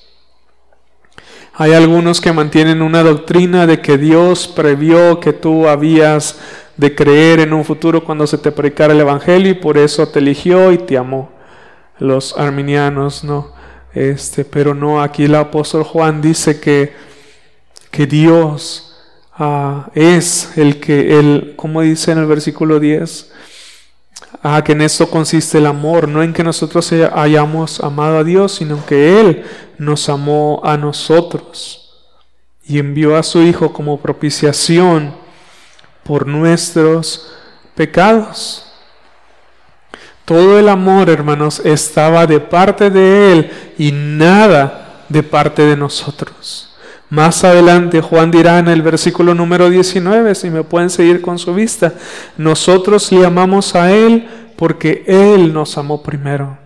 Hay 1.55 1.74
algunos 1.74 2.22
que 2.22 2.32
mantienen 2.32 2.80
una 2.80 3.03
doctrina 3.03 3.66
de 3.66 3.82
que 3.82 3.98
Dios 3.98 4.48
previó 4.48 5.20
que 5.20 5.34
tú 5.34 5.68
habías 5.68 6.38
de 6.78 6.94
creer 6.94 7.40
en 7.40 7.53
un 7.53 7.62
futuro 7.62 8.03
cuando 8.03 8.26
se 8.26 8.38
te 8.38 8.50
predicara 8.50 8.94
el 8.94 9.00
Evangelio 9.00 9.50
y 9.50 9.55
por 9.55 9.76
eso 9.76 10.09
te 10.09 10.20
eligió 10.20 10.72
y 10.72 10.78
te 10.78 10.96
amó. 10.96 11.30
Los 11.98 12.36
arminianos 12.38 13.22
no. 13.22 13.53
Este, 13.92 14.46
pero 14.46 14.74
no, 14.74 15.03
aquí 15.03 15.24
el 15.24 15.34
apóstol 15.34 15.82
Juan 15.82 16.22
dice 16.22 16.59
que, 16.59 16.94
que 17.90 18.07
Dios 18.07 18.96
ah, 19.34 19.90
es 19.94 20.57
el 20.57 20.80
que, 20.80 21.18
el, 21.18 21.53
como 21.57 21.82
dice 21.82 22.12
en 22.12 22.18
el 22.18 22.26
versículo 22.26 22.80
10, 22.80 23.30
ah, 24.42 24.64
que 24.64 24.72
en 24.72 24.80
esto 24.80 25.11
consiste 25.11 25.59
el 25.59 25.66
amor, 25.66 26.09
no 26.09 26.22
en 26.22 26.32
que 26.32 26.42
nosotros 26.42 26.90
hayamos 27.12 27.80
amado 27.80 28.16
a 28.16 28.24
Dios, 28.24 28.53
sino 28.53 28.84
que 28.86 29.20
Él 29.20 29.44
nos 29.83 30.09
amó 30.09 30.61
a 30.64 30.76
nosotros 30.76 31.91
y 32.64 32.78
envió 32.78 33.16
a 33.16 33.22
su 33.22 33.43
Hijo 33.43 33.72
como 33.72 33.99
propiciación 33.99 35.12
por 36.05 36.26
nuestros 36.26 37.33
pecados. 37.74 38.66
Todo 40.24 40.59
el 40.59 40.68
amor, 40.68 41.11
hermanos, 41.11 41.61
estaba 41.64 42.26
de 42.26 42.39
parte 42.39 42.91
de 42.91 43.33
Él 43.33 43.51
y 43.76 43.91
nada 43.91 45.05
de 45.09 45.22
parte 45.24 45.62
de 45.62 45.76
nosotros. 45.76 46.76
Más 47.11 47.43
adelante 47.45 48.01
Juan 48.01 48.30
dirá 48.30 48.59
en 48.61 48.68
el 48.68 48.80
versículo 48.83 49.35
número 49.35 49.68
19, 49.68 50.35
si 50.35 50.49
me 50.49 50.62
pueden 50.62 50.91
seguir 50.91 51.20
con 51.20 51.39
su 51.39 51.53
vista, 51.53 51.93
nosotros 52.39 53.11
le 53.11 53.26
amamos 53.26 53.74
a 53.74 53.93
Él 53.93 54.28
porque 54.57 55.05
Él 55.07 55.53
nos 55.53 55.76
amó 55.76 56.03
primero. 56.03 56.62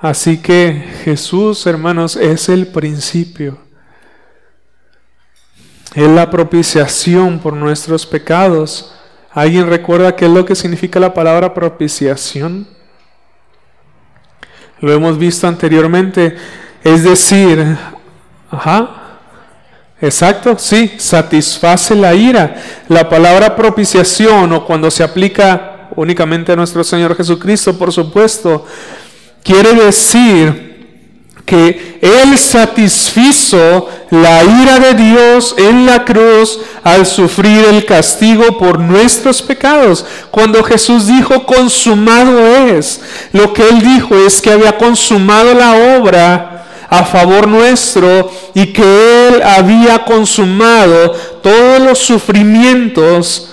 Así 0.00 0.38
que 0.38 0.72
Jesús, 1.04 1.66
hermanos, 1.66 2.16
es 2.16 2.48
el 2.48 2.66
principio 2.68 3.58
es 5.94 6.08
la 6.08 6.30
propiciación 6.30 7.38
por 7.38 7.54
nuestros 7.54 8.06
pecados. 8.06 8.92
¿Alguien 9.32 9.68
recuerda 9.68 10.14
qué 10.14 10.26
es 10.26 10.30
lo 10.30 10.44
que 10.44 10.54
significa 10.54 11.00
la 11.00 11.14
palabra 11.14 11.52
propiciación? 11.52 12.66
Lo 14.80 14.92
hemos 14.92 15.18
visto 15.18 15.46
anteriormente. 15.46 16.36
Es 16.82 17.02
decir, 17.04 17.76
ajá, 18.50 19.18
exacto, 20.00 20.56
sí, 20.58 20.94
satisface 20.96 21.94
la 21.94 22.14
ira. 22.14 22.54
La 22.88 23.08
palabra 23.08 23.56
propiciación 23.56 24.52
o 24.52 24.64
cuando 24.64 24.90
se 24.90 25.02
aplica 25.02 25.88
únicamente 25.96 26.52
a 26.52 26.56
nuestro 26.56 26.84
Señor 26.84 27.16
Jesucristo, 27.16 27.76
por 27.76 27.92
supuesto, 27.92 28.64
quiere 29.42 29.74
decir 29.74 30.70
que 31.44 31.98
Él 32.00 32.38
satisfizo 32.38 33.88
la 34.10 34.44
ira 34.44 34.78
de 34.78 34.94
Dios 34.94 35.54
en 35.58 35.84
la 35.84 36.04
cruz 36.04 36.60
al 36.84 37.04
sufrir 37.04 37.64
el 37.64 37.84
castigo 37.84 38.56
por 38.56 38.78
nuestros 38.78 39.42
pecados. 39.42 40.06
Cuando 40.30 40.62
Jesús 40.62 41.08
dijo, 41.08 41.44
consumado 41.44 42.38
es, 42.68 43.00
lo 43.32 43.52
que 43.52 43.68
Él 43.68 43.80
dijo 43.80 44.14
es 44.14 44.40
que 44.40 44.52
había 44.52 44.78
consumado 44.78 45.52
la 45.52 45.98
obra 45.98 46.66
a 46.88 47.04
favor 47.04 47.48
nuestro 47.48 48.30
y 48.54 48.66
que 48.66 49.28
Él 49.28 49.42
había 49.42 50.04
consumado 50.04 51.10
todos 51.42 51.80
los 51.80 51.98
sufrimientos 51.98 53.49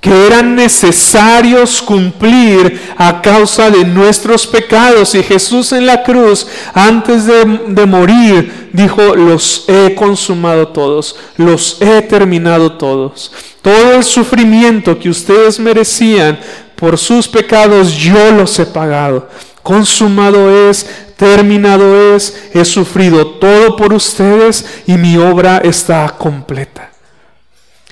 que 0.00 0.26
eran 0.26 0.54
necesarios 0.54 1.82
cumplir 1.82 2.80
a 2.96 3.20
causa 3.20 3.70
de 3.70 3.84
nuestros 3.84 4.46
pecados. 4.46 5.14
Y 5.14 5.22
Jesús 5.22 5.72
en 5.72 5.86
la 5.86 6.02
cruz, 6.02 6.46
antes 6.72 7.26
de, 7.26 7.86
morir, 7.86 8.70
dijo, 8.72 9.14
los 9.14 9.64
he 9.68 9.94
consumado 9.94 10.68
todos, 10.68 11.16
los 11.36 11.80
he 11.82 12.00
terminado 12.02 12.72
todos. 12.72 13.30
Todo 13.60 13.96
el 13.96 14.04
sufrimiento 14.04 14.98
que 14.98 15.10
ustedes 15.10 15.60
merecían 15.60 16.38
por 16.76 16.96
sus 16.96 17.28
pecados, 17.28 17.92
yo 17.92 18.30
los 18.30 18.58
he 18.58 18.64
pagado. 18.64 19.28
Consumado 19.62 20.70
es, 20.70 20.86
terminado 21.16 22.14
es, 22.14 22.48
he 22.54 22.64
sufrido 22.64 23.26
todo 23.26 23.76
por 23.76 23.92
ustedes 23.92 24.64
y 24.86 24.94
mi 24.94 25.18
obra 25.18 25.58
está 25.58 26.08
completa 26.16 26.89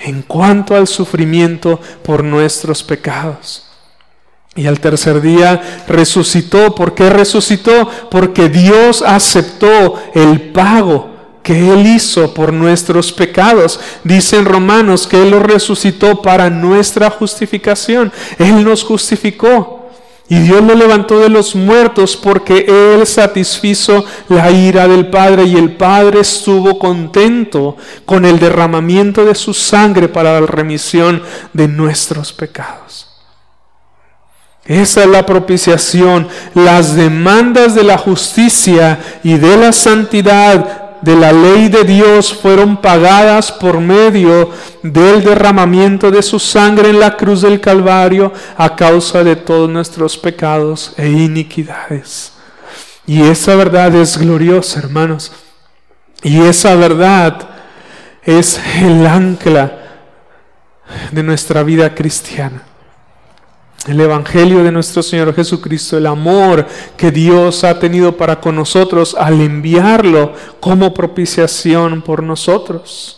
en 0.00 0.22
cuanto 0.22 0.74
al 0.74 0.86
sufrimiento 0.86 1.80
por 2.02 2.24
nuestros 2.24 2.82
pecados. 2.82 3.64
Y 4.54 4.66
al 4.66 4.80
tercer 4.80 5.20
día 5.20 5.84
resucitó. 5.86 6.74
¿Por 6.74 6.94
qué 6.94 7.10
resucitó? 7.10 7.88
Porque 8.10 8.48
Dios 8.48 9.02
aceptó 9.02 10.02
el 10.14 10.50
pago 10.50 11.10
que 11.44 11.72
Él 11.72 11.86
hizo 11.86 12.34
por 12.34 12.52
nuestros 12.52 13.12
pecados. 13.12 13.78
Dice 14.04 14.36
en 14.36 14.44
Romanos 14.44 15.06
que 15.06 15.22
Él 15.22 15.30
lo 15.30 15.38
resucitó 15.38 16.20
para 16.20 16.50
nuestra 16.50 17.08
justificación. 17.08 18.12
Él 18.38 18.64
nos 18.64 18.82
justificó. 18.82 19.77
Y 20.30 20.38
Dios 20.40 20.62
lo 20.62 20.74
levantó 20.74 21.20
de 21.20 21.30
los 21.30 21.54
muertos 21.54 22.14
porque 22.14 22.66
Él 22.68 23.06
satisfizo 23.06 24.04
la 24.28 24.50
ira 24.50 24.86
del 24.86 25.08
Padre 25.08 25.44
y 25.44 25.56
el 25.56 25.72
Padre 25.76 26.20
estuvo 26.20 26.78
contento 26.78 27.76
con 28.04 28.26
el 28.26 28.38
derramamiento 28.38 29.24
de 29.24 29.34
su 29.34 29.54
sangre 29.54 30.08
para 30.08 30.38
la 30.38 30.46
remisión 30.46 31.22
de 31.54 31.66
nuestros 31.66 32.34
pecados. 32.34 33.08
Esa 34.66 35.04
es 35.04 35.08
la 35.08 35.24
propiciación. 35.24 36.28
Las 36.52 36.94
demandas 36.94 37.74
de 37.74 37.84
la 37.84 37.96
justicia 37.96 39.00
y 39.24 39.38
de 39.38 39.56
la 39.56 39.72
santidad 39.72 40.87
de 41.02 41.16
la 41.16 41.32
ley 41.32 41.68
de 41.68 41.84
Dios 41.84 42.32
fueron 42.32 42.76
pagadas 42.76 43.50
por 43.50 43.80
medio 43.80 44.50
del 44.82 45.22
derramamiento 45.22 46.10
de 46.10 46.22
su 46.22 46.38
sangre 46.38 46.90
en 46.90 47.00
la 47.00 47.16
cruz 47.16 47.42
del 47.42 47.60
Calvario 47.60 48.32
a 48.56 48.76
causa 48.76 49.24
de 49.24 49.36
todos 49.36 49.68
nuestros 49.68 50.16
pecados 50.16 50.94
e 50.96 51.08
iniquidades. 51.08 52.32
Y 53.06 53.22
esa 53.22 53.56
verdad 53.56 53.94
es 53.94 54.18
gloriosa, 54.18 54.80
hermanos. 54.80 55.32
Y 56.22 56.42
esa 56.42 56.74
verdad 56.74 57.48
es 58.22 58.60
el 58.82 59.06
ancla 59.06 59.78
de 61.12 61.22
nuestra 61.22 61.62
vida 61.62 61.94
cristiana 61.94 62.67
el 63.86 64.00
Evangelio 64.00 64.62
de 64.62 64.72
nuestro 64.72 65.02
Señor 65.02 65.34
Jesucristo, 65.34 65.96
el 65.96 66.06
amor 66.06 66.66
que 66.96 67.10
Dios 67.10 67.64
ha 67.64 67.78
tenido 67.78 68.16
para 68.16 68.40
con 68.40 68.56
nosotros 68.56 69.16
al 69.18 69.40
enviarlo 69.40 70.32
como 70.60 70.92
propiciación 70.92 72.02
por 72.02 72.22
nosotros. 72.22 73.14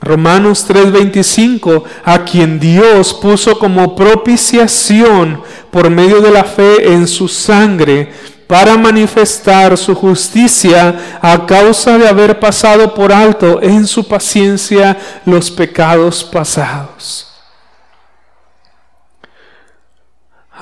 Romanos 0.00 0.66
3:25, 0.66 1.84
a 2.04 2.24
quien 2.24 2.58
Dios 2.58 3.14
puso 3.14 3.58
como 3.58 3.94
propiciación 3.94 5.40
por 5.70 5.88
medio 5.90 6.20
de 6.20 6.32
la 6.32 6.44
fe 6.44 6.92
en 6.92 7.06
su 7.06 7.28
sangre 7.28 8.12
para 8.48 8.76
manifestar 8.76 9.78
su 9.78 9.94
justicia 9.94 11.18
a 11.22 11.46
causa 11.46 11.96
de 11.98 12.08
haber 12.08 12.38
pasado 12.38 12.92
por 12.92 13.12
alto 13.12 13.62
en 13.62 13.86
su 13.86 14.06
paciencia 14.06 14.98
los 15.24 15.50
pecados 15.50 16.22
pasados. 16.22 17.31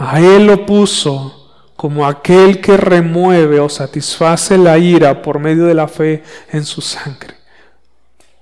A 0.00 0.18
él 0.18 0.46
lo 0.46 0.64
puso 0.64 1.52
como 1.76 2.06
aquel 2.06 2.62
que 2.62 2.78
remueve 2.78 3.60
o 3.60 3.68
satisface 3.68 4.56
la 4.56 4.78
ira 4.78 5.20
por 5.20 5.38
medio 5.38 5.66
de 5.66 5.74
la 5.74 5.88
fe 5.88 6.22
en 6.50 6.64
su 6.64 6.80
sangre. 6.80 7.34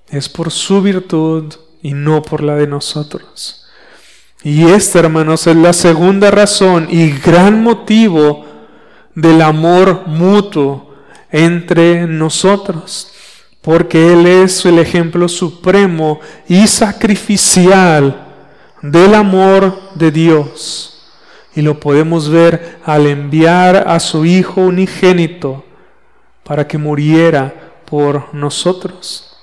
Es 0.09 0.28
por 0.28 0.52
su 0.52 0.80
virtud 0.80 1.52
y 1.82 1.94
no 1.94 2.22
por 2.22 2.44
la 2.44 2.54
de 2.54 2.68
nosotros. 2.68 3.66
Y 4.44 4.66
esta, 4.66 5.00
hermanos, 5.00 5.48
es 5.48 5.56
la 5.56 5.72
segunda 5.72 6.30
razón 6.30 6.86
y 6.92 7.11
gran 7.11 7.61
motivo 7.61 8.46
del 9.16 9.42
amor 9.42 10.06
mutuo 10.06 10.94
entre 11.32 12.06
nosotros, 12.06 13.11
porque 13.62 14.12
Él 14.12 14.28
es 14.28 14.64
el 14.64 14.78
ejemplo 14.78 15.28
supremo 15.28 16.20
y 16.46 16.68
sacrificial 16.68 18.28
del 18.80 19.16
amor 19.16 19.76
de 19.96 20.12
Dios. 20.12 20.97
Y 21.59 21.62
lo 21.62 21.80
podemos 21.80 22.28
ver 22.28 22.78
al 22.84 23.09
enviar 23.09 23.88
a 23.88 23.98
su 23.98 24.24
Hijo 24.24 24.61
unigénito 24.61 25.64
para 26.44 26.68
que 26.68 26.78
muriera 26.78 27.52
por 27.84 28.32
nosotros. 28.32 29.36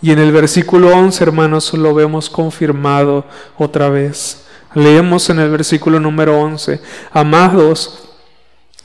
Y 0.00 0.12
en 0.12 0.20
el 0.20 0.30
versículo 0.30 0.96
11, 0.96 1.24
hermanos, 1.24 1.74
lo 1.74 1.92
vemos 1.92 2.30
confirmado 2.30 3.24
otra 3.58 3.88
vez. 3.88 4.46
Leemos 4.74 5.28
en 5.28 5.40
el 5.40 5.50
versículo 5.50 5.98
número 5.98 6.38
11, 6.38 6.80
amados, 7.10 8.10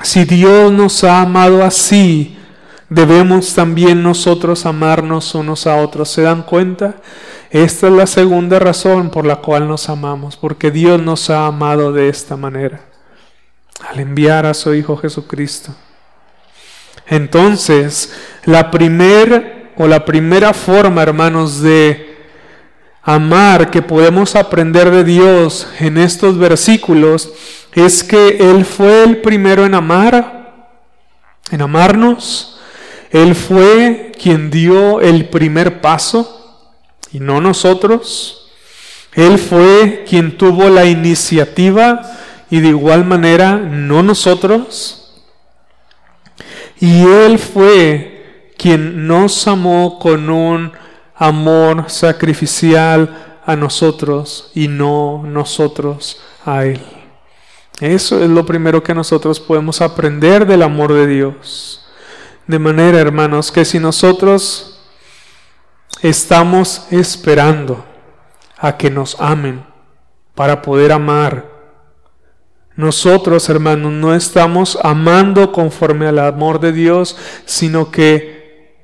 si 0.01 0.23
Dios 0.23 0.71
nos 0.71 1.03
ha 1.03 1.21
amado 1.21 1.63
así, 1.63 2.36
debemos 2.89 3.53
también 3.53 4.01
nosotros 4.01 4.65
amarnos 4.65 5.36
unos 5.36 5.67
a 5.67 5.75
otros. 5.75 6.09
¿Se 6.09 6.23
dan 6.23 6.41
cuenta? 6.41 6.95
Esta 7.52 7.88
es 7.88 7.93
la 7.93 8.08
segunda 8.08 8.60
razón 8.60 9.10
por 9.10 9.26
la 9.26 9.36
cual 9.36 9.68
nos 9.68 9.89
amamos, 9.89 10.38
porque 10.38 10.72
Dios 10.72 11.02
nos 11.02 11.30
ha 11.30 11.47
amado 11.47 11.91
de 11.91 12.08
esta 12.08 12.38
manera, 12.38 12.80
al 13.89 13.99
enviar 13.99 14.45
a 14.45 14.54
su 14.54 14.74
Hijo 14.74 14.95
Jesucristo. 14.95 15.76
Entonces, 17.08 18.16
la 18.45 18.72
primera 18.72 19.74
o 19.76 19.86
la 19.86 20.06
primera 20.06 20.54
forma, 20.54 21.04
hermanos, 21.04 21.62
de 21.62 22.16
amar 23.04 23.70
que 23.70 23.82
podemos 23.82 24.38
aprender 24.38 24.89
de 24.89 25.04
Dios 25.04 25.68
en 25.82 25.97
estos 25.97 26.38
versículos 26.38 27.34
es 27.74 28.02
que 28.02 28.38
Él 28.49 28.64
fue 28.64 29.04
el 29.04 29.18
primero 29.18 29.66
en 29.66 29.76
amar, 29.76 30.78
en 31.52 31.62
amarnos. 31.62 32.62
Él 33.10 33.36
fue 33.36 34.14
quien 34.18 34.49
dio 34.49 35.02
el 35.02 35.28
primer 35.28 35.82
paso 35.82 36.40
y 37.14 37.20
no 37.20 37.41
nosotros. 37.41 38.49
Él 39.14 39.38
fue 39.38 40.05
quien 40.07 40.38
tuvo 40.38 40.70
la 40.70 40.86
iniciativa 40.86 42.01
y 42.49 42.59
de 42.59 42.70
igual 42.70 43.05
manera 43.05 43.57
no 43.57 44.03
nosotros. 44.03 45.22
Y 46.80 47.01
Él 47.03 47.38
fue 47.38 48.53
quien 48.57 49.07
nos 49.07 49.47
amó 49.47 49.99
con 49.99 50.30
un 50.30 50.72
amor 51.16 51.86
sacrificial 51.89 53.39
a 53.45 53.55
nosotros 53.55 54.51
y 54.55 54.68
no 54.68 55.24
nosotros 55.26 56.22
a 56.45 56.66
Él. 56.66 56.82
Eso 57.80 58.24
es 58.24 58.30
lo 58.30 58.45
primero 58.45 58.84
que 58.84 58.93
nosotros 58.93 59.39
podemos 59.39 59.82
aprender 59.82 60.45
del 60.45 60.62
amor 60.62 60.93
de 60.93 61.07
Dios. 61.07 61.84
De 62.45 62.59
manera, 62.59 62.99
hermanos, 62.99 63.51
que 63.51 63.66
si 63.66 63.80
nosotros 63.80 64.70
estamos 66.02 66.88
esperando 66.91 67.86
a 68.58 68.78
que 68.78 68.89
nos 68.89 69.20
amen 69.20 69.64
para 70.36 70.62
poder 70.62 70.91
amar, 70.91 71.49
nosotros, 72.76 73.49
hermanos, 73.49 73.91
no 73.91 74.16
estamos 74.16 74.80
amando 74.82 75.52
conforme 75.52 76.08
al 76.08 76.20
amor 76.20 76.60
de 76.60 76.72
Dios, 76.72 77.18
sino 77.45 77.91
que 77.91 78.78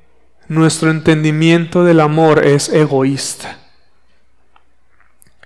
nuestro 0.46 0.90
entendimiento 0.90 1.84
del 1.84 2.00
amor 2.00 2.44
es 2.44 2.68
egoísta 2.68 3.58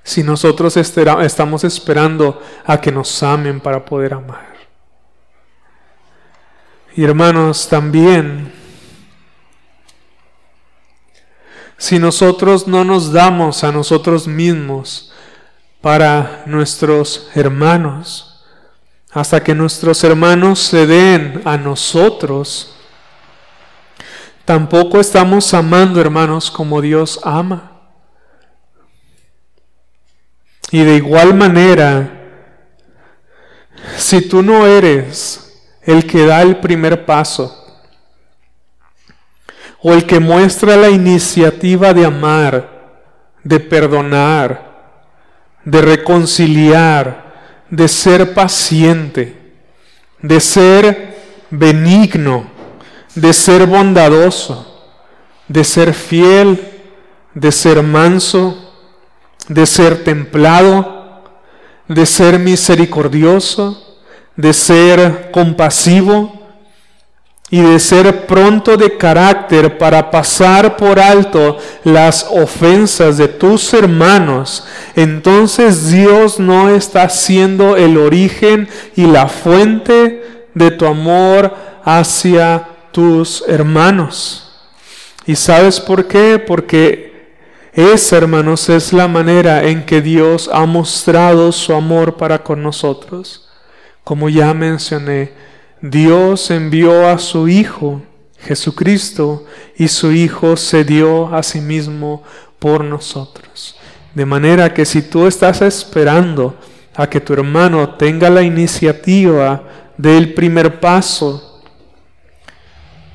si 0.03 0.23
nosotros 0.23 0.77
estamos 0.77 1.65
esperando 1.65 2.43
a 2.65 2.81
que 2.81 2.91
nos 2.91 3.23
amen 3.23 3.61
para 3.61 3.85
poder 3.85 4.15
amar. 4.15 4.53
Y 6.95 7.05
hermanos, 7.05 7.69
también, 7.69 8.53
si 11.83 11.99
nosotros 11.99 12.69
no 12.69 12.85
nos 12.85 13.13
damos 13.13 13.65
a 13.65 13.73
nosotros 13.73 14.29
mismos 14.29 15.11
para 15.81 16.45
nuestros 16.47 17.29
hermanos, 17.35 18.45
hasta 19.11 19.43
que 19.43 19.53
nuestros 19.53 20.05
hermanos 20.05 20.61
se 20.61 20.87
den 20.87 21.43
a 21.45 21.57
nosotros, 21.57 22.77
tampoco 24.45 25.01
estamos 25.01 25.53
amando, 25.55 26.01
hermanos, 26.01 26.53
como 26.53 26.81
Dios 26.81 27.19
ama. 27.25 27.73
Y 30.71 30.85
de 30.85 30.95
igual 30.99 31.35
manera, 31.35 32.31
si 33.97 34.21
tú 34.29 34.41
no 34.41 34.69
eres 34.69 35.61
el 35.83 36.07
que 36.07 36.27
da 36.27 36.43
el 36.43 36.61
primer 36.61 37.05
paso, 37.05 37.62
o 39.83 39.93
el 39.93 40.07
que 40.07 40.21
muestra 40.21 40.77
la 40.77 40.91
iniciativa 40.91 41.93
de 41.93 42.07
amar, 42.07 42.69
de 43.43 43.59
perdonar, 43.59 44.71
de 45.65 45.83
reconciliar, 45.83 47.33
de 47.69 47.89
ser 47.89 48.33
paciente, 48.33 49.37
de 50.21 50.39
ser 50.39 51.17
benigno, 51.51 52.47
de 53.15 53.33
ser 53.33 53.67
bondadoso, 53.67 54.69
de 55.49 55.65
ser 55.65 55.95
fiel, 55.95 56.61
de 57.35 57.51
ser 57.51 57.83
manso, 57.83 58.73
de 59.49 59.67
ser 59.67 60.05
templado, 60.05 61.23
de 61.89 62.07
ser 62.07 62.39
misericordioso, 62.39 64.01
de 64.37 64.53
ser 64.53 65.31
compasivo 65.33 66.42
y 67.53 67.61
de 67.61 67.79
ser 67.79 68.25
pronto 68.25 68.79
de 68.79 68.97
carácter 68.97 69.77
para 69.77 70.11
pasar 70.11 70.75
por 70.75 70.99
alto 70.99 71.59
las 71.85 72.27
ofensas 72.31 73.19
de 73.19 73.29
tus 73.29 73.75
hermanos, 73.75 74.67
entonces 74.97 75.91
Dios 75.91 76.41
no 76.41 76.71
está 76.71 77.11
siendo 77.11 77.77
el 77.77 77.99
origen 77.99 78.71
y 78.97 79.05
la 79.05 79.29
fuente 79.29 80.47
de 80.55 80.71
tu 80.71 80.87
amor 80.87 81.55
hacia 81.85 82.69
tus 82.91 83.45
hermanos. 83.47 84.51
¿Y 85.27 85.37
sabes 85.37 85.79
por 85.79 86.09
qué? 86.09 86.39
Porque 86.39 87.13
esa, 87.75 88.17
hermanos, 88.17 88.71
es 88.71 88.95
la 88.95 89.09
manera 89.09 89.65
en 89.65 89.85
que 89.85 90.01
Dios 90.01 90.49
ha 90.51 90.65
mostrado 90.65 91.53
su 91.53 91.75
amor 91.75 92.17
para 92.17 92.43
con 92.43 92.63
nosotros. 92.63 93.47
Como 94.05 94.31
ya 94.31 94.55
mencioné, 94.55 95.52
Dios 95.83 96.53
envió 96.53 97.09
a 97.09 97.19
su 97.19 97.49
Hijo, 97.49 98.03
Jesucristo, 98.39 99.45
y 99.77 99.89
su 99.89 100.13
Hijo 100.13 100.57
se 100.57 100.85
dio 100.85 101.35
a 101.35 101.43
sí 101.43 101.61
mismo 101.61 102.23
por 102.61 102.85
nosotros. 102.85 103.77
De 104.15 104.25
manera 104.25 104.73
que 104.73 104.85
si 104.85 105.03
tú 105.03 105.27
estás 105.27 105.61
esperando 105.61 106.55
a 106.95 107.09
que 107.09 107.21
tu 107.21 107.33
hermano 107.33 107.97
tenga 107.97 108.31
la 108.31 108.43
iniciativa 108.43 109.65
del 109.97 110.35
primer 110.35 110.79
paso 110.79 111.61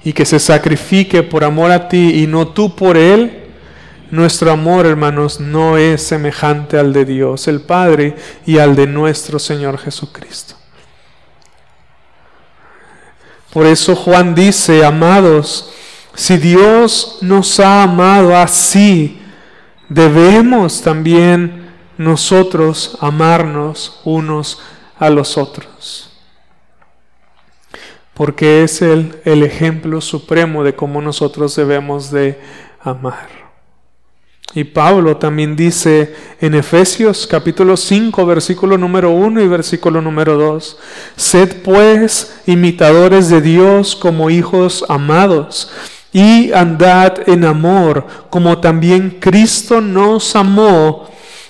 y 0.03 0.11
que 0.11 0.25
se 0.25 0.37
sacrifique 0.37 1.23
por 1.23 1.45
amor 1.45 1.71
a 1.71 1.87
ti 1.87 2.21
y 2.21 2.27
no 2.27 2.49
tú 2.49 2.75
por 2.75 2.97
él, 2.97 3.45
nuestro 4.11 4.51
amor, 4.51 4.85
hermanos, 4.85 5.39
no 5.39 5.77
es 5.77 6.01
semejante 6.01 6.77
al 6.77 6.91
de 6.91 7.05
Dios, 7.05 7.47
el 7.47 7.61
Padre, 7.61 8.15
y 8.45 8.57
al 8.57 8.75
de 8.75 8.87
nuestro 8.87 9.39
Señor 9.39 9.77
Jesucristo. 9.77 10.55
Por 13.51 13.65
eso 13.65 13.95
Juan 13.95 14.35
dice, 14.35 14.85
amados, 14.85 15.71
si 16.13 16.37
Dios 16.37 17.19
nos 17.21 17.59
ha 17.59 17.83
amado 17.83 18.35
así, 18.35 19.19
debemos 19.89 20.81
también 20.81 21.67
nosotros 21.97 22.97
amarnos 23.01 24.01
unos 24.03 24.59
a 24.97 25.09
los 25.09 25.37
otros. 25.37 26.11
Porque 28.13 28.63
es 28.63 28.81
el, 28.81 29.21
ejemplo 29.25 30.01
supremo 30.01 30.63
de 30.63 30.75
cómo 30.75 31.01
nosotros 31.01 31.55
debemos 31.55 32.09
de 32.09 32.39
amar. 32.81 33.36
Y 34.53 34.63
Pablo 34.63 35.17
también 35.17 35.55
dice 35.55 36.15
en 36.39 36.55
Efesios 36.55 37.27
capítulo 37.27 37.75
5, 37.75 38.25
versículo 38.25 38.77
número 38.77 39.11
1 39.11 39.41
y 39.41 39.47
versículo 39.47 40.01
número 40.01 40.37
2, 40.37 40.77
Sed 41.17 41.61
pues 41.63 42.39
imitadores 42.45 43.29
de 43.29 43.41
Dios 43.41 43.95
como 43.95 44.29
hijos 44.29 44.85
amados 44.87 45.71
y 46.13 46.53
andad 46.53 47.27
en 47.29 47.43
amor, 47.43 48.07
como 48.29 48.59
también 48.59 49.17
Cristo 49.19 49.81
nos 49.81 50.35
amó 50.35 51.09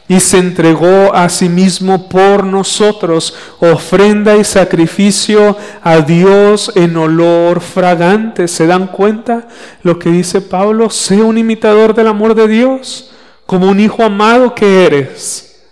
y 0.10 0.20
se 0.20 0.38
entregó 0.38 1.14
a 1.14 1.28
sí 1.28 1.49
mismo 1.49 2.08
por 2.08 2.45
nosotros, 2.45 3.36
ofrenda 3.60 4.38
y 4.38 4.43
sacrificio 4.43 5.58
a 5.84 5.99
Dios 5.99 6.72
en 6.76 6.95
olor 6.95 7.60
fragante. 7.60 8.47
¿Se 8.47 8.68
dan 8.68 8.88
cuenta 8.88 9.47
lo 9.84 9.99
que 9.99 10.10
dice 10.10 10.39
Pablo? 10.39 10.89
Sé 10.89 11.22
un 11.22 11.38
imitador 11.38 11.93
del 11.93 12.08
amor 12.08 12.36
de 12.36 12.47
Dios, 12.47 13.12
como 13.45 13.70
un 13.70 13.80
hijo 13.80 14.01
amado 14.01 14.55
que 14.55 14.86
eres. 14.86 15.66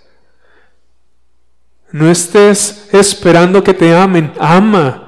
No 1.92 2.12
estés 2.12 2.90
esperando 2.92 3.64
que 3.64 3.74
te 3.74 3.96
amen, 3.96 4.34
ama. 4.38 5.02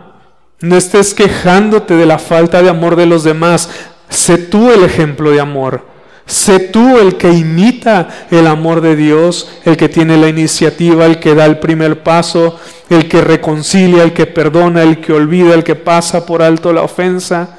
No 0.61 0.77
estés 0.77 1.13
quejándote 1.13 1.95
de 1.95 2.05
la 2.05 2.17
falta 2.17 2.61
de 2.61 2.69
amor 2.69 2.95
de 2.95 3.05
los 3.05 3.25
demás. 3.25 3.69
Sé 4.07 4.37
tú 4.37 4.71
el 4.71 4.83
ejemplo 4.83 5.31
de 5.31 5.41
amor. 5.41 5.96
Sé 6.27 6.59
tú 6.59 6.97
el 6.97 7.15
que 7.15 7.31
imita 7.31 8.27
el 8.29 8.47
amor 8.47 8.81
de 8.81 8.97
Dios, 8.97 9.49
el 9.63 9.77
que 9.77 9.87
tiene 9.87 10.17
la 10.17 10.27
iniciativa, 10.27 11.05
el 11.05 11.21
que 11.21 11.33
da 11.33 11.45
el 11.45 11.57
primer 11.59 12.03
paso, 12.03 12.59
el 12.89 13.07
que 13.07 13.21
reconcilia, 13.21 14.03
el 14.03 14.13
que 14.13 14.25
perdona, 14.25 14.83
el 14.83 14.99
que 14.99 15.13
olvida, 15.13 15.53
el 15.53 15.63
que 15.63 15.75
pasa 15.75 16.25
por 16.25 16.41
alto 16.41 16.73
la 16.73 16.81
ofensa 16.81 17.57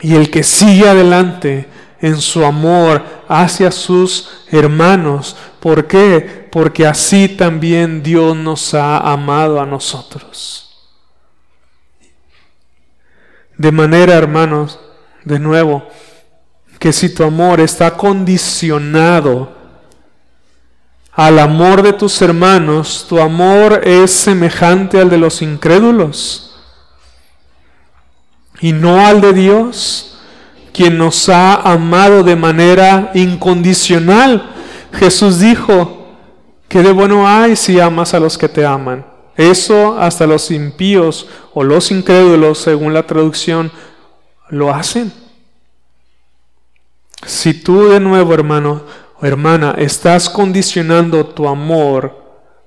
y 0.00 0.16
el 0.16 0.28
que 0.28 0.42
sigue 0.42 0.88
adelante 0.88 1.68
en 2.00 2.20
su 2.20 2.44
amor 2.44 3.04
hacia 3.28 3.70
sus 3.70 4.44
hermanos. 4.50 5.36
¿Por 5.60 5.86
qué? 5.86 6.48
Porque 6.50 6.84
así 6.84 7.28
también 7.28 8.02
Dios 8.02 8.36
nos 8.36 8.74
ha 8.74 8.98
amado 8.98 9.60
a 9.60 9.66
nosotros. 9.66 10.90
De 13.56 13.70
manera, 13.70 14.14
hermanos, 14.14 14.80
de 15.24 15.38
nuevo, 15.38 15.86
que 16.82 16.92
si 16.92 17.14
tu 17.14 17.22
amor 17.22 17.60
está 17.60 17.96
condicionado 17.96 19.52
al 21.12 21.38
amor 21.38 21.80
de 21.80 21.92
tus 21.92 22.20
hermanos, 22.20 23.06
tu 23.08 23.20
amor 23.20 23.82
es 23.84 24.10
semejante 24.10 25.00
al 25.00 25.08
de 25.08 25.16
los 25.16 25.42
incrédulos 25.42 26.56
y 28.60 28.72
no 28.72 29.06
al 29.06 29.20
de 29.20 29.32
Dios, 29.32 30.18
quien 30.72 30.98
nos 30.98 31.28
ha 31.28 31.54
amado 31.54 32.24
de 32.24 32.34
manera 32.34 33.12
incondicional. 33.14 34.50
Jesús 34.92 35.38
dijo, 35.38 36.16
que 36.66 36.82
de 36.82 36.90
bueno 36.90 37.28
hay 37.28 37.54
si 37.54 37.78
amas 37.78 38.12
a 38.12 38.18
los 38.18 38.36
que 38.36 38.48
te 38.48 38.66
aman? 38.66 39.06
Eso 39.36 39.96
hasta 40.00 40.26
los 40.26 40.50
impíos 40.50 41.28
o 41.54 41.62
los 41.62 41.92
incrédulos, 41.92 42.58
según 42.58 42.92
la 42.92 43.06
traducción, 43.06 43.70
lo 44.48 44.74
hacen. 44.74 45.21
Si 47.26 47.54
tú 47.54 47.88
de 47.88 48.00
nuevo, 48.00 48.34
hermano 48.34 48.82
o 49.20 49.26
hermana, 49.26 49.74
estás 49.78 50.28
condicionando 50.28 51.24
tu 51.26 51.48
amor 51.48 52.20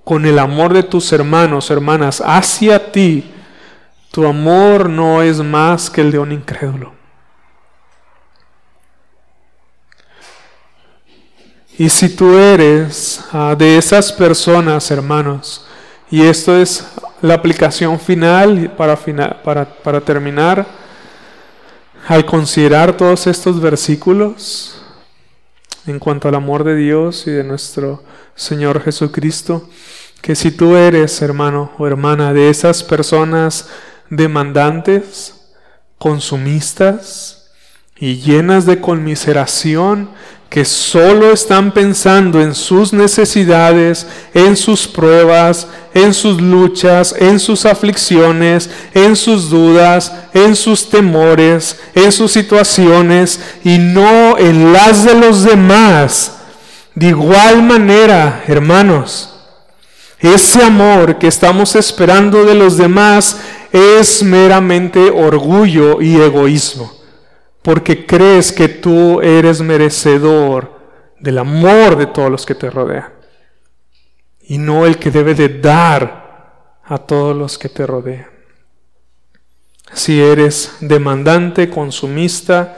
con 0.03 0.25
el 0.25 0.39
amor 0.39 0.73
de 0.73 0.83
tus 0.83 1.11
hermanos, 1.11 1.69
hermanas, 1.71 2.21
hacia 2.25 2.91
ti, 2.91 3.31
tu 4.11 4.25
amor 4.25 4.89
no 4.89 5.21
es 5.21 5.39
más 5.39 5.89
que 5.89 6.01
el 6.01 6.11
de 6.11 6.19
un 6.19 6.31
incrédulo. 6.31 6.93
Y 11.77 11.89
si 11.89 12.15
tú 12.15 12.37
eres 12.37 13.21
ah, 13.33 13.55
de 13.57 13.77
esas 13.77 14.13
personas, 14.13 14.89
hermanos, 14.91 15.65
y 16.09 16.21
esto 16.21 16.55
es 16.55 16.87
la 17.21 17.33
aplicación 17.33 17.99
final 17.99 18.71
para, 18.77 18.95
para, 18.95 19.65
para 19.65 19.99
terminar, 19.99 20.65
al 22.07 22.25
considerar 22.25 22.95
todos 22.97 23.25
estos 23.25 23.59
versículos 23.59 24.79
en 25.87 25.97
cuanto 25.99 26.27
al 26.27 26.35
amor 26.35 26.63
de 26.63 26.75
Dios 26.75 27.25
y 27.27 27.31
de 27.31 27.43
nuestro 27.43 28.03
Señor 28.35 28.81
Jesucristo, 28.81 29.67
que 30.21 30.35
si 30.35 30.51
tú 30.51 30.75
eres, 30.75 31.21
hermano 31.21 31.71
o 31.77 31.87
hermana, 31.87 32.33
de 32.33 32.49
esas 32.49 32.83
personas 32.83 33.69
demandantes, 34.09 35.53
consumistas 35.97 37.51
y 37.97 38.17
llenas 38.17 38.65
de 38.65 38.81
conmiseración, 38.81 40.09
que 40.49 40.63
solo 40.63 41.31
están 41.31 41.73
pensando 41.73 42.41
en 42.41 42.55
sus 42.55 42.93
necesidades, 42.93 44.07
en 44.33 44.55
sus 44.55 44.87
pruebas, 44.87 45.67
en 45.93 46.13
sus 46.13 46.41
luchas, 46.41 47.13
en 47.17 47.39
sus 47.39 47.65
aflicciones, 47.65 48.69
en 48.93 49.15
sus 49.15 49.49
dudas, 49.49 50.13
en 50.33 50.55
sus 50.55 50.89
temores, 50.89 51.77
en 51.93 52.11
sus 52.11 52.31
situaciones 52.31 53.39
y 53.63 53.77
no 53.77 54.37
en 54.37 54.71
las 54.71 55.03
de 55.03 55.15
los 55.15 55.43
demás. 55.43 56.37
De 56.93 57.07
igual 57.07 57.61
manera, 57.63 58.43
hermanos, 58.47 59.33
ese 60.19 60.63
amor 60.63 61.17
que 61.17 61.27
estamos 61.27 61.75
esperando 61.75 62.45
de 62.45 62.55
los 62.55 62.77
demás 62.77 63.37
es 63.73 64.23
meramente 64.23 65.11
orgullo 65.11 66.01
y 66.01 66.15
egoísmo 66.15 67.04
porque 67.65 68.05
crees 68.05 68.51
que 68.51 68.67
tú 68.67 69.21
eres 69.21 69.59
merecedor 69.59 70.71
del 71.19 71.39
amor 71.39 71.97
de 71.97 72.05
todos 72.05 72.29
los 72.29 72.45
que 72.45 72.53
te 72.53 72.69
rodean 72.69 73.11
y 74.39 74.59
no 74.59 74.85
el 74.85 74.99
que 74.99 75.09
debe 75.09 75.33
de 75.33 75.49
dar 75.49 76.77
a 76.83 76.99
todos 76.99 77.35
los 77.35 77.57
que 77.57 77.67
te 77.67 77.87
rodean. 77.87 78.29
Si 79.93 80.21
eres 80.21 80.77
demandante, 80.79 81.67
consumista 81.67 82.77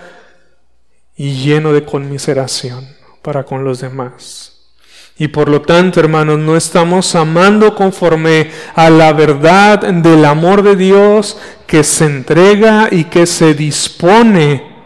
y 1.17 1.33
lleno 1.33 1.73
de 1.73 1.83
conmiseración 1.83 2.87
para 3.21 3.43
con 3.43 3.65
los 3.65 3.81
demás. 3.81 4.69
Y 5.17 5.27
por 5.27 5.49
lo 5.49 5.63
tanto, 5.63 5.99
hermanos, 5.99 6.39
no 6.39 6.55
estamos 6.55 7.13
amando 7.13 7.75
conforme 7.75 8.51
a 8.73 8.89
la 8.89 9.11
verdad 9.11 9.79
del 9.79 10.23
amor 10.23 10.63
de 10.63 10.77
Dios 10.77 11.37
que 11.65 11.83
se 11.83 12.05
entrega 12.05 12.87
y 12.89 13.03
que 13.05 13.25
se 13.25 13.53
dispone 13.53 14.76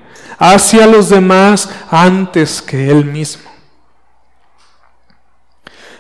hacia 0.44 0.88
los 0.88 1.10
demás 1.10 1.70
antes 1.92 2.64
que 2.64 2.90
Él 2.90 3.06
mismo. 3.06 3.48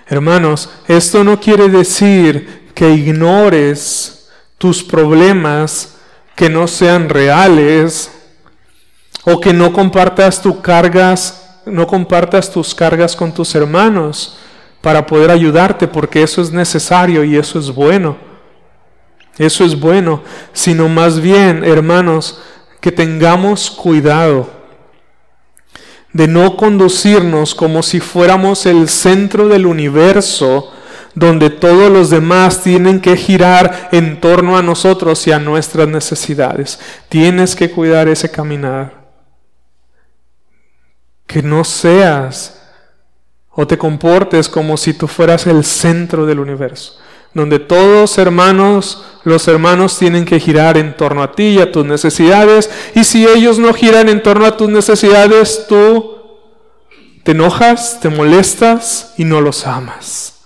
Hermanos, 0.07 0.67
esto 0.87 1.23
no 1.23 1.39
quiere 1.39 1.69
decir 1.69 2.71
que 2.73 2.89
ignores 2.89 4.31
tus 4.57 4.83
problemas 4.83 5.95
que 6.35 6.49
no 6.49 6.67
sean 6.67 7.07
reales 7.07 8.11
o 9.25 9.39
que 9.39 9.53
no 9.53 9.71
compartas 9.71 10.41
tus 10.41 10.55
cargas, 10.57 11.61
no 11.67 11.85
compartas 11.85 12.51
tus 12.51 12.73
cargas 12.73 13.15
con 13.15 13.31
tus 13.31 13.53
hermanos 13.53 14.39
para 14.81 15.05
poder 15.05 15.29
ayudarte, 15.29 15.87
porque 15.87 16.23
eso 16.23 16.41
es 16.41 16.51
necesario 16.51 17.23
y 17.23 17.37
eso 17.37 17.59
es 17.59 17.69
bueno. 17.69 18.17
Eso 19.37 19.63
es 19.63 19.79
bueno, 19.79 20.23
sino 20.51 20.89
más 20.89 21.21
bien, 21.21 21.63
hermanos, 21.63 22.41
que 22.81 22.91
tengamos 22.91 23.69
cuidado 23.69 24.49
de 26.11 26.27
no 26.27 26.57
conducirnos 26.57 27.55
como 27.55 27.83
si 27.83 27.99
fuéramos 27.99 28.65
el 28.65 28.89
centro 28.89 29.47
del 29.47 29.65
universo 29.65 30.73
donde 31.13 31.49
todos 31.49 31.91
los 31.91 32.09
demás 32.09 32.63
tienen 32.63 32.99
que 32.99 33.15
girar 33.15 33.89
en 33.91 34.19
torno 34.19 34.57
a 34.57 34.61
nosotros 34.61 35.25
y 35.27 35.31
a 35.31 35.39
nuestras 35.39 35.87
necesidades. 35.87 36.79
Tienes 37.09 37.55
que 37.55 37.69
cuidar 37.69 38.07
ese 38.07 38.31
caminar. 38.31 39.01
Que 41.27 41.41
no 41.43 41.63
seas 41.63 42.61
o 43.49 43.67
te 43.67 43.77
comportes 43.77 44.49
como 44.49 44.77
si 44.77 44.93
tú 44.93 45.07
fueras 45.07 45.47
el 45.47 45.63
centro 45.63 46.25
del 46.25 46.39
universo 46.39 46.97
donde 47.33 47.59
todos 47.59 48.17
hermanos, 48.17 49.03
los 49.23 49.47
hermanos 49.47 49.97
tienen 49.97 50.25
que 50.25 50.39
girar 50.39 50.77
en 50.77 50.95
torno 50.95 51.23
a 51.23 51.31
ti 51.31 51.49
y 51.49 51.59
a 51.59 51.71
tus 51.71 51.85
necesidades, 51.85 52.69
y 52.95 53.03
si 53.03 53.25
ellos 53.27 53.59
no 53.59 53.73
giran 53.73 54.09
en 54.09 54.21
torno 54.21 54.45
a 54.45 54.57
tus 54.57 54.69
necesidades, 54.69 55.65
tú 55.67 56.17
te 57.23 57.31
enojas, 57.31 57.99
te 58.01 58.09
molestas 58.09 59.13
y 59.17 59.23
no 59.23 59.41
los 59.41 59.67
amas. 59.67 60.39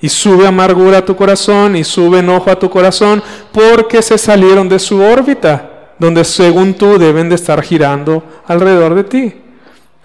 Y 0.00 0.08
sube 0.08 0.46
amargura 0.46 0.98
a 0.98 1.04
tu 1.04 1.16
corazón 1.16 1.76
y 1.76 1.84
sube 1.84 2.20
enojo 2.20 2.50
a 2.50 2.58
tu 2.58 2.70
corazón 2.70 3.22
porque 3.52 4.00
se 4.00 4.16
salieron 4.16 4.68
de 4.68 4.78
su 4.78 5.00
órbita, 5.00 5.94
donde 5.98 6.24
según 6.24 6.74
tú 6.74 6.98
deben 6.98 7.28
de 7.28 7.34
estar 7.34 7.62
girando 7.62 8.22
alrededor 8.46 8.94
de 8.94 9.04
ti. 9.04 9.34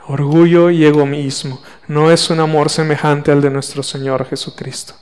Orgullo 0.07 0.69
y 0.69 0.83
egoísmo 0.83 1.61
no 1.87 2.11
es 2.11 2.29
un 2.29 2.39
amor 2.39 2.69
semejante 2.69 3.31
al 3.31 3.41
de 3.41 3.51
nuestro 3.51 3.83
Señor 3.83 4.25
Jesucristo. 4.25 4.95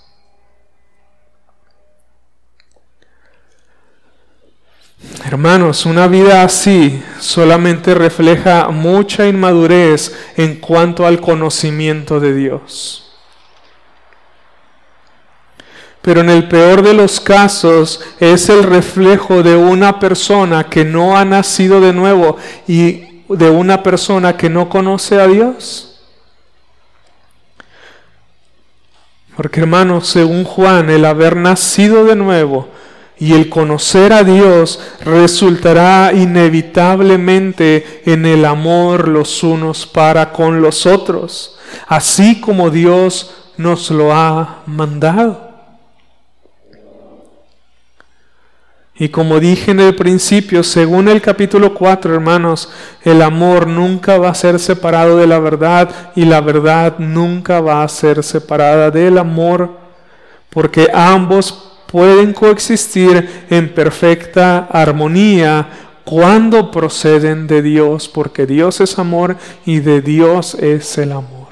Hermanos, 5.25 5.85
una 5.85 6.07
vida 6.07 6.43
así 6.43 7.01
solamente 7.19 7.93
refleja 7.93 8.69
mucha 8.69 9.27
inmadurez 9.27 10.13
en 10.35 10.55
cuanto 10.55 11.05
al 11.05 11.19
conocimiento 11.19 12.19
de 12.19 12.33
Dios. 12.33 13.11
Pero 16.01 16.21
en 16.21 16.29
el 16.29 16.47
peor 16.47 16.81
de 16.81 16.93
los 16.93 17.19
casos 17.19 18.01
es 18.19 18.49
el 18.49 18.63
reflejo 18.63 19.43
de 19.43 19.55
una 19.55 19.99
persona 19.99 20.67
que 20.67 20.83
no 20.83 21.15
ha 21.15 21.25
nacido 21.25 21.79
de 21.79 21.93
nuevo 21.93 22.37
y 22.67 23.23
de 23.29 23.49
una 23.49 23.83
persona 23.83 24.35
que 24.35 24.49
no 24.49 24.69
conoce 24.69 25.21
a 25.21 25.27
Dios. 25.27 25.99
Porque 29.35 29.61
hermanos, 29.61 30.07
según 30.07 30.43
Juan, 30.43 30.89
el 30.89 31.05
haber 31.05 31.35
nacido 31.35 32.05
de 32.05 32.15
nuevo 32.15 32.69
y 33.21 33.33
el 33.33 33.49
conocer 33.49 34.13
a 34.13 34.23
Dios 34.23 34.79
resultará 35.05 36.11
inevitablemente 36.11 38.01
en 38.11 38.25
el 38.25 38.43
amor 38.45 39.07
los 39.07 39.43
unos 39.43 39.85
para 39.85 40.31
con 40.31 40.59
los 40.59 40.87
otros, 40.87 41.55
así 41.87 42.41
como 42.41 42.71
Dios 42.71 43.31
nos 43.57 43.91
lo 43.91 44.11
ha 44.11 44.63
mandado. 44.65 45.51
Y 48.95 49.09
como 49.09 49.39
dije 49.39 49.69
en 49.69 49.81
el 49.81 49.95
principio, 49.95 50.63
según 50.63 51.07
el 51.07 51.21
capítulo 51.21 51.75
4, 51.75 52.15
hermanos, 52.15 52.69
el 53.03 53.21
amor 53.21 53.67
nunca 53.67 54.17
va 54.17 54.29
a 54.29 54.35
ser 54.35 54.57
separado 54.59 55.17
de 55.17 55.27
la 55.27 55.37
verdad 55.37 56.11
y 56.15 56.25
la 56.25 56.41
verdad 56.41 56.97
nunca 56.97 57.61
va 57.61 57.83
a 57.83 57.87
ser 57.87 58.23
separada 58.23 58.89
del 58.89 59.19
amor, 59.19 59.77
porque 60.49 60.89
ambos 60.91 61.67
pueden 61.91 62.33
coexistir 62.33 63.45
en 63.49 63.73
perfecta 63.73 64.67
armonía 64.71 65.67
cuando 66.05 66.71
proceden 66.71 67.47
de 67.47 67.61
Dios, 67.61 68.07
porque 68.07 68.45
Dios 68.45 68.79
es 68.81 68.97
amor 68.97 69.37
y 69.65 69.79
de 69.79 70.01
Dios 70.01 70.55
es 70.55 70.97
el 70.97 71.11
amor. 71.11 71.49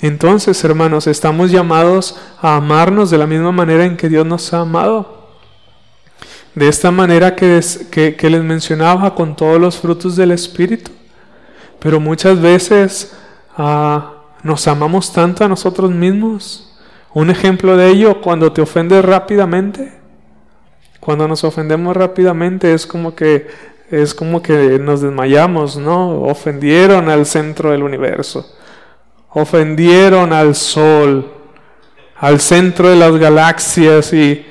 Entonces, 0.00 0.62
hermanos, 0.64 1.06
estamos 1.06 1.52
llamados 1.52 2.18
a 2.40 2.56
amarnos 2.56 3.10
de 3.10 3.18
la 3.18 3.26
misma 3.26 3.52
manera 3.52 3.84
en 3.84 3.96
que 3.96 4.08
Dios 4.08 4.26
nos 4.26 4.52
ha 4.52 4.60
amado. 4.60 5.28
De 6.54 6.68
esta 6.68 6.90
manera 6.90 7.36
que, 7.36 7.60
les 8.20 8.42
mencionaba 8.42 9.14
con 9.14 9.36
todos 9.36 9.60
los 9.60 9.78
frutos 9.78 10.16
del 10.16 10.32
Espíritu. 10.32 10.90
Pero 11.78 12.00
muchas 12.00 12.40
veces 12.40 13.14
ah, 13.56 14.14
nos 14.42 14.66
amamos 14.66 15.12
tanto 15.12 15.44
a 15.44 15.48
nosotros 15.48 15.90
mismos 15.90 16.71
un 17.14 17.30
ejemplo 17.30 17.76
de 17.76 17.88
ello, 17.88 18.20
cuando 18.20 18.52
te 18.52 18.62
ofendes 18.62 19.04
rápidamente, 19.04 19.92
cuando 21.00 21.26
nos 21.28 21.44
ofendemos 21.44 21.96
rápidamente 21.96 22.72
es 22.72 22.86
como 22.86 23.14
que 23.14 23.48
es 23.90 24.14
como 24.14 24.40
que 24.40 24.78
nos 24.78 25.02
desmayamos, 25.02 25.76
¿no? 25.76 26.22
Ofendieron 26.22 27.10
al 27.10 27.26
centro 27.26 27.72
del 27.72 27.82
universo. 27.82 28.56
Ofendieron 29.28 30.32
al 30.32 30.54
sol, 30.54 31.30
al 32.16 32.40
centro 32.40 32.88
de 32.88 32.96
las 32.96 33.14
galaxias 33.18 34.12
y 34.14 34.46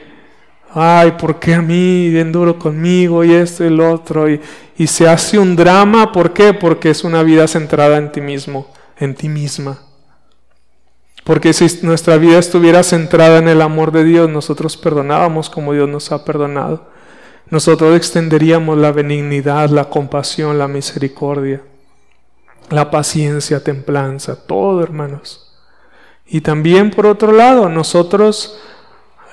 ay, 0.74 1.14
¿por 1.14 1.40
qué 1.40 1.56
a 1.56 1.62
mí? 1.62 2.10
Bien 2.10 2.32
duro 2.32 2.60
conmigo 2.60 3.24
y 3.24 3.34
esto 3.34 3.64
y 3.64 3.68
el 3.68 3.80
otro. 3.80 4.30
Y, 4.30 4.40
y 4.78 4.86
se 4.86 5.10
hace 5.10 5.40
un 5.40 5.56
drama, 5.56 6.12
¿por 6.12 6.34
qué? 6.34 6.54
Porque 6.54 6.92
es 6.92 7.04
una 7.04 7.24
vida 7.24 7.48
centrada 7.48 7.98
en 7.98 8.12
ti 8.12 8.22
mismo, 8.22 8.68
en 8.98 9.16
ti 9.16 9.28
misma. 9.28 9.80
Porque 11.24 11.54
si 11.54 11.86
nuestra 11.86 12.18
vida 12.18 12.40
estuviera 12.40 12.84
centrada 12.84 13.38
en 13.38 13.48
el 13.48 13.62
amor 13.62 13.92
de 13.92 14.04
Dios, 14.04 14.30
nosotros 14.30 14.76
perdonábamos 14.78 15.50
como 15.50 15.74
Dios 15.74 15.88
nos 15.88 16.12
ha 16.12 16.26
perdonado. 16.26 16.88
Nosotros 17.50 17.96
extenderíamos 17.96 18.78
la 18.78 18.92
benignidad, 18.92 19.70
la 19.70 19.86
compasión, 19.86 20.58
la 20.58 20.68
misericordia, 20.68 21.62
la 22.70 22.90
paciencia, 22.90 23.64
templanza, 23.64 24.36
todo, 24.36 24.82
hermanos. 24.82 25.54
Y 26.26 26.42
también, 26.42 26.92
por 26.92 27.06
otro 27.06 27.34
lado, 27.34 27.68
nosotros 27.70 28.58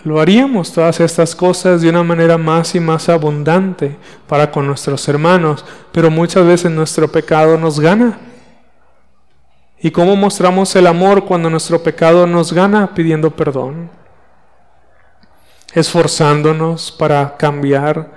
lo 0.04 0.20
haríamos 0.20 0.72
todas 0.72 1.00
estas 1.00 1.34
cosas 1.34 1.80
de 1.80 1.88
una 1.88 2.02
manera 2.02 2.38
más 2.38 2.74
y 2.74 2.80
más 2.80 3.08
abundante 3.08 3.96
para 4.26 4.50
con 4.50 4.66
nuestros 4.66 5.08
hermanos, 5.08 5.64
pero 5.92 6.10
muchas 6.10 6.44
veces 6.44 6.70
nuestro 6.70 7.08
pecado 7.08 7.56
nos 7.56 7.80
gana. 7.80 8.18
¿Y 9.80 9.92
cómo 9.92 10.16
mostramos 10.16 10.74
el 10.74 10.88
amor 10.88 11.24
cuando 11.24 11.48
nuestro 11.48 11.80
pecado 11.84 12.26
nos 12.26 12.52
gana 12.52 12.94
pidiendo 12.94 13.30
perdón? 13.30 13.90
Esforzándonos 15.72 16.90
para 16.90 17.36
cambiar, 17.36 18.10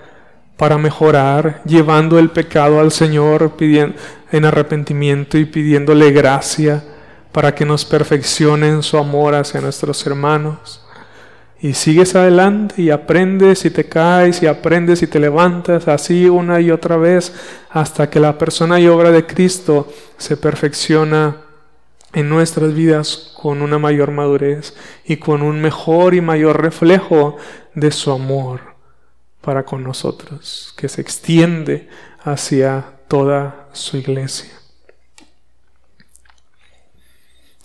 para 0.57 0.79
mejorar, 0.79 1.61
llevando 1.63 2.17
el 2.17 2.31
pecado 2.31 2.79
al 2.79 2.91
Señor 2.91 3.57
pidiendo, 3.57 3.95
en 4.31 4.45
arrepentimiento 4.45 5.37
y 5.37 5.45
pidiéndole 5.45 6.11
gracia 6.11 6.83
para 7.31 7.53
que 7.53 7.63
nos 7.63 7.85
perfeccione 7.85 8.67
en 8.67 8.81
su 8.81 8.97
amor 8.97 9.35
hacia 9.35 9.61
nuestros 9.61 10.03
hermanos. 10.07 10.83
Y 11.59 11.75
sigues 11.75 12.15
adelante 12.15 12.81
y 12.81 12.89
aprendes 12.89 13.65
y 13.65 13.69
te 13.69 13.87
caes 13.87 14.41
y 14.41 14.47
aprendes 14.47 15.03
y 15.03 15.07
te 15.07 15.19
levantas 15.19 15.87
así 15.87 16.27
una 16.27 16.59
y 16.59 16.71
otra 16.71 16.97
vez 16.97 17.33
hasta 17.69 18.09
que 18.09 18.19
la 18.19 18.35
persona 18.39 18.79
y 18.79 18.87
obra 18.87 19.11
de 19.11 19.27
Cristo 19.27 19.87
se 20.17 20.37
perfecciona 20.37 21.50
en 22.13 22.29
nuestras 22.29 22.73
vidas 22.73 23.33
con 23.39 23.61
una 23.61 23.79
mayor 23.79 24.11
madurez 24.11 24.75
y 25.05 25.17
con 25.17 25.41
un 25.41 25.61
mejor 25.61 26.13
y 26.13 26.21
mayor 26.21 26.61
reflejo 26.61 27.37
de 27.73 27.91
su 27.91 28.11
amor 28.11 28.75
para 29.41 29.63
con 29.63 29.83
nosotros, 29.83 30.73
que 30.77 30.87
se 30.87 31.01
extiende 31.01 31.89
hacia 32.23 32.85
toda 33.07 33.67
su 33.73 33.97
iglesia. 33.97 34.61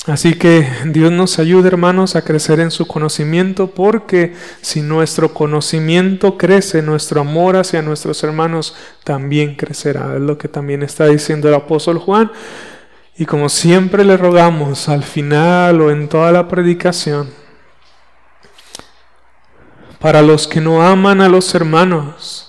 Así 0.07 0.35
que 0.35 0.69
Dios 0.85 1.11
nos 1.11 1.41
ayude, 1.41 1.67
hermanos, 1.67 2.15
a 2.15 2.23
crecer 2.23 2.61
en 2.61 2.71
su 2.71 2.87
conocimiento, 2.87 3.73
porque 3.73 4.35
si 4.61 4.81
nuestro 4.81 5.35
conocimiento 5.35 6.39
crece, 6.39 6.81
nuestro 6.81 7.23
amor 7.23 7.57
hacia 7.57 7.83
nuestros 7.83 8.23
hermanos 8.23 8.77
también 9.03 9.57
crecerá. 9.57 10.15
Es 10.15 10.21
lo 10.21 10.39
que 10.39 10.47
también 10.47 10.85
está 10.85 11.07
diciendo 11.09 11.49
el 11.49 11.55
apóstol 11.55 11.99
Juan. 11.99 12.31
Y 13.19 13.25
como 13.25 13.49
siempre 13.49 14.05
le 14.05 14.17
rogamos 14.17 14.89
al 14.89 15.03
final 15.03 15.81
o 15.81 15.91
en 15.91 16.09
toda 16.09 16.33
la 16.33 16.49
predicación, 16.49 17.31
para 19.99 20.21
los 20.21 20.47
que 20.47 20.61
no 20.61 20.83
aman 20.83 21.23
a 21.23 21.29
los 21.29 21.55
hermanos, 21.55 22.47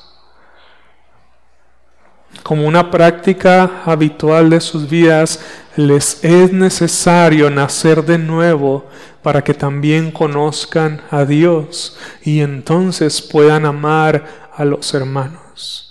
como 2.44 2.68
una 2.68 2.92
práctica 2.92 3.84
habitual 3.86 4.50
de 4.50 4.60
sus 4.60 4.90
vidas, 4.90 5.40
les 5.78 6.24
es 6.24 6.52
necesario 6.52 7.50
nacer 7.50 8.04
de 8.04 8.18
nuevo 8.18 8.86
para 9.22 9.44
que 9.44 9.54
también 9.54 10.12
conozcan 10.12 11.02
a 11.12 11.26
Dios 11.26 11.98
y 12.24 12.42
entonces 12.42 13.22
puedan 13.22 13.66
amar 13.66 14.50
a 14.54 14.66
los 14.66 14.94
hermanos. 14.94 15.87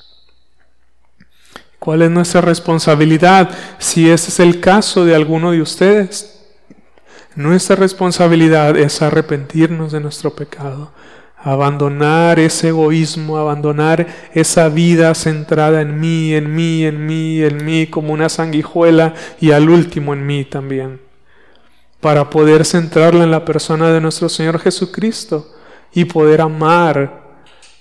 ¿Cuál 1.87 2.03
es 2.03 2.11
nuestra 2.11 2.41
responsabilidad 2.41 3.49
si 3.79 4.11
ese 4.11 4.31
es 4.31 4.41
el 4.41 4.59
caso 4.59 5.05
de 5.05 5.15
alguno 5.15 5.53
de 5.53 5.63
ustedes? 5.63 6.41
Nuestra 7.37 7.77
responsabilidad 7.77 8.77
es 8.77 9.03
arrepentirnos 9.03 9.93
de 9.93 10.01
nuestro 10.01 10.35
pecado, 10.35 10.91
abandonar 11.39 12.41
ese 12.41 12.71
egoísmo, 12.71 13.39
abandonar 13.39 14.05
esa 14.35 14.69
vida 14.69 15.15
centrada 15.15 15.81
en 15.81 16.01
mí, 16.01 16.35
en 16.35 16.57
mí, 16.57 16.85
en 16.85 17.07
mí, 17.07 17.45
en 17.45 17.65
mí, 17.65 17.87
como 17.87 18.13
una 18.13 18.29
sanguijuela 18.29 19.15
y 19.41 19.53
al 19.53 19.71
último 19.71 20.13
en 20.13 20.27
mí 20.27 20.45
también, 20.45 21.01
para 22.01 22.31
poder 22.31 22.65
centrarla 22.65 23.23
en 23.23 23.31
la 23.31 23.45
persona 23.45 23.93
de 23.93 24.01
nuestro 24.01 24.29
Señor 24.29 24.59
Jesucristo 24.59 25.55
y 25.95 26.07
poder 26.07 26.41
amar 26.41 27.23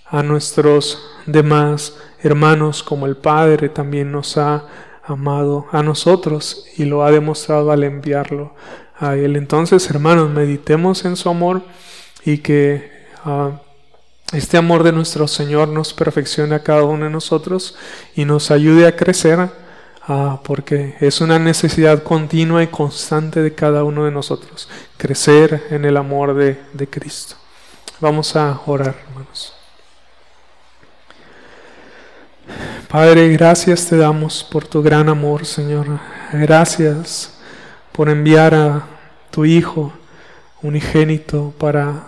a 0.05 0.21
nuestros 0.21 1.01
demás 1.25 1.95
hermanos 2.27 2.83
como 2.83 3.05
el 3.05 3.17
Padre 3.17 3.69
también 3.69 4.11
nos 4.11 4.37
ha 4.37 4.65
amado 5.03 5.67
a 5.71 5.83
nosotros 5.83 6.65
y 6.77 6.85
lo 6.85 7.03
ha 7.03 7.11
demostrado 7.11 7.71
al 7.71 7.83
enviarlo 7.83 8.53
a 8.99 9.15
Él. 9.15 9.35
Entonces, 9.35 9.89
hermanos, 9.89 10.29
meditemos 10.29 11.05
en 11.05 11.15
su 11.15 11.29
amor 11.29 11.61
y 12.23 12.39
que 12.39 12.91
ah, 13.23 13.61
este 14.33 14.57
amor 14.57 14.83
de 14.83 14.91
nuestro 14.91 15.27
Señor 15.27 15.67
nos 15.67 15.93
perfeccione 15.93 16.55
a 16.55 16.63
cada 16.63 16.83
uno 16.83 17.05
de 17.05 17.11
nosotros 17.11 17.75
y 18.15 18.25
nos 18.25 18.49
ayude 18.49 18.87
a 18.87 18.95
crecer, 18.95 19.49
ah, 20.07 20.39
porque 20.43 20.95
es 20.99 21.21
una 21.21 21.37
necesidad 21.37 22.01
continua 22.03 22.63
y 22.63 22.67
constante 22.67 23.41
de 23.41 23.53
cada 23.53 23.83
uno 23.83 24.05
de 24.05 24.11
nosotros, 24.11 24.67
crecer 24.97 25.67
en 25.69 25.85
el 25.85 25.97
amor 25.97 26.33
de, 26.33 26.59
de 26.73 26.87
Cristo. 26.87 27.35
Vamos 27.99 28.35
a 28.35 28.59
orar, 28.65 28.95
hermanos. 29.07 29.53
Padre, 32.87 33.29
gracias 33.29 33.87
te 33.87 33.97
damos 33.97 34.43
por 34.43 34.65
tu 34.65 34.81
gran 34.81 35.09
amor, 35.09 35.45
Señor. 35.45 35.87
Gracias 36.31 37.37
por 37.91 38.09
enviar 38.09 38.53
a 38.53 38.85
tu 39.31 39.45
Hijo 39.45 39.93
unigénito 40.61 41.53
para 41.57 42.03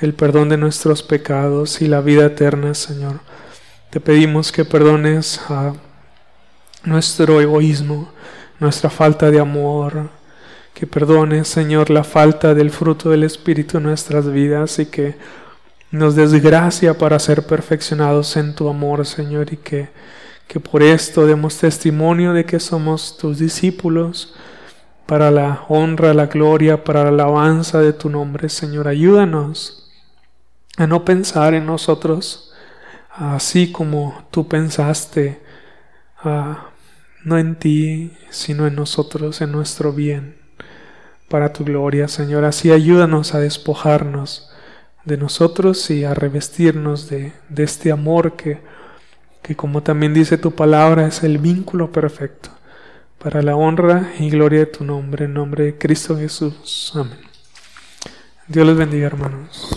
el 0.00 0.14
perdón 0.14 0.48
de 0.48 0.56
nuestros 0.56 1.02
pecados 1.02 1.80
y 1.82 1.86
la 1.86 2.00
vida 2.00 2.26
eterna, 2.26 2.74
Señor. 2.74 3.20
Te 3.90 4.00
pedimos 4.00 4.52
que 4.52 4.64
perdones 4.64 5.40
a 5.48 5.72
nuestro 6.84 7.40
egoísmo, 7.40 8.10
nuestra 8.58 8.90
falta 8.90 9.30
de 9.30 9.40
amor, 9.40 10.10
que 10.74 10.86
perdones, 10.86 11.48
Señor, 11.48 11.90
la 11.90 12.04
falta 12.04 12.54
del 12.54 12.70
fruto 12.70 13.10
del 13.10 13.24
Espíritu 13.24 13.78
en 13.78 13.84
nuestras 13.84 14.30
vidas 14.30 14.78
y 14.78 14.86
que 14.86 15.16
nos 15.90 16.16
des 16.16 16.32
gracia 16.42 16.98
para 16.98 17.18
ser 17.18 17.46
perfeccionados 17.46 18.36
en 18.36 18.54
tu 18.54 18.68
amor, 18.68 19.06
Señor, 19.06 19.52
y 19.52 19.56
que, 19.56 19.88
que 20.48 20.60
por 20.60 20.82
esto 20.82 21.26
demos 21.26 21.58
testimonio 21.58 22.32
de 22.32 22.44
que 22.44 22.60
somos 22.60 23.16
tus 23.16 23.38
discípulos 23.38 24.34
para 25.06 25.30
la 25.30 25.64
honra, 25.68 26.12
la 26.14 26.26
gloria, 26.26 26.82
para 26.82 27.04
la 27.04 27.10
alabanza 27.10 27.80
de 27.80 27.92
tu 27.92 28.10
nombre, 28.10 28.48
Señor. 28.48 28.88
Ayúdanos 28.88 29.90
a 30.76 30.86
no 30.86 31.04
pensar 31.04 31.54
en 31.54 31.66
nosotros 31.66 32.46
así 33.16 33.72
como 33.72 34.26
tú 34.30 34.46
pensaste, 34.46 35.40
no 37.24 37.38
en 37.38 37.56
ti, 37.56 38.12
sino 38.30 38.66
en 38.66 38.74
nosotros, 38.74 39.40
en 39.40 39.52
nuestro 39.52 39.92
bien, 39.92 40.36
para 41.28 41.52
tu 41.52 41.64
gloria, 41.64 42.08
Señor. 42.08 42.44
Así 42.44 42.70
ayúdanos 42.72 43.34
a 43.34 43.40
despojarnos 43.40 44.50
de 45.06 45.16
nosotros 45.16 45.88
y 45.90 46.04
a 46.04 46.12
revestirnos 46.12 47.08
de, 47.08 47.32
de 47.48 47.62
este 47.62 47.90
amor 47.90 48.36
que, 48.36 48.58
que, 49.40 49.56
como 49.56 49.82
también 49.82 50.12
dice 50.12 50.36
tu 50.36 50.50
palabra, 50.50 51.06
es 51.06 51.22
el 51.22 51.38
vínculo 51.38 51.90
perfecto 51.90 52.50
para 53.18 53.42
la 53.42 53.56
honra 53.56 54.12
y 54.18 54.28
gloria 54.28 54.60
de 54.60 54.66
tu 54.66 54.84
nombre, 54.84 55.24
en 55.24 55.34
nombre 55.34 55.64
de 55.64 55.78
Cristo 55.78 56.16
Jesús. 56.18 56.92
Amén. 56.94 57.18
Dios 58.48 58.66
les 58.66 58.76
bendiga, 58.76 59.06
hermanos. 59.06 59.76